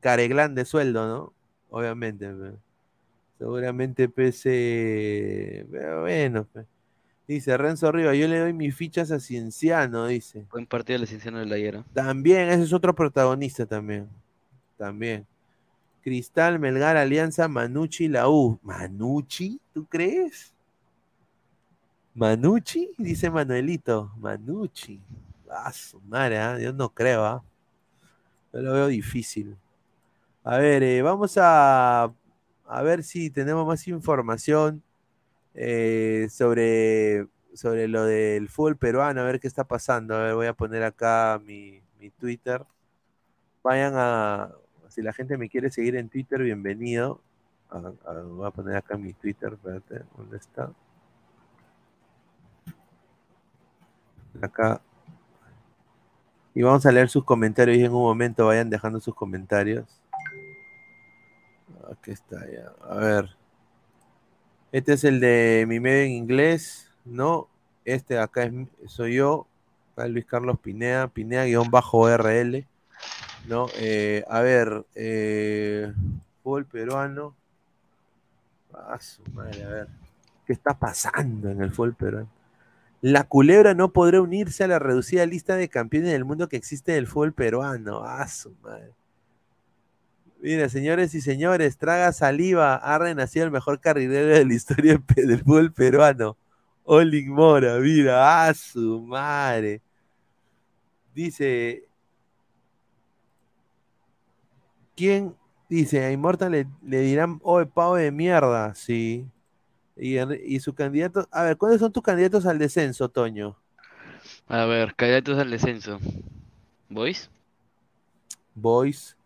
Careglán 0.00 0.54
de 0.54 0.64
sueldo, 0.64 1.06
¿no? 1.06 1.32
Obviamente. 1.70 2.30
Seguramente 3.38 4.08
pese. 4.08 5.66
Pero 5.70 6.02
bueno, 6.02 6.44
pe. 6.52 6.66
Dice 7.32 7.56
Renzo 7.56 7.90
Rivas, 7.90 8.14
yo 8.14 8.28
le 8.28 8.40
doy 8.40 8.52
mis 8.52 8.76
fichas 8.76 9.10
a 9.10 9.18
Cienciano, 9.18 10.06
dice. 10.06 10.44
Buen 10.50 10.66
partido 10.66 10.98
de 10.98 11.06
Cienciano 11.06 11.38
de 11.38 11.46
la 11.46 11.56
Hiera. 11.56 11.82
También, 11.94 12.50
ese 12.50 12.64
es 12.64 12.74
otro 12.74 12.94
protagonista 12.94 13.64
también. 13.64 14.06
También. 14.76 15.26
Cristal, 16.02 16.58
Melgar, 16.58 16.98
Alianza, 16.98 17.48
Manucci, 17.48 18.08
la 18.08 18.28
U. 18.28 18.58
¿Manucci? 18.62 19.58
¿Tú 19.72 19.86
crees? 19.86 20.52
¿Manucci? 22.14 22.90
Dice 22.98 23.30
Manuelito. 23.30 24.12
Manucci. 24.18 25.00
Ah, 25.50 25.72
su 25.72 26.02
madre, 26.02 26.38
¿ah? 26.38 26.58
yo 26.58 26.74
no 26.74 26.90
creo, 26.90 27.24
¿ah? 27.24 27.42
Yo 28.52 28.60
lo 28.60 28.74
veo 28.74 28.88
difícil. 28.88 29.56
A 30.44 30.58
ver, 30.58 30.82
eh, 30.82 31.00
vamos 31.00 31.38
a, 31.38 32.12
a 32.66 32.82
ver 32.82 33.02
si 33.02 33.30
tenemos 33.30 33.66
más 33.66 33.88
información 33.88 34.82
eh, 35.54 36.28
sobre, 36.30 37.26
sobre 37.54 37.88
lo 37.88 38.04
del 38.04 38.48
fútbol 38.48 38.76
peruano, 38.76 39.20
a 39.20 39.24
ver 39.24 39.40
qué 39.40 39.48
está 39.48 39.64
pasando. 39.64 40.14
A 40.16 40.20
ver, 40.24 40.34
voy 40.34 40.46
a 40.46 40.54
poner 40.54 40.82
acá 40.82 41.40
mi, 41.44 41.82
mi 42.00 42.10
Twitter. 42.10 42.64
Vayan 43.62 43.94
a, 43.96 44.50
si 44.88 45.02
la 45.02 45.12
gente 45.12 45.36
me 45.38 45.48
quiere 45.48 45.70
seguir 45.70 45.96
en 45.96 46.08
Twitter, 46.08 46.40
bienvenido. 46.42 47.20
A- 47.70 47.92
a- 48.06 48.20
voy 48.22 48.46
a 48.46 48.50
poner 48.50 48.76
acá 48.76 48.96
mi 48.96 49.12
Twitter, 49.14 49.52
espérate, 49.54 50.02
¿dónde 50.16 50.36
está? 50.36 50.70
Acá. 54.40 54.80
Y 56.54 56.62
vamos 56.62 56.84
a 56.84 56.92
leer 56.92 57.08
sus 57.08 57.24
comentarios 57.24 57.78
y 57.78 57.84
en 57.84 57.92
un 57.92 58.02
momento 58.02 58.46
vayan 58.46 58.68
dejando 58.68 59.00
sus 59.00 59.14
comentarios. 59.14 59.86
Aquí 61.90 62.10
está 62.10 62.38
ya. 62.50 62.72
A 62.88 62.96
ver. 62.96 63.41
Este 64.72 64.94
es 64.94 65.04
el 65.04 65.20
de 65.20 65.66
mi 65.68 65.80
medio 65.80 66.04
en 66.04 66.12
inglés, 66.12 66.90
¿no? 67.04 67.48
Este 67.84 68.18
acá 68.18 68.44
es, 68.44 68.52
soy 68.86 69.16
yo, 69.16 69.46
Luis 69.96 70.24
Carlos 70.24 70.58
Pinea, 70.60 71.08
Pinea-RL. 71.08 72.66
¿no? 73.48 73.66
Eh, 73.76 74.24
a 74.28 74.40
ver, 74.40 74.86
eh, 74.94 75.92
fútbol 76.42 76.64
peruano. 76.66 77.34
Ah, 78.72 78.98
su 79.00 79.22
madre, 79.32 79.64
a 79.64 79.68
ver. 79.68 79.88
¿Qué 80.46 80.52
está 80.52 80.78
pasando 80.78 81.50
en 81.50 81.60
el 81.60 81.70
fútbol 81.70 81.94
peruano? 81.94 82.28
La 83.00 83.24
culebra 83.24 83.74
no 83.74 83.92
podrá 83.92 84.20
unirse 84.20 84.64
a 84.64 84.68
la 84.68 84.78
reducida 84.78 85.26
lista 85.26 85.56
de 85.56 85.68
campeones 85.68 86.12
del 86.12 86.24
mundo 86.24 86.48
que 86.48 86.56
existe 86.56 86.92
del 86.92 87.06
fútbol 87.06 87.32
peruano. 87.32 88.02
Ah, 88.04 88.26
su 88.28 88.54
madre. 88.62 88.92
Mira, 90.42 90.68
señores 90.68 91.14
y 91.14 91.20
señores, 91.20 91.78
traga 91.78 92.12
saliva. 92.12 92.74
Ha 92.74 92.98
renacido 92.98 93.44
el 93.44 93.52
mejor 93.52 93.78
carrilero 93.78 94.26
de 94.26 94.44
la 94.44 94.52
historia 94.52 95.00
del 95.14 95.38
fútbol 95.38 95.72
peruano. 95.72 96.36
Olin 96.82 97.30
Mora, 97.30 97.78
mira, 97.78 98.48
a 98.48 98.52
su 98.52 99.00
madre. 99.02 99.80
Dice. 101.14 101.84
¿Quién? 104.96 105.36
Dice, 105.68 106.04
a 106.04 106.10
Immortal 106.10 106.50
le, 106.50 106.66
le 106.82 107.00
dirán, 107.02 107.38
oh, 107.44 107.64
pavo 107.64 107.94
de 107.94 108.10
mierda, 108.10 108.74
sí. 108.74 109.24
Y, 109.96 110.18
y 110.18 110.58
su 110.58 110.74
candidato. 110.74 111.28
A 111.30 111.44
ver, 111.44 111.56
¿cuáles 111.56 111.78
son 111.78 111.92
tus 111.92 112.02
candidatos 112.02 112.46
al 112.46 112.58
descenso, 112.58 113.08
Toño? 113.08 113.56
A 114.48 114.64
ver, 114.64 114.96
candidatos 114.96 115.38
al 115.38 115.52
descenso. 115.52 116.00
¿Boys? 116.88 117.30
Boys. 118.56 119.16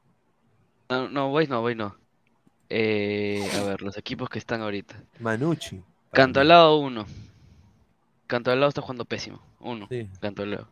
No, 0.89 1.09
no, 1.09 1.29
Boys 1.31 1.49
no, 1.49 1.61
Boys 1.61 1.77
no. 1.77 1.97
Eh, 2.69 3.49
a 3.61 3.65
ver, 3.65 3.83
los 3.83 3.97
equipos 3.97 4.29
que 4.29 4.39
están 4.39 4.63
ahorita. 4.63 5.03
Manucci. 5.21 5.83
Canto 6.13 6.41
al 6.41 6.49
lado 6.49 6.79
1. 6.79 7.07
Canto 8.27 8.51
al 8.51 8.61
lado 8.61 8.69
está 8.69 8.81
jugando 8.81 9.05
pésimo. 9.05 9.41
Uno. 9.61 9.87
Sí. 9.89 10.09
Canto 10.21 10.43
al 10.43 10.53
lado. 10.53 10.69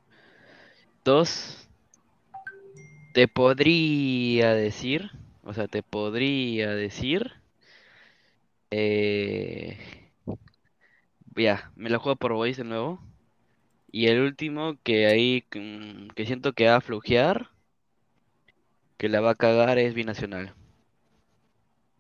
Dos. 1.05 1.69
Te 3.13 3.29
podría 3.29 4.55
decir. 4.55 5.11
O 5.45 5.53
sea, 5.53 5.69
te 5.69 5.83
podría 5.83 6.71
decir. 6.75 7.33
Eh, 8.71 9.79
ya, 11.37 11.71
me 11.77 11.91
la 11.91 11.99
juego 11.99 12.17
por 12.17 12.33
Boys 12.33 12.57
de 12.57 12.65
nuevo. 12.65 13.01
Y 13.93 14.07
el 14.07 14.21
último 14.21 14.77
que 14.83 15.07
ahí 15.07 15.45
mm, 15.55 16.09
que 16.09 16.27
siento 16.27 16.53
que 16.53 16.67
va 16.67 16.77
a 16.77 16.81
flojear. 16.81 17.51
Que 19.05 19.11
la 19.11 19.21
va 19.21 19.33
a 19.33 19.35
cagar 19.35 19.77
es 19.79 19.93
Binacional. 19.93 20.55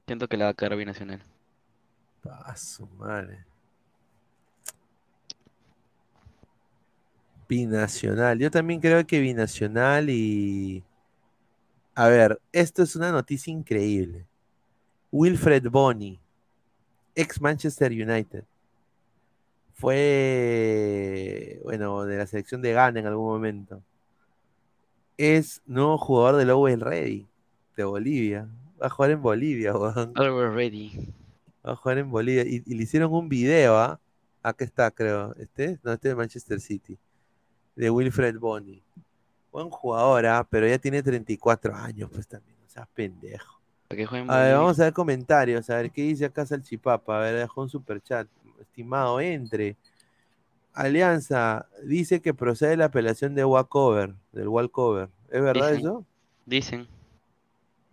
Siento 0.06 0.26
que 0.26 0.38
la 0.38 0.46
va 0.46 0.52
a 0.52 0.54
cagar 0.54 0.78
Binacional. 0.78 1.22
A 2.24 2.56
su 2.56 2.86
madre. 2.86 3.44
Binacional. 7.46 8.38
Yo 8.38 8.50
también 8.50 8.80
creo 8.80 9.06
que 9.06 9.20
binacional 9.20 10.08
y. 10.08 10.82
A 11.94 12.08
ver, 12.08 12.40
esto 12.52 12.82
es 12.82 12.96
una 12.96 13.12
noticia 13.12 13.52
increíble. 13.52 14.24
Wilfred 15.12 15.68
Boni, 15.68 16.18
ex 17.14 17.38
Manchester 17.38 17.92
United. 17.92 18.44
Fue, 19.74 21.60
bueno, 21.64 22.06
de 22.06 22.16
la 22.16 22.26
selección 22.26 22.62
de 22.62 22.72
Ghana 22.72 23.00
en 23.00 23.06
algún 23.08 23.26
momento. 23.26 23.82
Es 25.16 25.62
nuevo 25.66 25.96
jugador 25.98 26.36
del 26.36 26.50
Always 26.50 26.80
Ready 26.80 27.28
de 27.76 27.84
Bolivia. 27.84 28.48
Va 28.80 28.86
a 28.86 28.90
jugar 28.90 29.10
en 29.12 29.22
Bolivia, 29.22 29.72
weón. 29.76 30.12
Ready. 30.54 31.12
Va 31.66 31.72
a 31.72 31.76
jugar 31.76 31.98
en 31.98 32.10
Bolivia. 32.10 32.42
Y, 32.44 32.62
y 32.66 32.74
le 32.74 32.82
hicieron 32.82 33.12
un 33.12 33.28
video, 33.28 33.76
¿ah? 33.76 34.00
Acá 34.42 34.64
está, 34.64 34.90
creo. 34.90 35.34
¿Este? 35.36 35.78
No, 35.82 35.92
este 35.92 36.08
es 36.08 36.12
de 36.12 36.16
Manchester 36.16 36.60
City. 36.60 36.98
De 37.76 37.90
Wilfred 37.90 38.38
Boni. 38.38 38.82
Buen 39.50 39.70
jugador, 39.70 40.26
¿ah? 40.26 40.46
Pero 40.48 40.66
ya 40.66 40.78
tiene 40.78 41.02
34 41.02 41.74
años, 41.74 42.10
pues 42.12 42.26
también. 42.26 42.56
O 42.66 42.68
sea, 42.68 42.86
pendejo. 42.92 43.60
A 43.88 43.94
ver, 43.94 44.08
Bolivia. 44.08 44.58
vamos 44.58 44.80
a 44.80 44.84
ver 44.84 44.92
comentarios. 44.92 45.70
A 45.70 45.76
ver, 45.76 45.90
¿qué 45.90 46.02
dice 46.02 46.24
acá 46.24 46.44
Salchipapa? 46.44 47.16
A 47.16 47.20
ver, 47.20 47.36
dejó 47.36 47.62
un 47.62 47.68
superchat. 47.68 48.26
Estimado, 48.60 49.20
entre. 49.20 49.76
Alianza 50.74 51.66
dice 51.84 52.20
que 52.20 52.34
procede 52.34 52.76
la 52.76 52.86
apelación 52.86 53.34
de 53.34 53.44
walkover, 53.44 54.14
del 54.32 54.48
walkover. 54.48 55.08
¿Es 55.30 55.40
verdad 55.40 55.70
Dicen. 55.70 55.86
eso? 55.86 56.04
Dicen. 56.46 56.86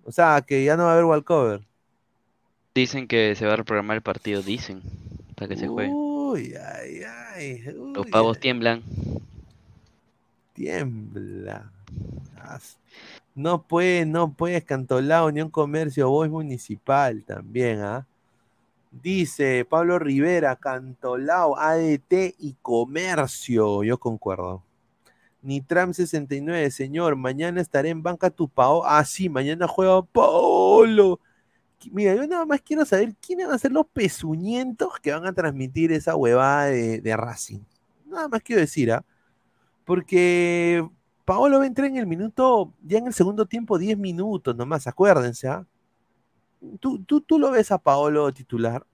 O 0.04 0.12
sea, 0.12 0.42
que 0.42 0.64
ya 0.66 0.76
no 0.76 0.84
va 0.84 0.90
a 0.90 0.94
haber 0.94 1.06
walkover. 1.06 1.62
Dicen 2.74 3.08
que 3.08 3.36
se 3.36 3.46
va 3.46 3.54
a 3.54 3.58
reprogramar 3.58 3.98
el 3.98 4.02
partido, 4.02 4.42
dicen, 4.42 4.82
para 5.36 5.50
que 5.50 5.58
se 5.58 5.68
juegue. 5.68 5.92
Uy, 5.94 6.56
ay, 6.56 7.02
ay. 7.36 7.64
Los 7.94 8.08
pavos 8.08 8.38
ay, 8.38 8.42
tiemblan. 8.42 8.84
tiembla. 10.54 11.72
No 13.36 13.64
puede, 13.64 14.06
no 14.06 14.34
puedes, 14.34 14.64
Cantolao, 14.64 15.28
Unión 15.28 15.50
Comercio, 15.50 16.10
Voz 16.10 16.30
Municipal 16.30 17.24
también, 17.24 17.80
¿ah? 17.82 18.08
Dice 18.92 19.66
Pablo 19.70 20.00
Rivera, 20.00 20.58
Cantolao, 20.58 21.58
ADT 21.58 22.36
y 22.38 22.58
Comercio. 22.62 23.84
Yo 23.84 23.98
concuerdo. 23.98 24.64
Nitram 25.42 25.94
69, 25.94 26.70
señor, 26.72 27.16
mañana 27.16 27.62
estaré 27.62 27.90
en 27.90 28.04
banca 28.04 28.30
tu 28.30 28.48
Pao. 28.50 28.86
Ah, 28.86 29.04
sí, 29.06 29.30
mañana 29.30 29.68
juega 29.68 30.02
Paolo. 30.04 31.20
Mira, 31.92 32.16
yo 32.16 32.28
nada 32.28 32.46
más 32.46 32.62
quiero 32.62 32.86
saber 32.86 33.16
quiénes 33.20 33.48
van 33.48 33.56
a 33.56 33.60
ser 33.60 33.72
los 33.72 33.88
pezuñentos 33.88 35.00
que 35.02 35.12
van 35.12 35.26
a 35.26 35.34
transmitir 35.34 35.92
esa 35.92 36.16
huevada 36.16 36.66
de, 36.66 37.02
de 37.02 37.18
Racing. 37.18 37.62
Nada 38.06 38.28
más 38.28 38.42
quiero 38.44 38.62
decir, 38.62 38.92
¿ah? 38.92 39.04
Porque 39.86 40.88
Paolo 41.26 41.58
va 41.58 41.64
a 41.64 41.68
entrar 41.68 41.88
en 41.88 41.98
el 41.98 42.08
minuto, 42.08 42.74
ya 42.84 43.00
en 43.00 43.08
el 43.08 43.14
segundo 43.14 43.46
tiempo, 43.46 43.80
10 43.80 43.98
minutos 43.98 44.56
nomás, 44.56 44.86
acuérdense, 44.86 45.48
¿ah? 45.48 45.66
¿Tú, 46.80 47.00
tú, 47.04 47.22
tú 47.22 47.40
lo 47.40 47.52
ves 47.52 47.72
a 47.72 47.78
Paolo 47.78 48.32
titular? 48.32 48.86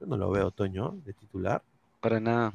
Yo 0.00 0.06
no 0.06 0.16
lo 0.16 0.30
veo, 0.30 0.50
Toño, 0.50 0.94
de 1.04 1.12
titular. 1.12 1.62
Para 2.00 2.18
nada. 2.20 2.52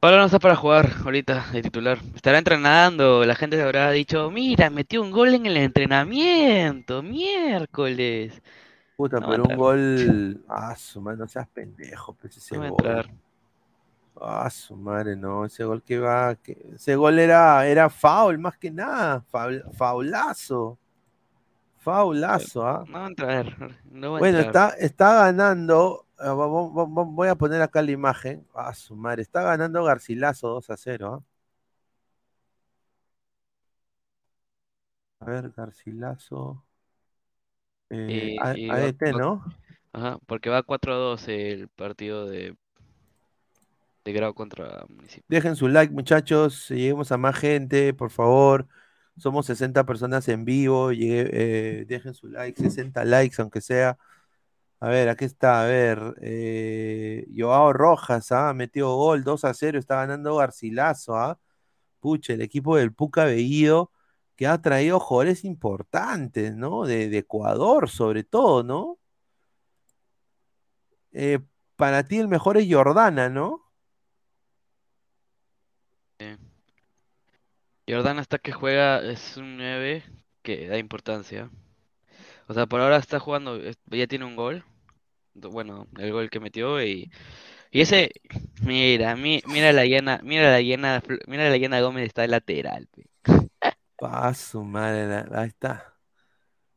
Ahora 0.00 0.18
no 0.18 0.26
está 0.26 0.38
para 0.38 0.54
jugar 0.54 0.88
ahorita 1.04 1.46
de 1.52 1.62
titular. 1.62 1.98
Estará 2.14 2.38
entrenando. 2.38 3.24
La 3.24 3.34
gente 3.34 3.56
se 3.56 3.62
habrá 3.62 3.90
dicho, 3.90 4.30
mira, 4.30 4.70
metió 4.70 5.02
un 5.02 5.10
gol 5.10 5.34
en 5.34 5.46
el 5.46 5.56
entrenamiento, 5.56 7.02
miércoles. 7.02 8.40
Puta, 8.96 9.18
No 9.20 9.28
pero 9.28 9.44
un 9.48 9.56
gol. 9.56 10.44
Ah, 10.48 10.76
su 10.76 11.00
madre, 11.00 11.18
no 11.18 11.28
seas 11.28 11.48
pendejo, 11.48 12.12
pues 12.14 12.36
ese 12.36 12.56
No 12.56 12.70
gol. 12.70 13.10
Ah, 14.20 14.48
su 14.50 14.74
madre, 14.76 15.14
no, 15.16 15.44
ese 15.44 15.64
gol 15.64 15.82
que 15.82 15.98
va. 15.98 16.34
que- 16.36 16.56
Ese 16.74 16.94
gol 16.96 17.18
era, 17.18 17.66
era 17.66 17.90
foul, 17.90 18.38
más 18.38 18.56
que 18.56 18.70
nada. 18.70 19.20
Faul, 19.22 19.64
faulazo. 19.72 20.78
Faulazo, 21.78 22.66
¿ah? 22.66 22.84
No 22.86 22.92
va 22.98 23.04
a 23.04 23.08
entrar. 23.08 23.76
No 23.90 24.16
a 24.16 24.18
Bueno, 24.18 24.38
entrar. 24.38 24.72
está, 24.72 24.84
está 24.84 25.14
ganando. 25.26 26.06
ah, 26.18 26.32
Voy 26.34 27.28
a 27.28 27.34
poner 27.34 27.62
acá 27.62 27.82
la 27.82 27.90
imagen. 27.92 28.46
Ah, 28.54 28.74
su 28.74 28.94
madre. 28.96 29.22
Está 29.22 29.42
ganando 29.42 29.82
Garcilaso 29.84 30.48
2 30.48 30.70
a 30.70 30.76
0. 30.76 31.24
¿ah? 35.20 35.24
A 35.24 35.30
ver, 35.30 35.50
Garcilaso. 35.50 36.64
Eh, 37.90 38.36
A- 38.40 38.48
va- 38.48 38.74
ADT, 38.76 39.12
va- 39.12 39.18
¿no? 39.18 39.44
Ajá, 39.92 40.18
porque 40.26 40.50
va 40.50 40.62
4-2 40.62 41.26
el 41.28 41.68
partido 41.68 42.26
de, 42.26 42.54
de 44.04 44.12
Grau 44.12 44.34
contra 44.34 44.84
Municipio. 44.88 45.24
Dejen 45.28 45.56
su 45.56 45.68
like, 45.68 45.92
muchachos. 45.92 46.68
Lleguemos 46.68 47.10
a 47.12 47.16
más 47.16 47.36
gente, 47.36 47.94
por 47.94 48.10
favor. 48.10 48.68
Somos 49.18 49.46
60 49.46 49.84
personas 49.84 50.28
en 50.28 50.44
vivo. 50.44 50.90
eh, 50.92 51.84
dejen 51.88 52.14
su 52.14 52.28
like, 52.28 52.60
60 52.60 53.04
likes, 53.04 53.40
aunque 53.42 53.60
sea. 53.60 53.98
A 54.80 54.88
ver, 54.88 55.08
aquí 55.08 55.24
está. 55.24 55.62
A 55.62 55.66
ver. 55.66 56.14
Eh, 56.22 57.26
Joao 57.36 57.72
Rojas, 57.72 58.32
¿ah? 58.32 58.54
Metió 58.54 58.94
gol 58.96 59.24
2 59.24 59.44
a 59.44 59.54
0. 59.54 59.78
Está 59.78 59.96
ganando 59.96 60.36
Garcilaso, 60.36 61.16
¿ah? 61.16 61.38
Pucha, 62.00 62.34
el 62.34 62.42
equipo 62.42 62.76
del 62.76 62.94
Puca 62.94 63.24
Bellido 63.24 63.92
que 64.38 64.46
ha 64.46 64.62
traído 64.62 65.00
jugadores 65.00 65.44
importantes, 65.44 66.54
¿no? 66.56 66.84
De, 66.86 67.06
Ecuador, 67.18 67.90
sobre 67.90 68.24
todo, 68.24 68.62
¿no? 68.62 68.98
Eh, 71.12 71.40
para 71.76 72.04
ti 72.04 72.18
el 72.18 72.28
mejor 72.28 72.56
es 72.56 72.66
Jordana, 72.72 73.28
¿no? 73.28 73.64
Jordán 77.88 78.18
hasta 78.18 78.38
que 78.38 78.52
juega 78.52 79.00
es 79.02 79.36
un 79.36 79.56
9 79.56 80.04
que 80.42 80.68
da 80.68 80.78
importancia. 80.78 81.50
O 82.48 82.54
sea, 82.54 82.66
por 82.66 82.80
ahora 82.80 82.96
está 82.98 83.18
jugando, 83.20 83.58
ya 83.86 84.06
tiene 84.06 84.24
un 84.24 84.36
gol. 84.36 84.64
Bueno, 85.34 85.86
el 85.98 86.12
gol 86.12 86.30
que 86.30 86.40
metió 86.40 86.82
y, 86.82 87.10
y 87.72 87.82
ese, 87.82 88.10
mira, 88.62 89.16
mi- 89.16 89.42
mira 89.46 89.72
la 89.72 89.86
llena, 89.86 90.20
mira 90.24 90.50
la 90.52 90.60
llena, 90.62 91.02
mira 91.28 91.50
la 91.50 91.58
llena 91.58 91.80
Gómez 91.82 92.06
está 92.06 92.22
de 92.22 92.28
lateral. 92.28 92.88
pe. 92.88 93.06
Pa' 93.96 94.32
su 94.34 94.62
madre, 94.64 95.06
la- 95.06 95.40
ahí 95.42 95.48
está. 95.48 95.94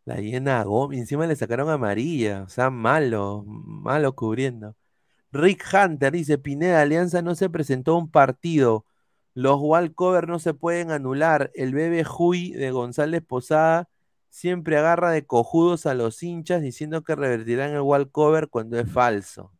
La 0.05 0.17
llena 0.17 0.63
Gómez, 0.63 0.99
encima 1.01 1.27
le 1.27 1.35
sacaron 1.35 1.69
amarilla, 1.69 2.43
o 2.43 2.49
sea, 2.49 2.69
malo, 2.71 3.43
malo 3.47 4.15
cubriendo. 4.15 4.75
Rick 5.31 5.65
Hunter 5.73 6.13
dice, 6.13 6.37
Pineda, 6.39 6.81
Alianza 6.81 7.21
no 7.21 7.35
se 7.35 7.49
presentó 7.49 7.93
a 7.93 7.99
un 7.99 8.11
partido. 8.11 8.85
Los 9.33 9.57
walkover 9.59 10.27
no 10.27 10.39
se 10.39 10.53
pueden 10.53 10.91
anular. 10.91 11.51
El 11.53 11.73
bebé 11.73 12.05
Huy 12.05 12.51
de 12.51 12.71
González 12.71 13.21
Posada 13.21 13.89
siempre 14.29 14.77
agarra 14.77 15.11
de 15.11 15.25
cojudos 15.25 15.85
a 15.85 15.93
los 15.93 16.21
hinchas 16.23 16.61
diciendo 16.61 17.03
que 17.03 17.15
revertirán 17.15 17.71
el 17.73 17.81
walkover 17.81 18.49
cuando 18.49 18.79
es 18.79 18.91
falso. 18.91 19.53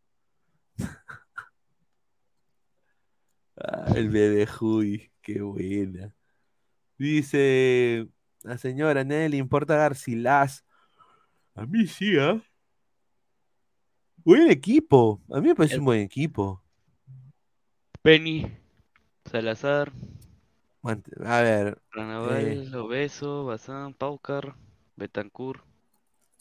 Ah, 3.57 3.93
el 3.95 4.09
bebé 4.09 4.47
Huy, 4.59 5.11
qué 5.22 5.41
buena. 5.41 6.15
Dice 6.97 8.07
la 8.43 8.57
señora, 8.57 9.03
¿nadie 9.03 9.30
le 9.30 9.38
importa 9.38 9.76
Garcilas? 9.76 10.65
A 11.53 11.65
mí 11.65 11.86
sí, 11.86 12.17
¿ah? 12.17 12.41
Buen 14.24 14.49
equipo. 14.49 15.22
A 15.30 15.39
mí 15.41 15.49
me 15.49 15.55
parece 15.55 15.80
un 15.80 15.86
buen 15.86 16.01
equipo. 16.01 16.63
Penny, 18.01 18.51
Salazar, 19.32 19.93
A 20.84 21.41
ver, 21.41 21.77
Ranaval, 21.91 22.47
Eh. 22.47 22.75
Obeso, 22.75 23.45
Bazán, 23.45 23.93
Paucar, 23.93 24.55
Betancur. 24.97 25.63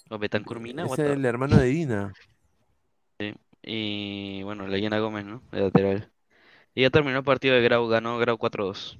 O 0.09 0.18
Betancur 0.18 0.59
Mina, 0.59 0.86
what 0.86 0.99
ese 0.99 1.07
es 1.07 1.16
el 1.16 1.24
hermano 1.24 1.57
de 1.57 1.66
Dina. 1.66 2.12
Y 3.62 4.43
bueno, 4.43 4.66
Leyena 4.66 4.99
Gómez, 4.99 5.24
¿no? 5.24 5.41
De 5.53 5.61
lateral. 5.61 6.11
Y 6.74 6.82
ya 6.82 6.91
terminó 6.91 7.18
el 7.18 7.24
partido 7.24 7.55
de 7.55 7.62
Grau, 7.62 7.86
ganó 7.86 8.18
Grau 8.18 8.36
4-2. 8.38 8.99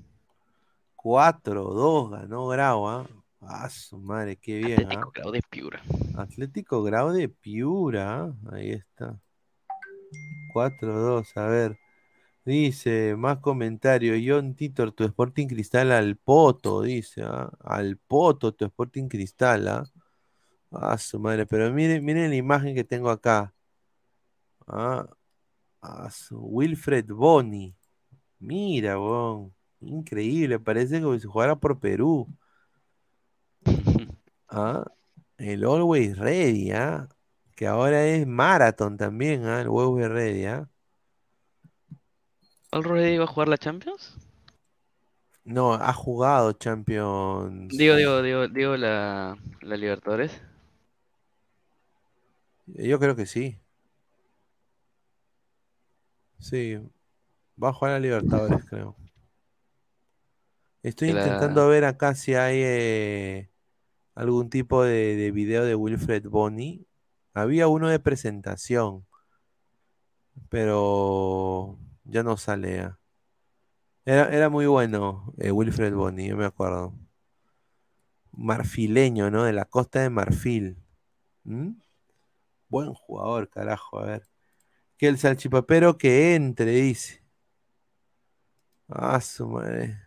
4-2 0.95 2.11
ganó 2.11 2.47
Grau, 2.47 2.88
¿ah? 2.88 3.09
Ah, 3.41 3.68
su 3.70 3.99
madre, 3.99 4.36
qué 4.36 4.59
bien, 4.59 4.82
¿ah? 4.82 4.84
Atlético 4.84 5.11
Grau 5.11 5.32
de 5.32 5.43
Piura. 5.43 5.82
Atlético 6.16 6.82
Grau 6.84 7.11
de 7.11 7.28
Piura, 7.28 8.24
¿ah? 8.26 8.34
ahí 8.53 8.70
está. 8.70 9.18
4-2, 10.55 11.36
a 11.36 11.47
ver. 11.47 11.76
Dice, 12.45 13.16
más 13.16 13.38
comentarios. 13.38 14.18
John 14.26 14.55
Titor, 14.55 14.93
tu 14.93 15.05
Sporting 15.05 15.47
Cristal 15.47 15.93
al 15.93 16.16
poto, 16.16 16.82
dice, 16.82 17.22
¿ah? 17.24 17.51
Al 17.61 17.97
poto, 17.99 18.53
tu 18.55 18.64
Sporting 18.64 19.09
Cristal, 19.09 19.68
¿ah? 19.68 19.84
Ah, 20.72 20.99
su 20.99 21.20
madre, 21.20 21.47
pero 21.47 21.72
miren, 21.72 22.05
miren 22.05 22.30
la 22.30 22.36
imagen 22.36 22.74
que 22.74 22.84
tengo 22.84 23.11
acá. 23.11 23.55
Ah, 24.66 25.07
ah, 25.82 26.11
su- 26.11 26.38
Wilfred 26.41 27.07
Boni. 27.09 27.74
Mira, 28.41 28.99
weón. 29.01 29.55
Increíble, 29.80 30.59
parece 30.61 31.03
como 31.03 31.18
si 31.18 31.26
jugara 31.28 31.57
por 31.57 31.80
Perú. 31.80 32.28
Ah, 34.49 34.84
el 35.38 35.64
Always 35.64 36.18
Ready, 36.18 36.72
¿ah? 36.72 37.09
Que 37.57 37.66
ahora 37.66 38.05
es 38.07 38.26
Marathon 38.26 38.97
también, 38.97 39.45
¿ah? 39.47 39.61
El 39.61 39.68
Always 39.68 40.09
Ready, 40.09 40.47
¿ah? 40.47 40.68
¿Al 42.73 42.83
Rodri 42.83 43.12
iba 43.14 43.25
a 43.25 43.29
jugar 43.29 43.49
la 43.49 43.59
Champions? 43.59 44.16
No, 45.45 45.75
ha 45.75 45.93
jugado 45.93 46.53
Champions. 46.53 47.75
Digo, 47.77 47.97
digo, 47.97 48.23
digo, 48.23 48.49
digo 48.49 48.77
la, 48.77 49.37
la 49.62 49.77
Libertadores. 49.77 50.33
Yo 52.66 52.99
creo 52.99 53.16
que 53.16 53.27
sí. 53.27 53.61
Sí, 56.39 56.77
va 57.62 57.71
a 57.71 57.73
jugar 57.73 57.95
a 57.95 58.01
Libertadores, 58.01 58.64
creo. 58.68 58.97
Estoy 60.83 61.09
la- 61.09 61.21
intentando 61.27 61.68
ver 61.68 61.85
acá 61.85 62.14
si 62.14 62.35
hay 62.35 62.61
eh, 62.62 63.51
algún 64.14 64.51
tipo 64.51 64.85
de, 64.85 65.16
de 65.16 65.31
video 65.33 65.64
de 65.64 65.75
Wilfred 65.75 66.25
Boni. 66.29 66.87
Había 67.35 67.68
uno 67.68 67.89
de 67.89 68.01
presentación, 68.01 69.07
pero 70.49 71.79
ya 72.11 72.23
no 72.23 72.37
sale. 72.37 72.93
Era, 74.05 74.29
era 74.31 74.49
muy 74.49 74.67
bueno 74.67 75.33
eh, 75.39 75.51
Wilfred 75.53 75.95
Boni, 75.95 76.29
yo 76.29 76.37
me 76.37 76.45
acuerdo. 76.45 76.95
Marfileño, 78.33 79.31
¿no? 79.31 79.45
De 79.45 79.53
la 79.53 79.65
costa 79.65 80.01
de 80.01 80.11
Marfil. 80.11 80.77
¿Mm? 81.45 81.73
Buen 82.69 82.95
jugador, 82.95 83.49
carajo, 83.49 83.99
a 83.99 84.07
ver. 84.07 84.29
Que 84.97 85.09
el 85.09 85.19
salchipapero 85.19 85.99
que 85.99 86.35
entre, 86.35 86.71
dice. 86.73 87.23
Ah, 88.89 89.21
su 89.21 89.49
madre. 89.49 89.99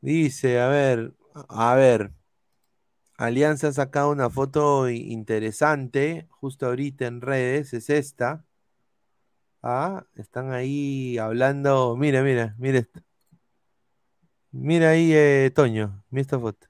Dice, 0.00 0.60
a 0.60 0.68
ver, 0.68 1.14
a 1.48 1.74
ver. 1.74 2.12
Alianza 3.16 3.68
ha 3.68 3.72
sacado 3.72 4.10
una 4.10 4.30
foto 4.30 4.88
interesante, 4.88 6.26
justo 6.30 6.66
ahorita 6.66 7.06
en 7.06 7.20
redes, 7.20 7.72
es 7.72 7.88
esta. 7.90 8.44
Ah, 9.62 10.04
están 10.16 10.52
ahí 10.52 11.18
hablando. 11.18 11.96
Mira, 11.96 12.22
mira, 12.22 12.54
mira 12.58 12.78
esto. 12.78 13.00
Mira 14.50 14.90
ahí, 14.90 15.12
eh, 15.14 15.50
Toño, 15.54 16.04
mira 16.10 16.22
esta 16.22 16.38
foto. 16.38 16.66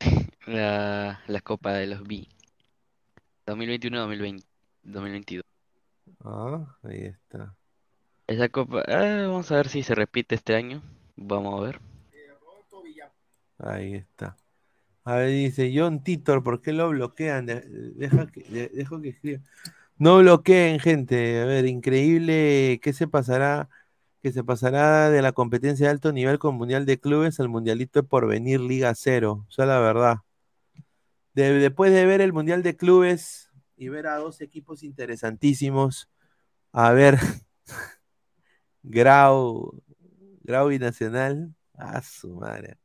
La, 0.46 1.20
la 1.26 1.40
Copa 1.40 1.72
de 1.72 1.86
los 1.86 2.02
B. 2.02 2.26
2021-2020. 3.46 4.44
2022. 4.82 5.44
Ah, 6.24 6.76
ahí 6.82 7.04
está. 7.04 7.56
Esa 8.26 8.48
copa, 8.48 8.82
ah, 8.88 9.26
vamos 9.26 9.50
a 9.50 9.56
ver 9.56 9.68
si 9.68 9.82
se 9.82 9.94
repite 9.94 10.34
este 10.34 10.54
año. 10.54 10.82
Vamos 11.16 11.60
a 11.60 11.64
ver. 11.64 11.80
Ahí 13.58 13.94
está. 13.94 14.36
A 15.04 15.16
ver, 15.16 15.28
dice 15.30 15.72
John 15.74 16.02
Titor, 16.02 16.42
¿por 16.42 16.60
qué 16.62 16.72
lo 16.72 16.90
bloquean? 16.90 17.46
De- 17.46 17.60
Deja 17.62 18.26
que, 18.26 18.42
de- 18.44 18.68
dejo 18.68 19.00
que 19.00 19.10
escriba. 19.10 19.40
No 20.02 20.18
bloqueen, 20.18 20.80
gente. 20.80 21.40
A 21.40 21.44
ver, 21.44 21.64
increíble. 21.66 22.80
¿Qué 22.82 22.92
se 22.92 23.06
pasará? 23.06 23.68
Que 24.20 24.32
se 24.32 24.42
pasará 24.42 25.10
de 25.10 25.22
la 25.22 25.30
competencia 25.30 25.86
de 25.86 25.92
alto 25.92 26.12
nivel 26.12 26.40
con 26.40 26.56
Mundial 26.56 26.86
de 26.86 26.98
Clubes 26.98 27.38
al 27.38 27.48
Mundialito 27.48 28.00
de 28.00 28.08
Porvenir 28.08 28.58
Liga 28.58 28.92
Cero. 28.96 29.46
O 29.48 29.52
sea, 29.52 29.64
la 29.64 29.78
verdad. 29.78 30.16
De- 31.34 31.52
después 31.52 31.92
de 31.92 32.04
ver 32.04 32.20
el 32.20 32.32
Mundial 32.32 32.64
de 32.64 32.76
Clubes 32.76 33.52
y 33.76 33.90
ver 33.90 34.08
a 34.08 34.16
dos 34.16 34.40
equipos 34.40 34.82
interesantísimos, 34.82 36.08
a 36.72 36.90
ver, 36.90 37.16
Grau, 38.82 39.80
Grau 40.42 40.72
y 40.72 40.80
Nacional, 40.80 41.54
a 41.74 42.02
su 42.02 42.34
madre. 42.34 42.76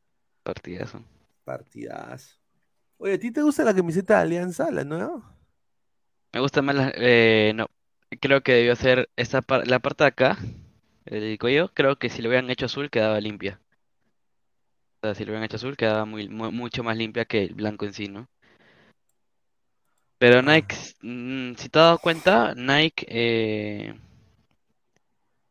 Partidazo. 0.43 1.03
Partidazo. 1.43 2.37
Oye, 2.99 3.15
¿a 3.15 3.19
ti 3.19 3.31
te 3.31 3.41
gusta 3.41 3.63
la 3.63 3.73
camiseta 3.73 4.17
de 4.17 4.21
Alianza, 4.21 4.69
la 4.69 4.83
nueva? 4.83 5.36
Me 6.37 6.41
gusta 6.41 6.61
más 6.61 6.75
la, 6.75 6.91
eh, 6.95 7.51
no. 7.55 7.65
Creo 8.21 8.41
que 8.43 8.53
debió 8.53 8.75
ser 8.75 9.09
esta 9.15 9.41
par- 9.41 9.65
la 9.67 9.79
parte 9.79 10.03
de 10.03 10.09
acá, 10.09 10.37
el 11.05 11.39
cuello. 11.39 11.73
Creo 11.73 11.97
que 11.97 12.09
si 12.09 12.21
lo 12.21 12.29
hubieran 12.29 12.51
hecho 12.51 12.67
azul 12.67 12.91
quedaba 12.91 13.19
limpia. 13.19 13.59
O 15.01 15.07
sea, 15.07 15.15
si 15.15 15.25
lo 15.25 15.31
hubieran 15.31 15.45
hecho 15.45 15.55
azul 15.55 15.75
quedaba 15.75 16.05
muy, 16.05 16.29
mu- 16.29 16.51
mucho 16.51 16.83
más 16.83 16.95
limpia 16.95 17.25
que 17.25 17.41
el 17.45 17.55
blanco 17.55 17.85
en 17.85 17.93
sí, 17.93 18.09
¿no? 18.09 18.27
Pero 20.19 20.41
Nike, 20.41 20.75
mm, 21.01 21.53
si 21.55 21.69
te 21.69 21.79
has 21.79 21.85
dado 21.85 21.99
cuenta, 21.99 22.53
Nike, 22.55 23.05
eh, 23.09 23.93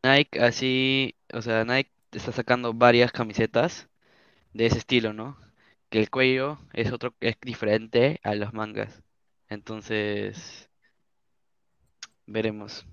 Nike 0.03 0.41
así, 0.41 1.15
o 1.33 1.43
sea, 1.43 1.65
Nike 1.65 1.91
está 2.13 2.33
sacando 2.33 2.73
varias 2.75 3.13
camisetas 3.13 3.89
de 4.55 4.67
ese 4.67 4.79
estilo, 4.79 5.13
¿no? 5.15 5.39
Que 5.91 6.01
el 6.01 6.11
cuello 6.11 6.59
es 6.75 6.93
otro, 6.93 7.15
es 7.21 7.37
diferente 7.43 8.21
a 8.25 8.35
los 8.37 8.55
mangas. 8.55 9.03
Entonces, 9.49 10.66
veremos. 12.27 12.87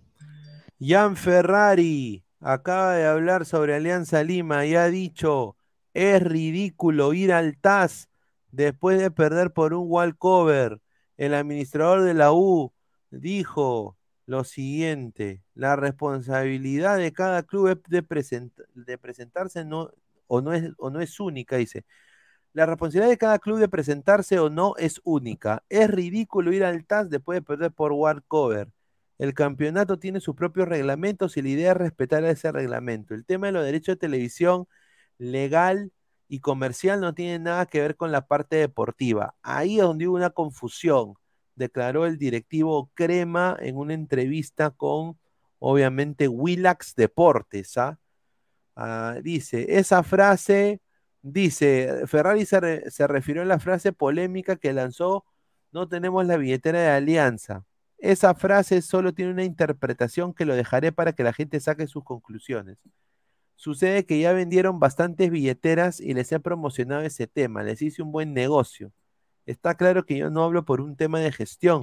Jan 0.79 1.15
Ferrari 1.15 2.23
acaba 2.39 2.93
de 2.93 3.05
hablar 3.05 3.45
sobre 3.45 3.75
Alianza 3.75 4.23
Lima 4.23 4.65
y 4.65 4.75
ha 4.75 4.88
dicho, 4.88 5.55
es 5.93 6.21
ridículo 6.21 7.13
ir 7.13 7.31
al 7.31 7.57
TAS 7.57 8.09
después 8.51 8.99
de 8.99 9.11
perder 9.11 9.51
por 9.51 9.73
un 9.73 9.86
walkover. 9.89 10.79
El 11.17 11.34
administrador 11.34 12.01
de 12.01 12.13
la 12.13 12.34
U 12.34 12.73
dijo 13.11 13.97
lo 14.25 14.43
siguiente, 14.43 15.41
la 15.53 15.75
responsabilidad 15.75 16.97
de 16.97 17.11
cada 17.11 17.43
club 17.43 17.67
es 17.67 17.77
de, 17.89 18.03
present- 18.03 18.65
de 18.73 18.97
presentarse 18.97 19.65
o, 20.27 20.41
no 20.41 20.53
es, 20.53 20.71
o 20.77 20.89
no 20.89 21.01
es 21.01 21.19
única, 21.19 21.57
dice. 21.57 21.86
La 22.53 22.65
responsabilidad 22.65 23.09
de 23.09 23.17
cada 23.17 23.39
club 23.39 23.59
de 23.59 23.67
presentarse 23.67 24.39
o 24.39 24.49
no 24.49 24.75
es 24.77 25.01
única. 25.03 25.63
Es 25.69 25.89
ridículo 25.89 26.53
ir 26.53 26.63
al 26.63 26.86
TAS 26.86 27.09
después 27.09 27.38
de 27.38 27.41
perder 27.41 27.71
por 27.71 27.91
walkover. 27.91 28.69
El 29.18 29.34
campeonato 29.34 29.99
tiene 29.99 30.20
sus 30.20 30.36
propios 30.36 30.68
reglamentos 30.68 31.38
y 31.38 31.41
la 31.41 31.49
idea 31.49 31.72
es 31.72 31.78
respetar 31.78 32.24
ese 32.26 32.51
reglamento. 32.51 33.14
El 33.14 33.26
tema 33.26 33.47
de 33.47 33.53
los 33.53 33.66
derechos 33.66 33.95
de 33.95 33.99
televisión 33.99 34.68
legal 35.18 35.91
y 36.28 36.39
comercial 36.39 36.99
no 37.01 37.14
tiene 37.14 37.39
nada 37.39 37.66
que 37.68 37.82
ver 37.82 37.95
con 37.95 38.11
la 38.11 38.28
parte 38.28 38.55
deportiva. 38.57 39.36
Ahí 39.43 39.78
es 39.80 39.84
donde 39.84 40.07
hubo 40.07 40.16
una 40.16 40.32
confusión, 40.32 41.14
declaró 41.55 42.05
el 42.05 42.18
directivo 42.18 42.91
Crema 42.95 43.55
en 43.59 43.78
una 43.78 43.93
entrevista 43.93 44.72
con, 44.72 45.20
obviamente, 45.59 46.28
Willax 46.28 46.95
Deportes. 46.95 47.78
¿ah? 47.78 47.99
Ah, 48.76 49.18
dice, 49.24 49.78
esa 49.78 50.03
frase, 50.03 50.82
dice, 51.22 52.07
Ferrari 52.07 52.45
se, 52.45 52.89
se 52.89 53.07
refirió 53.07 53.43
a 53.43 53.45
la 53.45 53.59
frase 53.59 53.93
polémica 53.93 54.55
que 54.55 54.74
lanzó, 54.74 55.26
no 55.72 55.88
tenemos 55.88 56.26
la 56.26 56.38
billetera 56.38 56.80
de 56.80 56.89
Alianza. 56.89 57.66
Esa 58.04 58.36
frase 58.36 58.82
solo 58.82 59.14
tiene 59.14 59.32
una 59.32 59.45
interpretación 59.45 60.34
que 60.34 60.43
lo 60.43 60.56
dejaré 60.56 60.91
para 60.91 61.14
que 61.14 61.24
la 61.24 61.32
gente 61.32 61.62
saque 61.62 61.88
sus 61.88 62.04
conclusiones. 62.04 62.78
Sucede 63.56 64.06
que 64.06 64.20
ya 64.20 64.34
vendieron 64.34 64.78
bastantes 64.78 65.32
billeteras 65.32 66.01
y 66.01 66.14
les 66.14 66.30
he 66.34 66.39
promocionado 66.41 67.04
ese 67.04 67.28
tema, 67.28 67.64
les 67.64 67.82
hice 67.82 68.01
un 68.01 68.12
buen 68.12 68.34
negocio. 68.34 68.91
Está 69.45 69.76
claro 69.76 70.06
que 70.06 70.18
yo 70.18 70.30
no 70.30 70.43
hablo 70.43 70.66
por 70.66 70.82
un 70.82 70.97
tema 70.97 71.22
de 71.22 71.32
gestión, 71.32 71.80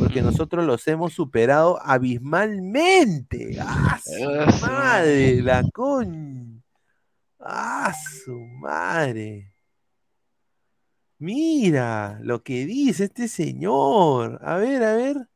porque 0.00 0.22
nosotros 0.22 0.64
los 0.66 0.88
hemos 0.88 1.12
superado 1.12 1.80
abismalmente. 1.84 3.56
¡Ah, 3.60 4.00
su 4.02 4.66
madre! 4.66 5.40
La 5.40 5.62
con. 5.72 6.64
¡Ah, 7.38 7.94
su 7.94 8.40
madre! 8.40 9.54
Mira 11.18 12.18
lo 12.22 12.42
que 12.42 12.66
dice 12.66 13.04
este 13.04 13.28
señor. 13.28 14.40
A 14.42 14.56
ver, 14.56 14.82
a 14.82 14.96
ver. 14.96 15.28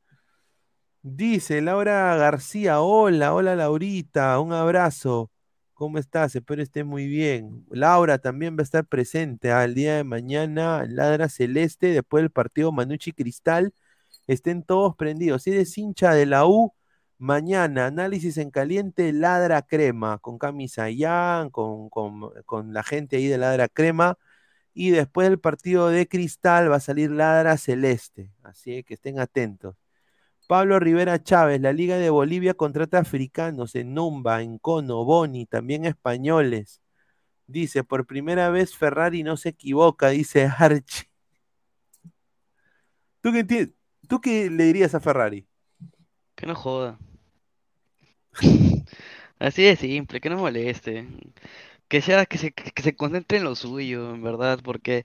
Dice 1.02 1.60
Laura 1.60 2.16
García, 2.16 2.80
hola, 2.80 3.32
hola 3.34 3.54
Laurita, 3.56 4.38
un 4.40 4.52
abrazo. 4.52 5.30
¿Cómo 5.74 5.98
estás? 5.98 6.34
Espero 6.34 6.62
esté 6.62 6.84
muy 6.84 7.06
bien. 7.06 7.64
Laura 7.70 8.18
también 8.18 8.56
va 8.56 8.60
a 8.60 8.64
estar 8.64 8.84
presente 8.84 9.52
al 9.52 9.74
día 9.74 9.96
de 9.96 10.04
mañana, 10.04 10.84
Ladra 10.88 11.28
Celeste, 11.28 11.88
después 11.92 12.22
del 12.22 12.30
partido 12.30 12.72
Manucci 12.72 13.12
Cristal. 13.12 13.72
Estén 14.26 14.62
todos 14.64 14.96
prendidos. 14.96 15.44
Si 15.44 15.50
eres 15.52 15.76
hincha 15.78 16.14
de 16.14 16.26
la 16.26 16.46
U, 16.46 16.74
mañana, 17.18 17.86
análisis 17.86 18.36
en 18.38 18.50
caliente, 18.50 19.12
Ladra 19.12 19.62
Crema, 19.62 20.18
con 20.18 20.38
camisa 20.38 20.90
Yan, 20.90 21.50
con, 21.50 21.90
con, 21.90 22.32
con 22.44 22.72
la 22.74 22.82
gente 22.82 23.16
ahí 23.16 23.28
de 23.28 23.38
Ladra 23.38 23.68
Crema. 23.68 24.18
Y 24.74 24.90
después 24.90 25.28
del 25.28 25.40
partido 25.40 25.88
de 25.88 26.08
Cristal 26.08 26.70
va 26.70 26.76
a 26.76 26.80
salir 26.80 27.10
Ladra 27.10 27.56
Celeste. 27.58 28.32
Así 28.42 28.82
que 28.84 28.94
estén 28.94 29.20
atentos. 29.20 29.76
Pablo 30.48 30.80
Rivera 30.80 31.22
Chávez, 31.22 31.60
la 31.60 31.74
Liga 31.74 31.98
de 31.98 32.08
Bolivia 32.10 32.54
contrata 32.54 32.98
africanos 32.98 33.74
en 33.74 33.92
Numba, 33.94 34.42
en 34.42 34.58
Cono, 34.58 35.04
Boni, 35.04 35.44
también 35.46 35.84
españoles. 35.84 36.80
Dice, 37.46 37.84
por 37.84 38.06
primera 38.06 38.50
vez 38.50 38.74
Ferrari 38.76 39.22
no 39.22 39.36
se 39.36 39.50
equivoca, 39.50 40.08
dice 40.08 40.46
Archie. 40.58 41.08
¿Tú 43.20 43.32
qué, 43.32 43.72
¿Tú 44.08 44.20
qué 44.22 44.50
le 44.50 44.64
dirías 44.64 44.94
a 44.94 45.00
Ferrari? 45.00 45.46
Que 46.34 46.46
no 46.46 46.54
joda. 46.54 46.98
Así 49.38 49.62
de 49.64 49.76
simple, 49.76 50.20
que 50.20 50.30
no 50.30 50.38
moleste. 50.38 51.06
Que 51.88 52.00
sea, 52.02 52.26
que 52.26 52.38
se, 52.38 52.52
que 52.52 52.82
se 52.82 52.96
concentre 52.96 53.38
en 53.38 53.44
lo 53.44 53.54
suyo, 53.54 54.14
en 54.14 54.22
verdad, 54.22 54.60
porque 54.64 55.04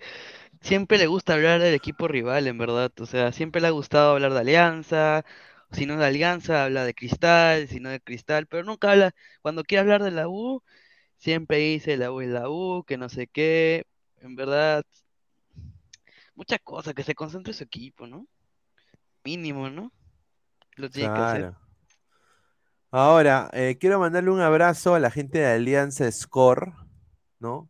siempre 0.63 0.97
le 0.97 1.07
gusta 1.07 1.33
hablar 1.33 1.61
del 1.61 1.73
equipo 1.75 2.07
rival, 2.07 2.47
en 2.47 2.57
verdad. 2.57 2.91
O 2.99 3.05
sea, 3.05 3.31
siempre 3.31 3.61
le 3.61 3.67
ha 3.67 3.71
gustado 3.71 4.13
hablar 4.13 4.33
de 4.33 4.39
Alianza. 4.39 5.25
Si 5.71 5.85
no 5.85 5.93
es 5.93 5.99
de 5.99 6.05
Alianza, 6.05 6.65
habla 6.65 6.85
de 6.85 6.93
Cristal, 6.95 7.67
si 7.67 7.79
no 7.79 7.89
de 7.89 7.99
Cristal, 8.01 8.47
pero 8.47 8.63
nunca 8.63 8.91
habla, 8.91 9.15
cuando 9.41 9.63
quiere 9.63 9.81
hablar 9.81 10.03
de 10.03 10.11
la 10.11 10.27
U, 10.27 10.63
siempre 11.17 11.57
dice 11.57 11.97
la 11.97 12.11
U 12.11 12.21
es 12.21 12.29
la 12.29 12.49
U, 12.49 12.83
que 12.85 12.97
no 12.97 13.09
sé 13.09 13.27
qué. 13.27 13.85
En 14.21 14.35
verdad, 14.35 14.85
muchas 16.35 16.59
cosas, 16.63 16.93
que 16.93 17.03
se 17.03 17.15
concentre 17.15 17.51
en 17.51 17.57
su 17.57 17.63
equipo, 17.63 18.07
¿no? 18.07 18.27
Mínimo, 19.23 19.69
¿no? 19.69 19.91
Lo 20.75 20.89
tiene 20.89 21.13
que 21.13 21.21
hacer. 21.21 21.53
Ahora, 22.91 23.49
eh, 23.53 23.77
quiero 23.79 23.99
mandarle 23.99 24.29
un 24.29 24.41
abrazo 24.41 24.93
a 24.93 24.99
la 24.99 25.09
gente 25.09 25.39
de 25.39 25.47
Alianza 25.47 26.11
Score, 26.11 26.73
¿no? 27.39 27.69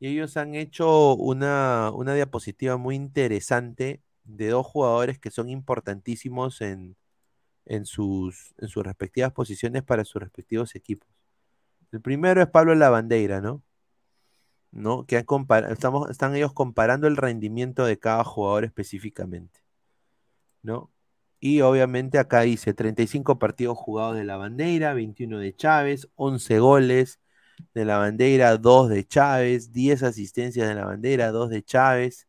Y 0.00 0.08
ellos 0.08 0.36
han 0.38 0.54
hecho 0.54 1.14
una, 1.14 1.92
una 1.94 2.14
diapositiva 2.14 2.78
muy 2.78 2.96
interesante 2.96 4.02
de 4.24 4.48
dos 4.48 4.66
jugadores 4.66 5.18
que 5.18 5.30
son 5.30 5.50
importantísimos 5.50 6.62
en, 6.62 6.96
en 7.66 7.84
sus, 7.84 8.54
en 8.58 8.68
sus 8.68 8.82
respectivas 8.82 9.32
posiciones 9.32 9.82
para 9.82 10.04
sus 10.04 10.22
respectivos 10.22 10.74
equipos. 10.74 11.08
El 11.92 12.00
primero 12.00 12.40
es 12.42 12.48
Pablo 12.48 12.74
Lavandeira, 12.74 13.40
¿no? 13.40 13.62
¿No? 14.72 15.04
Que 15.04 15.18
han 15.18 15.26
estamos, 15.70 16.10
están 16.10 16.34
ellos 16.34 16.52
comparando 16.54 17.06
el 17.06 17.16
rendimiento 17.16 17.84
de 17.84 17.98
cada 17.98 18.24
jugador 18.24 18.64
específicamente, 18.64 19.60
¿no? 20.62 20.90
Y 21.40 21.60
obviamente 21.60 22.18
acá 22.18 22.40
dice 22.42 22.74
35 22.74 23.38
partidos 23.38 23.78
jugados 23.78 24.16
de 24.16 24.24
la 24.24 24.36
bandera, 24.36 24.94
21 24.94 25.38
de 25.38 25.54
Chávez, 25.54 26.08
11 26.16 26.58
goles 26.58 27.19
de 27.74 27.84
la 27.84 27.98
bandera, 27.98 28.56
2 28.56 28.88
de 28.90 29.06
Chávez, 29.06 29.72
10 29.72 30.02
asistencias 30.02 30.68
de 30.68 30.74
la 30.74 30.84
bandera, 30.84 31.30
2 31.30 31.50
de 31.50 31.62
Chávez. 31.62 32.26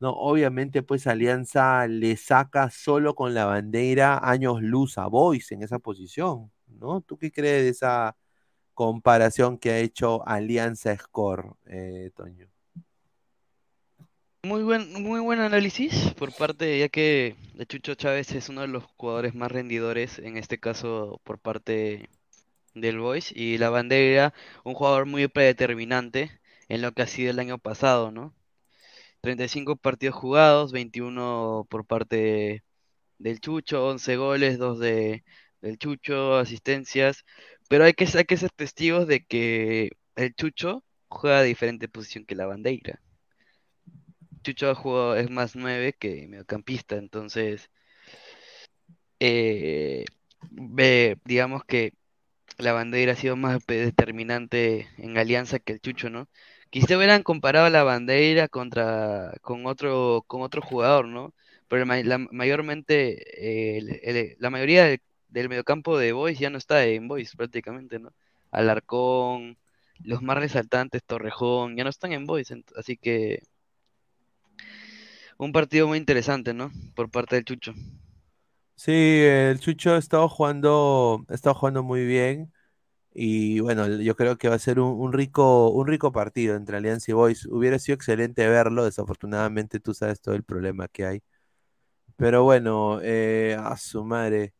No, 0.00 0.12
obviamente 0.12 0.82
pues 0.82 1.06
Alianza 1.06 1.86
le 1.86 2.16
saca 2.16 2.70
solo 2.70 3.14
con 3.14 3.34
la 3.34 3.44
bandera 3.44 4.18
años 4.22 4.62
luz 4.62 4.96
a 4.98 5.06
Boys 5.06 5.52
en 5.52 5.62
esa 5.62 5.78
posición, 5.78 6.50
¿no? 6.66 7.02
¿Tú 7.02 7.18
qué 7.18 7.30
crees 7.30 7.64
de 7.64 7.68
esa 7.68 8.16
comparación 8.72 9.58
que 9.58 9.70
ha 9.70 9.78
hecho 9.78 10.26
Alianza 10.26 10.96
Score, 10.96 11.52
eh, 11.66 12.10
Toño? 12.16 12.48
Muy 14.42 14.62
buen, 14.62 15.02
muy 15.02 15.20
buen 15.20 15.40
análisis 15.40 16.14
por 16.14 16.34
parte, 16.34 16.78
ya 16.78 16.88
que 16.88 17.36
Chucho 17.68 17.94
Chávez 17.94 18.32
es 18.32 18.48
uno 18.48 18.62
de 18.62 18.68
los 18.68 18.84
jugadores 18.96 19.34
más 19.34 19.52
rendidores, 19.52 20.18
en 20.18 20.38
este 20.38 20.58
caso 20.58 21.20
por 21.24 21.38
parte 21.38 22.08
del 22.80 22.98
Boys, 22.98 23.32
y 23.34 23.58
la 23.58 23.70
Bandera, 23.70 24.34
un 24.64 24.74
jugador 24.74 25.06
muy 25.06 25.28
predeterminante 25.28 26.40
en 26.68 26.82
lo 26.82 26.92
que 26.92 27.02
ha 27.02 27.06
sido 27.06 27.30
el 27.30 27.38
año 27.40 27.58
pasado, 27.58 28.10
¿no? 28.10 28.34
35 29.22 29.76
partidos 29.76 30.16
jugados, 30.16 30.72
21 30.72 31.66
por 31.70 31.86
parte 31.86 32.64
del 33.18 33.40
Chucho, 33.40 33.86
11 33.88 34.16
goles, 34.16 34.58
2 34.58 34.78
de, 34.80 35.24
del 35.60 35.78
Chucho, 35.78 36.36
asistencias, 36.36 37.24
pero 37.68 37.84
hay 37.84 37.94
que, 37.94 38.06
hay 38.16 38.24
que 38.24 38.36
ser 38.36 38.50
testigos 38.50 39.06
de 39.06 39.24
que 39.24 39.92
el 40.16 40.34
Chucho 40.34 40.84
juega 41.08 41.42
de 41.42 41.48
diferente 41.48 41.88
posición 41.88 42.24
que 42.26 42.34
la 42.34 42.46
Bandeira. 42.46 43.00
Chucho 44.42 45.16
es 45.16 45.30
más 45.30 45.54
9 45.56 45.94
que 45.98 46.26
mediocampista, 46.28 46.96
entonces 46.96 47.70
eh, 49.20 50.04
digamos 51.24 51.64
que 51.64 51.92
la 52.58 52.72
bandera 52.72 53.12
ha 53.12 53.16
sido 53.16 53.36
más 53.36 53.64
determinante 53.66 54.88
en 54.98 55.16
Alianza 55.18 55.58
que 55.58 55.72
el 55.74 55.80
Chucho, 55.80 56.10
¿no? 56.10 56.28
Quizá 56.70 56.96
hubieran 56.96 57.22
comparado 57.22 57.68
la 57.70 57.82
bandera 57.82 58.48
contra 58.48 59.32
con 59.42 59.66
otro 59.66 60.24
con 60.26 60.42
otro 60.42 60.62
jugador, 60.62 61.06
¿no? 61.08 61.34
Pero 61.68 61.84
la- 61.84 62.18
mayormente 62.18 63.78
eh, 63.78 64.36
la 64.38 64.50
mayoría 64.50 64.84
del, 64.86 65.00
del 65.28 65.48
mediocampo 65.48 65.98
de 65.98 66.12
Boys 66.12 66.38
ya 66.38 66.50
no 66.50 66.58
está 66.58 66.84
en 66.86 67.08
Boys 67.08 67.34
prácticamente, 67.36 67.98
¿no? 67.98 68.12
Alarcón, 68.50 69.56
los 70.04 70.22
más 70.22 70.38
resaltantes, 70.38 71.04
Torrejón, 71.04 71.76
ya 71.76 71.84
no 71.84 71.90
están 71.90 72.12
en 72.12 72.26
Boys, 72.26 72.52
así 72.76 72.96
que 72.96 73.42
un 75.38 75.52
partido 75.52 75.88
muy 75.88 75.98
interesante, 75.98 76.54
¿no? 76.54 76.70
Por 76.94 77.10
parte 77.10 77.34
del 77.36 77.44
Chucho. 77.44 77.74
Sí, 78.82 78.92
el 78.92 79.60
Chucho 79.60 79.92
ha 79.92 79.98
estado 79.98 80.26
jugando, 80.30 81.26
jugando 81.54 81.82
muy 81.82 82.06
bien. 82.06 82.50
Y 83.12 83.60
bueno, 83.60 83.88
yo 83.88 84.16
creo 84.16 84.38
que 84.38 84.48
va 84.48 84.56
a 84.56 84.58
ser 84.60 84.80
un, 84.80 85.00
un 85.00 85.12
rico, 85.12 85.70
un 85.70 85.86
rico 85.86 86.12
partido 86.12 86.56
entre 86.56 86.78
Alianza 86.78 87.10
y 87.10 87.14
Boys. 87.14 87.46
Hubiera 87.46 87.78
sido 87.78 87.96
excelente 87.96 88.48
verlo, 88.48 88.84
desafortunadamente 88.84 89.80
tú 89.80 89.94
sabes 89.94 90.20
todo 90.22 90.34
el 90.34 90.44
problema 90.44 90.88
que 90.88 91.06
hay. 91.06 91.22
Pero 92.16 92.44
bueno, 92.44 93.00
eh, 93.02 93.56
a 93.60 93.76
su 93.76 94.04
madre. 94.04 94.54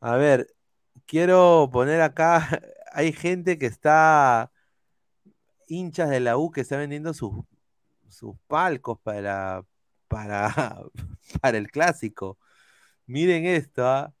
A 0.00 0.16
ver, 0.16 0.54
quiero 1.06 1.70
poner 1.72 2.02
acá, 2.02 2.48
hay 2.92 3.12
gente 3.12 3.58
que 3.58 3.66
está 3.66 4.52
hinchas 5.66 6.10
de 6.10 6.20
la 6.20 6.36
U 6.36 6.50
que 6.50 6.60
está 6.62 6.76
vendiendo 6.76 7.14
sus, 7.14 7.32
sus 8.08 8.36
palcos 8.46 8.98
para, 9.00 9.64
para, 10.08 10.82
para 11.40 11.58
el 11.58 11.70
clásico. 11.70 12.38
Miren 13.08 13.46
esto, 13.46 13.86
¿ah? 13.86 14.12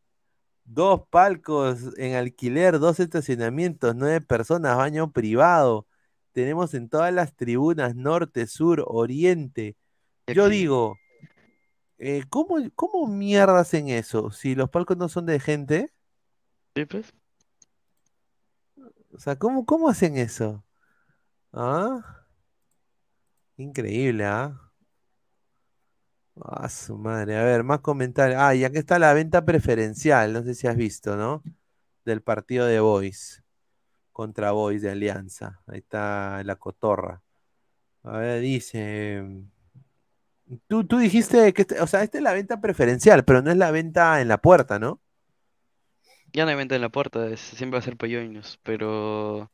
Dos 0.64 1.02
palcos 1.10 1.96
en 1.98 2.14
alquiler, 2.16 2.78
dos 2.78 3.00
estacionamientos, 3.00 3.94
nueve 3.94 4.22
personas, 4.22 4.78
baño 4.78 5.12
privado. 5.12 5.86
Tenemos 6.32 6.72
en 6.72 6.88
todas 6.88 7.12
las 7.12 7.36
tribunas, 7.36 7.94
norte, 7.94 8.46
sur, 8.46 8.82
oriente. 8.86 9.76
Yo 10.26 10.48
digo, 10.48 10.96
eh, 11.98 12.24
¿cómo, 12.30 12.56
cómo 12.74 13.06
mierda 13.06 13.60
hacen 13.60 13.88
eso? 13.90 14.30
Si 14.30 14.54
los 14.54 14.70
palcos 14.70 14.96
no 14.96 15.10
son 15.10 15.26
de 15.26 15.38
gente, 15.38 15.92
Sí, 16.74 16.86
pues. 16.86 17.12
o 19.12 19.18
sea, 19.18 19.36
¿cómo, 19.36 19.66
cómo 19.66 19.90
hacen 19.90 20.16
eso? 20.16 20.64
¿Ah? 21.52 22.24
Increíble, 23.58 24.24
¿ah? 24.24 24.67
Ah, 26.44 26.68
su 26.68 26.96
madre. 26.96 27.36
A 27.36 27.42
ver, 27.44 27.64
más 27.64 27.80
comentarios. 27.80 28.40
Ah, 28.40 28.54
y 28.54 28.64
aquí 28.64 28.78
está 28.78 28.98
la 28.98 29.12
venta 29.14 29.44
preferencial. 29.44 30.32
No 30.32 30.42
sé 30.42 30.54
si 30.54 30.66
has 30.66 30.76
visto, 30.76 31.16
¿no? 31.16 31.42
Del 32.04 32.22
partido 32.22 32.66
de 32.66 32.80
Boys 32.80 33.42
contra 34.12 34.52
Boys 34.52 34.82
de 34.82 34.90
Alianza. 34.90 35.60
Ahí 35.66 35.78
está 35.80 36.42
la 36.44 36.56
cotorra. 36.56 37.22
A 38.04 38.18
ver, 38.18 38.40
dice. 38.42 39.24
Tú, 40.66 40.84
tú 40.86 40.98
dijiste 40.98 41.52
que, 41.52 41.62
este- 41.62 41.80
o 41.80 41.86
sea, 41.86 42.02
esta 42.02 42.18
es 42.18 42.24
la 42.24 42.32
venta 42.32 42.60
preferencial, 42.60 43.24
pero 43.24 43.42
no 43.42 43.50
es 43.50 43.56
la 43.56 43.70
venta 43.70 44.20
en 44.20 44.28
la 44.28 44.38
puerta, 44.38 44.78
¿no? 44.78 45.00
Ya 46.32 46.44
no 46.44 46.50
hay 46.50 46.56
venta 46.56 46.74
en 46.74 46.82
la 46.82 46.88
puerta, 46.90 47.26
es- 47.28 47.40
siempre 47.40 47.76
va 47.76 47.80
a 47.80 47.82
ser 47.84 47.96
Polloños, 47.96 48.58
pero 48.62 49.50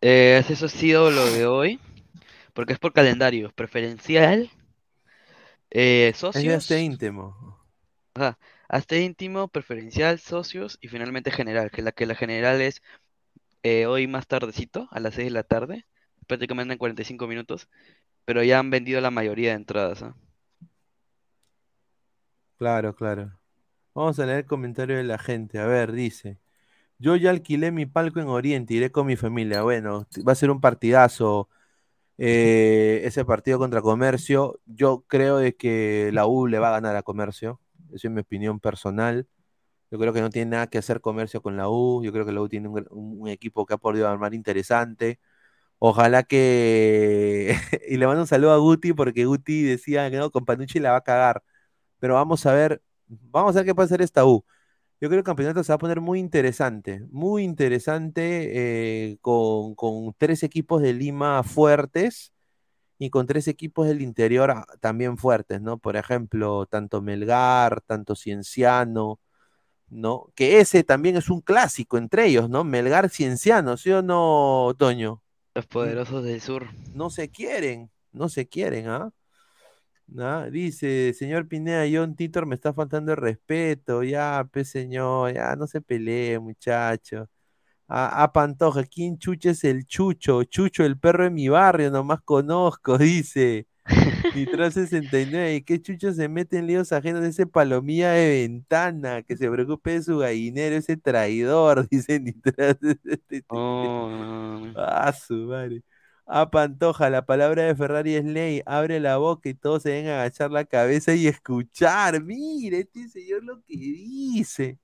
eh, 0.00 0.42
eso 0.48 0.66
ha 0.66 0.68
sido 0.68 1.10
lo 1.10 1.26
de 1.32 1.46
hoy, 1.46 1.80
porque 2.54 2.72
es 2.74 2.78
por 2.78 2.92
calendario, 2.92 3.52
preferencial, 3.54 4.50
eh, 5.74 6.12
socios, 6.14 6.54
este 6.64 6.80
íntimo. 6.80 7.58
hasta 8.68 8.96
íntimo, 8.96 9.48
preferencial, 9.48 10.18
socios 10.18 10.78
y 10.80 10.88
finalmente 10.88 11.30
general, 11.30 11.70
que 11.70 11.82
la 11.82 11.92
que 11.92 12.06
la 12.06 12.14
general 12.14 12.60
es 12.60 12.82
eh, 13.62 13.86
hoy 13.86 14.06
más 14.06 14.26
tardecito, 14.26 14.88
a 14.90 15.00
las 15.00 15.14
6 15.14 15.28
de 15.28 15.32
la 15.32 15.44
tarde, 15.44 15.86
prácticamente 16.26 16.72
en 16.74 16.78
45 16.78 17.26
minutos, 17.26 17.68
pero 18.24 18.42
ya 18.42 18.58
han 18.58 18.70
vendido 18.70 19.00
la 19.00 19.10
mayoría 19.10 19.50
de 19.50 19.56
entradas, 19.56 20.02
¿ah? 20.02 20.14
Claro, 22.58 22.94
claro. 22.94 23.32
Vamos 23.94 24.18
a 24.18 24.26
leer 24.26 24.38
el 24.38 24.46
comentario 24.46 24.96
de 24.96 25.04
la 25.04 25.18
gente. 25.18 25.58
A 25.58 25.66
ver, 25.66 25.92
dice. 25.92 26.38
Yo 26.98 27.16
ya 27.16 27.30
alquilé 27.30 27.72
mi 27.72 27.86
palco 27.86 28.20
en 28.20 28.28
Oriente, 28.28 28.74
iré 28.74 28.92
con 28.92 29.06
mi 29.06 29.16
familia. 29.16 29.62
Bueno, 29.62 30.06
va 30.26 30.32
a 30.32 30.36
ser 30.36 30.50
un 30.50 30.60
partidazo 30.60 31.48
eh, 32.18 33.02
ese 33.04 33.24
partido 33.24 33.58
contra 33.58 33.82
Comercio. 33.82 34.60
Yo 34.66 35.04
creo 35.08 35.38
de 35.38 35.56
que 35.56 36.10
la 36.12 36.26
U 36.26 36.46
le 36.46 36.58
va 36.58 36.68
a 36.68 36.72
ganar 36.72 36.96
a 36.96 37.02
Comercio. 37.02 37.60
Esa 37.92 38.08
es 38.08 38.14
mi 38.14 38.20
opinión 38.20 38.60
personal. 38.60 39.26
Yo 39.90 39.98
creo 39.98 40.12
que 40.12 40.20
no 40.22 40.30
tiene 40.30 40.52
nada 40.52 40.66
que 40.68 40.78
hacer 40.78 41.00
Comercio 41.00 41.42
con 41.42 41.56
la 41.56 41.68
U. 41.68 42.02
Yo 42.04 42.12
creo 42.12 42.26
que 42.26 42.32
la 42.32 42.40
U 42.42 42.48
tiene 42.48 42.68
un 42.68 43.28
equipo 43.28 43.66
que 43.66 43.74
ha 43.74 43.78
podido 43.78 44.08
armar 44.08 44.34
interesante. 44.34 45.20
Ojalá 45.78 46.22
que... 46.22 47.56
y 47.88 47.96
le 47.96 48.06
mando 48.06 48.22
un 48.22 48.28
saludo 48.28 48.52
a 48.52 48.58
Guti 48.58 48.92
porque 48.92 49.24
Guti 49.26 49.62
decía 49.64 50.10
que 50.10 50.16
no, 50.16 50.30
con 50.30 50.44
Panucci 50.44 50.78
la 50.78 50.92
va 50.92 50.98
a 50.98 51.00
cagar. 51.02 51.42
Pero 51.98 52.14
vamos 52.14 52.46
a 52.46 52.52
ver, 52.54 52.82
vamos 53.08 53.56
a 53.56 53.60
ver 53.60 53.66
qué 53.66 53.74
puede 53.74 53.86
hacer 53.86 54.02
esta 54.02 54.24
U. 54.24 54.44
Yo 55.02 55.08
creo 55.08 55.16
que 55.16 55.18
el 55.18 55.24
campeonato 55.24 55.64
se 55.64 55.72
va 55.72 55.74
a 55.74 55.78
poner 55.78 56.00
muy 56.00 56.20
interesante, 56.20 57.04
muy 57.10 57.42
interesante 57.42 59.10
eh, 59.10 59.18
con, 59.20 59.74
con 59.74 60.14
tres 60.16 60.44
equipos 60.44 60.80
de 60.80 60.92
Lima 60.92 61.42
fuertes 61.42 62.32
y 63.00 63.10
con 63.10 63.26
tres 63.26 63.48
equipos 63.48 63.88
del 63.88 64.00
interior 64.00 64.64
también 64.78 65.18
fuertes, 65.18 65.60
¿no? 65.60 65.76
Por 65.78 65.96
ejemplo, 65.96 66.66
tanto 66.66 67.02
Melgar, 67.02 67.80
tanto 67.80 68.14
Cienciano, 68.14 69.18
¿no? 69.88 70.28
Que 70.36 70.60
ese 70.60 70.84
también 70.84 71.16
es 71.16 71.30
un 71.30 71.40
clásico 71.40 71.98
entre 71.98 72.26
ellos, 72.26 72.48
¿no? 72.48 72.62
Melgar 72.62 73.10
Cienciano, 73.10 73.76
¿sí 73.76 73.90
o 73.90 74.02
no, 74.02 74.72
Toño? 74.78 75.20
Los 75.56 75.66
poderosos 75.66 76.22
del 76.22 76.40
sur. 76.40 76.68
No 76.94 77.10
se 77.10 77.28
quieren, 77.28 77.90
no 78.12 78.28
se 78.28 78.46
quieren, 78.46 78.86
¿ah? 78.86 79.10
¿Ah? 80.18 80.48
Dice, 80.50 81.14
señor 81.14 81.48
Pineda, 81.48 81.84
John 81.90 82.14
Titor 82.14 82.46
me 82.46 82.54
está 82.54 82.72
faltando 82.74 83.12
el 83.12 83.16
respeto, 83.18 84.02
ya, 84.02 84.46
pe 84.52 84.64
señor, 84.64 85.32
ya, 85.34 85.56
no 85.56 85.66
se 85.66 85.80
pelee, 85.80 86.38
muchacho. 86.38 87.28
A, 87.88 88.22
a 88.24 88.32
Pantoja, 88.32 88.84
¿quién 88.84 89.18
chucha 89.18 89.50
es 89.50 89.64
el 89.64 89.86
Chucho? 89.86 90.44
Chucho, 90.44 90.84
el 90.84 90.98
perro 90.98 91.24
de 91.24 91.30
mi 91.30 91.48
barrio, 91.48 91.90
nomás 91.90 92.20
conozco, 92.22 92.98
dice. 92.98 93.66
Nitro 94.34 94.70
69, 94.70 95.56
¿y 95.56 95.62
qué 95.62 95.80
chucho 95.82 96.12
se 96.12 96.28
mete 96.28 96.58
en 96.58 96.66
líos 96.68 96.92
ajenos 96.92 97.22
de 97.22 97.28
ese 97.28 97.46
palomilla 97.46 98.12
de 98.12 98.46
ventana? 98.48 99.22
Que 99.22 99.36
se 99.36 99.50
preocupe 99.50 99.92
de 99.92 100.02
su 100.02 100.18
gallinero, 100.18 100.76
ese 100.76 100.96
traidor, 100.96 101.88
dice 101.90 102.20
Nitro 102.20 102.52
69. 102.80 103.44
Oh, 103.48 104.08
no, 104.10 104.60
no, 104.60 104.66
no. 104.66 104.72
Ah, 104.76 105.12
su 105.12 105.34
madre. 105.34 105.82
A 106.26 106.50
Pantoja, 106.50 107.10
la 107.10 107.26
palabra 107.26 107.64
de 107.64 107.74
Ferrari 107.74 108.14
es 108.14 108.24
ley. 108.24 108.62
Abre 108.66 109.00
la 109.00 109.16
boca 109.18 109.48
y 109.48 109.54
todos 109.54 109.82
se 109.82 110.08
a 110.08 110.20
agachar 110.20 110.50
la 110.50 110.64
cabeza 110.64 111.14
y 111.14 111.26
escuchar. 111.26 112.22
Mire, 112.22 112.80
este 112.80 113.08
señor 113.08 113.44
lo 113.44 113.62
que 113.62 113.76
dice. 113.76 114.78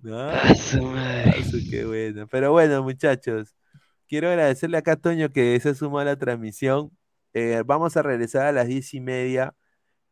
Su, 0.56 1.58
qué 1.70 1.84
bueno. 1.86 2.26
Pero 2.28 2.52
bueno, 2.52 2.82
muchachos, 2.82 3.54
quiero 4.08 4.28
agradecerle 4.28 4.78
acá 4.78 4.92
a 4.92 4.96
Toño 4.96 5.30
que 5.30 5.58
se 5.60 5.74
sumó 5.74 5.98
a 5.98 6.04
la 6.04 6.16
transmisión. 6.16 6.90
Eh, 7.34 7.62
vamos 7.66 7.96
a 7.96 8.02
regresar 8.02 8.46
a 8.46 8.52
las 8.52 8.68
diez 8.68 8.94
y 8.94 9.00
media. 9.00 9.54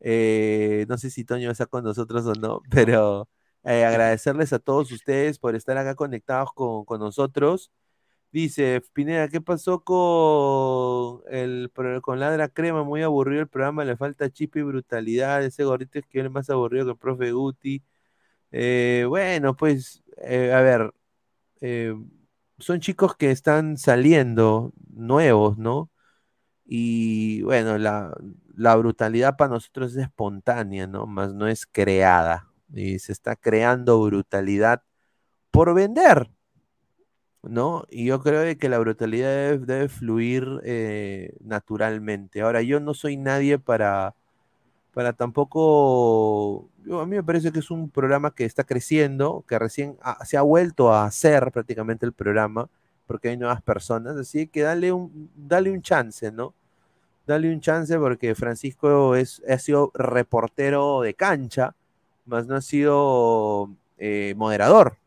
Eh, 0.01 0.87
no 0.89 0.99
sé 0.99 1.11
si 1.11 1.25
Toño 1.25 1.51
está 1.51 1.67
con 1.67 1.85
nosotros 1.85 2.27
o 2.27 2.35
no, 2.35 2.63
pero 2.71 3.29
eh, 3.65 3.85
agradecerles 3.85 4.53
a 4.53 4.59
todos 4.59 4.93
ustedes 4.93 5.39
por 5.39 5.55
estar 5.57 5.77
acá 5.79 5.95
conectados 5.95 6.53
con, 6.55 6.85
con 6.85 7.01
nosotros. 7.01 7.71
Dice 8.31 8.83
Pineda, 8.93 9.29
¿qué 9.29 9.41
pasó 9.41 9.83
con 9.83 11.23
el 11.31 11.71
con 12.03 12.21
Ladra 12.21 12.49
Crema? 12.49 12.85
Muy 12.85 13.03
aburrido 13.03 13.41
el 13.43 13.49
programa, 13.49 13.85
le 13.85 13.97
falta 13.97 14.31
chip 14.31 14.57
y 14.57 14.63
brutalidad. 14.63 15.43
Ese 15.45 15.65
gordito 15.65 15.99
es 15.99 16.07
que 16.07 16.21
es 16.21 16.31
más 16.31 16.51
aburrido 16.51 16.85
que 16.87 16.91
el 16.93 16.99
profe 16.99 17.33
Guti. 17.33 17.83
Eh, 18.53 19.07
bueno, 19.09 19.57
pues, 19.57 20.03
eh, 20.19 20.53
a 20.53 20.61
ver, 20.63 20.93
eh, 21.61 21.95
son 22.59 22.81
chicos 22.81 23.17
que 23.17 23.31
están 23.31 23.79
saliendo 23.79 24.73
nuevos, 24.95 25.59
¿no? 25.59 25.91
Y 26.67 27.43
bueno, 27.43 27.79
la, 27.79 28.15
la 28.57 28.77
brutalidad 28.77 29.37
para 29.37 29.51
nosotros 29.55 29.93
es 29.93 29.99
espontánea, 30.05 30.87
¿no? 30.87 31.07
Más 31.07 31.35
no 31.35 31.49
es 31.49 31.67
creada. 31.67 32.51
Y 32.75 32.99
se 33.01 33.13
está 33.13 33.37
creando 33.37 34.03
brutalidad 34.03 34.83
por 35.51 35.75
vender, 35.75 36.31
¿no? 37.43 37.85
Y 37.91 38.07
yo 38.07 38.21
creo 38.23 38.41
de 38.41 38.59
que 38.59 38.69
la 38.69 38.79
brutalidad 38.79 39.59
debe, 39.59 39.89
fluir 39.89 40.61
eh, 40.65 41.35
naturalmente. 41.41 42.41
Ahora, 42.41 42.63
yo 42.63 42.81
no 42.81 42.95
soy 42.95 43.17
nadie 43.17 43.59
para, 43.59 44.15
para 44.93 45.13
tampoco... 45.13 46.69
a 46.91 47.07
mí 47.07 47.17
me 47.17 47.23
parece 47.23 47.53
que 47.53 47.61
es 47.61 47.71
un 47.71 47.91
programa 47.91 48.35
que 48.35 48.45
está 48.45 48.65
creciendo, 48.65 49.45
que 49.49 49.59
recién 49.59 49.97
se 50.25 50.37
ha 50.37 50.43
vuelto 50.43 50.93
a 50.93 51.05
hacer 51.05 51.51
prácticamente 51.53 52.07
el 52.07 52.13
programa, 52.13 52.69
porque 53.07 53.29
hay 53.31 53.37
nuevas 53.37 53.63
personas, 53.63 54.17
así 54.17 54.49
que 54.49 54.63
dale 54.63 54.93
un, 54.93 55.31
dale 55.35 55.71
un 55.71 55.83
chance, 55.83 56.31
¿no? 56.33 56.55
Dale 57.27 57.53
un 57.53 57.61
chance 57.61 57.97
porque 57.99 58.35
Francisco 58.35 59.15
es, 59.15 59.43
ha 59.49 59.59
sido 59.59 59.93
reportero 59.95 61.03
de 61.03 61.15
cancha, 61.15 61.75
más 62.27 62.47
no 62.47 62.57
ha 62.57 62.61
sido 62.61 63.71
eh, 63.99 64.35
moderador. 64.37 64.99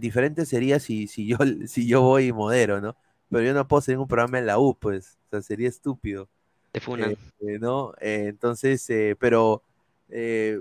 Diferente 0.00 0.46
sería 0.46 0.80
si, 0.80 1.06
si, 1.06 1.26
yo, 1.26 1.36
si 1.66 1.86
yo 1.86 2.02
voy 2.02 2.28
y 2.28 2.32
modero, 2.32 2.80
¿no? 2.80 2.96
Pero 3.30 3.44
yo 3.44 3.54
no 3.54 3.66
puedo 3.66 3.78
hacer 3.78 3.98
un 3.98 4.08
programa 4.08 4.38
en 4.38 4.46
la 4.46 4.58
U, 4.58 4.74
pues, 4.78 5.18
o 5.26 5.30
sea, 5.30 5.42
sería 5.42 5.68
estúpido. 5.68 6.28
Te 6.70 6.80
funan. 6.80 7.12
Eh, 7.12 7.16
eh, 7.40 7.58
¿no? 7.58 7.94
Eh, 8.00 8.26
entonces, 8.28 8.88
eh, 8.90 9.16
pero 9.18 9.62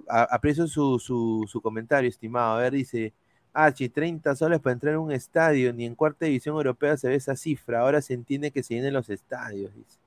aprecio 0.08 0.66
su, 0.68 0.98
su, 1.00 1.46
su 1.48 1.62
comentario, 1.62 2.10
estimado. 2.10 2.58
A 2.58 2.62
ver, 2.62 2.72
dice, 2.72 3.14
H, 3.54 3.90
30 3.90 4.36
soles 4.36 4.60
para 4.60 4.74
entrar 4.74 4.96
a 4.96 5.00
un 5.00 5.12
estadio, 5.12 5.74
ni 5.74 5.86
en 5.86 5.96
cuarta 5.96 6.26
división 6.26 6.56
europea 6.56 6.96
se 6.98 7.10
ve 7.10 7.16
esa 7.16 7.36
cifra, 7.36 7.82
ahora 7.82 8.02
se 8.02 8.14
entiende 8.14 8.52
que 8.52 8.64
se 8.64 8.76
llenen 8.76 8.94
los 8.94 9.10
estadios, 9.10 9.74
dice. 9.76 9.98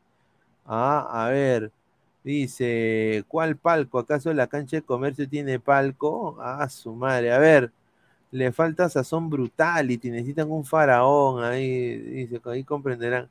Ah, 0.65 1.27
a 1.27 1.29
ver, 1.29 1.71
dice, 2.23 3.25
¿cuál 3.29 3.57
palco? 3.57 3.99
¿Acaso 3.99 4.33
la 4.33 4.47
cancha 4.47 4.77
de 4.79 4.83
comercio 4.83 5.29
tiene 5.29 5.61
palco? 5.61 6.39
Ah, 6.41 6.69
su 6.71 6.95
madre, 6.95 7.33
a 7.33 7.39
ver, 7.39 7.71
le 8.35 8.51
falta 8.51 8.89
sazón 8.89 9.31
brutality, 9.31 10.11
necesitan 10.11 10.51
un 10.51 10.65
faraón, 10.65 11.45
ahí, 11.45 11.97
dice, 11.99 12.41
ahí 12.47 12.65
comprenderán 12.65 13.29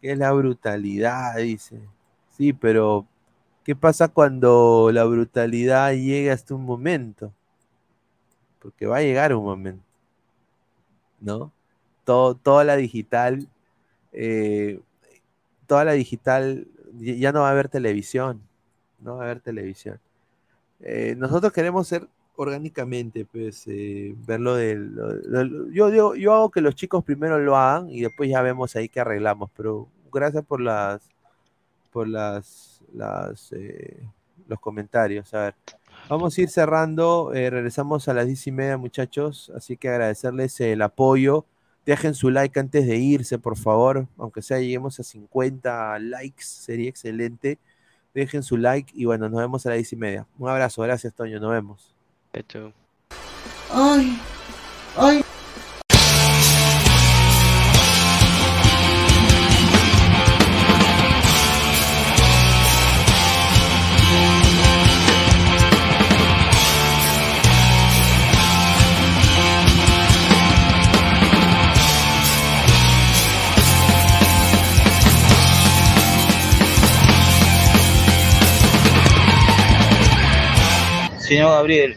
qué 0.00 0.10
es 0.10 0.18
la 0.18 0.32
brutalidad, 0.32 1.36
dice. 1.36 1.80
Sí, 2.36 2.52
pero 2.52 3.06
¿qué 3.62 3.76
pasa 3.76 4.08
cuando 4.08 4.90
la 4.92 5.04
brutalidad 5.04 5.92
llega 5.92 6.32
hasta 6.34 6.56
un 6.56 6.64
momento? 6.64 7.32
Porque 8.58 8.86
va 8.86 8.96
a 8.96 9.02
llegar 9.02 9.32
un 9.36 9.44
momento, 9.44 9.84
¿no? 11.20 11.52
Toda 12.04 12.64
la 12.64 12.74
digital, 12.74 13.46
eh, 14.12 14.80
toda 15.68 15.84
la 15.84 15.92
digital, 15.92 16.66
ya 16.98 17.30
no 17.30 17.42
va 17.42 17.48
a 17.50 17.52
haber 17.52 17.68
televisión, 17.68 18.42
no 18.98 19.14
va 19.14 19.22
a 19.22 19.24
haber 19.26 19.40
televisión. 19.40 20.00
Eh, 20.80 21.14
nosotros 21.16 21.52
queremos 21.52 21.86
ser 21.86 22.08
orgánicamente, 22.40 23.24
pues, 23.26 23.64
eh, 23.68 24.14
verlo 24.26 24.54
del... 24.56 24.94
lo- 24.94 25.44
lo- 25.44 25.70
yo, 25.72 25.90
yo, 25.90 26.14
yo 26.14 26.34
hago 26.34 26.50
que 26.50 26.60
los 26.62 26.74
chicos 26.74 27.04
primero 27.04 27.38
lo 27.38 27.56
hagan 27.56 27.90
y 27.90 28.00
después 28.02 28.30
ya 28.30 28.42
vemos 28.42 28.76
ahí 28.76 28.88
qué 28.88 29.00
arreglamos, 29.00 29.50
pero 29.56 29.88
gracias 30.12 30.44
por 30.44 30.60
las 30.60 31.02
por 31.92 32.08
las, 32.08 32.80
las 32.94 33.52
eh, 33.52 34.02
los 34.48 34.60
comentarios. 34.60 35.32
A 35.34 35.44
ver, 35.44 35.54
vamos 36.08 36.36
a 36.38 36.40
ir 36.42 36.48
cerrando. 36.50 37.32
eh, 37.34 37.50
regresamos 37.50 38.08
a 38.08 38.14
las 38.14 38.26
diez 38.26 38.46
y 38.46 38.52
media, 38.52 38.76
muchachos. 38.78 39.50
Así 39.56 39.76
que 39.76 39.88
agradecerles 39.88 40.60
el 40.60 40.82
apoyo. 40.82 41.46
Dejen 41.86 42.14
su 42.14 42.30
like 42.30 42.58
antes 42.60 42.86
de 42.86 42.96
irse, 42.98 43.38
por 43.38 43.56
favor. 43.56 44.06
Aunque 44.18 44.42
sea 44.42 44.58
lleguemos 44.60 45.00
a 45.00 45.02
50 45.04 45.98
likes, 45.98 46.44
sería 46.44 46.88
excelente. 46.90 47.58
Dejen 48.14 48.42
su 48.42 48.56
like 48.56 48.92
y 48.96 49.04
bueno, 49.06 49.28
nos 49.28 49.40
vemos 49.40 49.66
a 49.66 49.70
las 49.70 49.78
diez 49.78 49.92
y 49.92 49.96
media. 49.96 50.26
Un 50.38 50.48
abrazo, 50.50 50.82
gracias, 50.82 51.14
Toño. 51.14 51.40
Nos 51.40 51.50
vemos. 51.52 51.94
Esto. 52.32 52.72
Ay, 53.72 54.18
ay. 54.96 55.24
señor 81.30 81.52
Gabriel, 81.52 81.96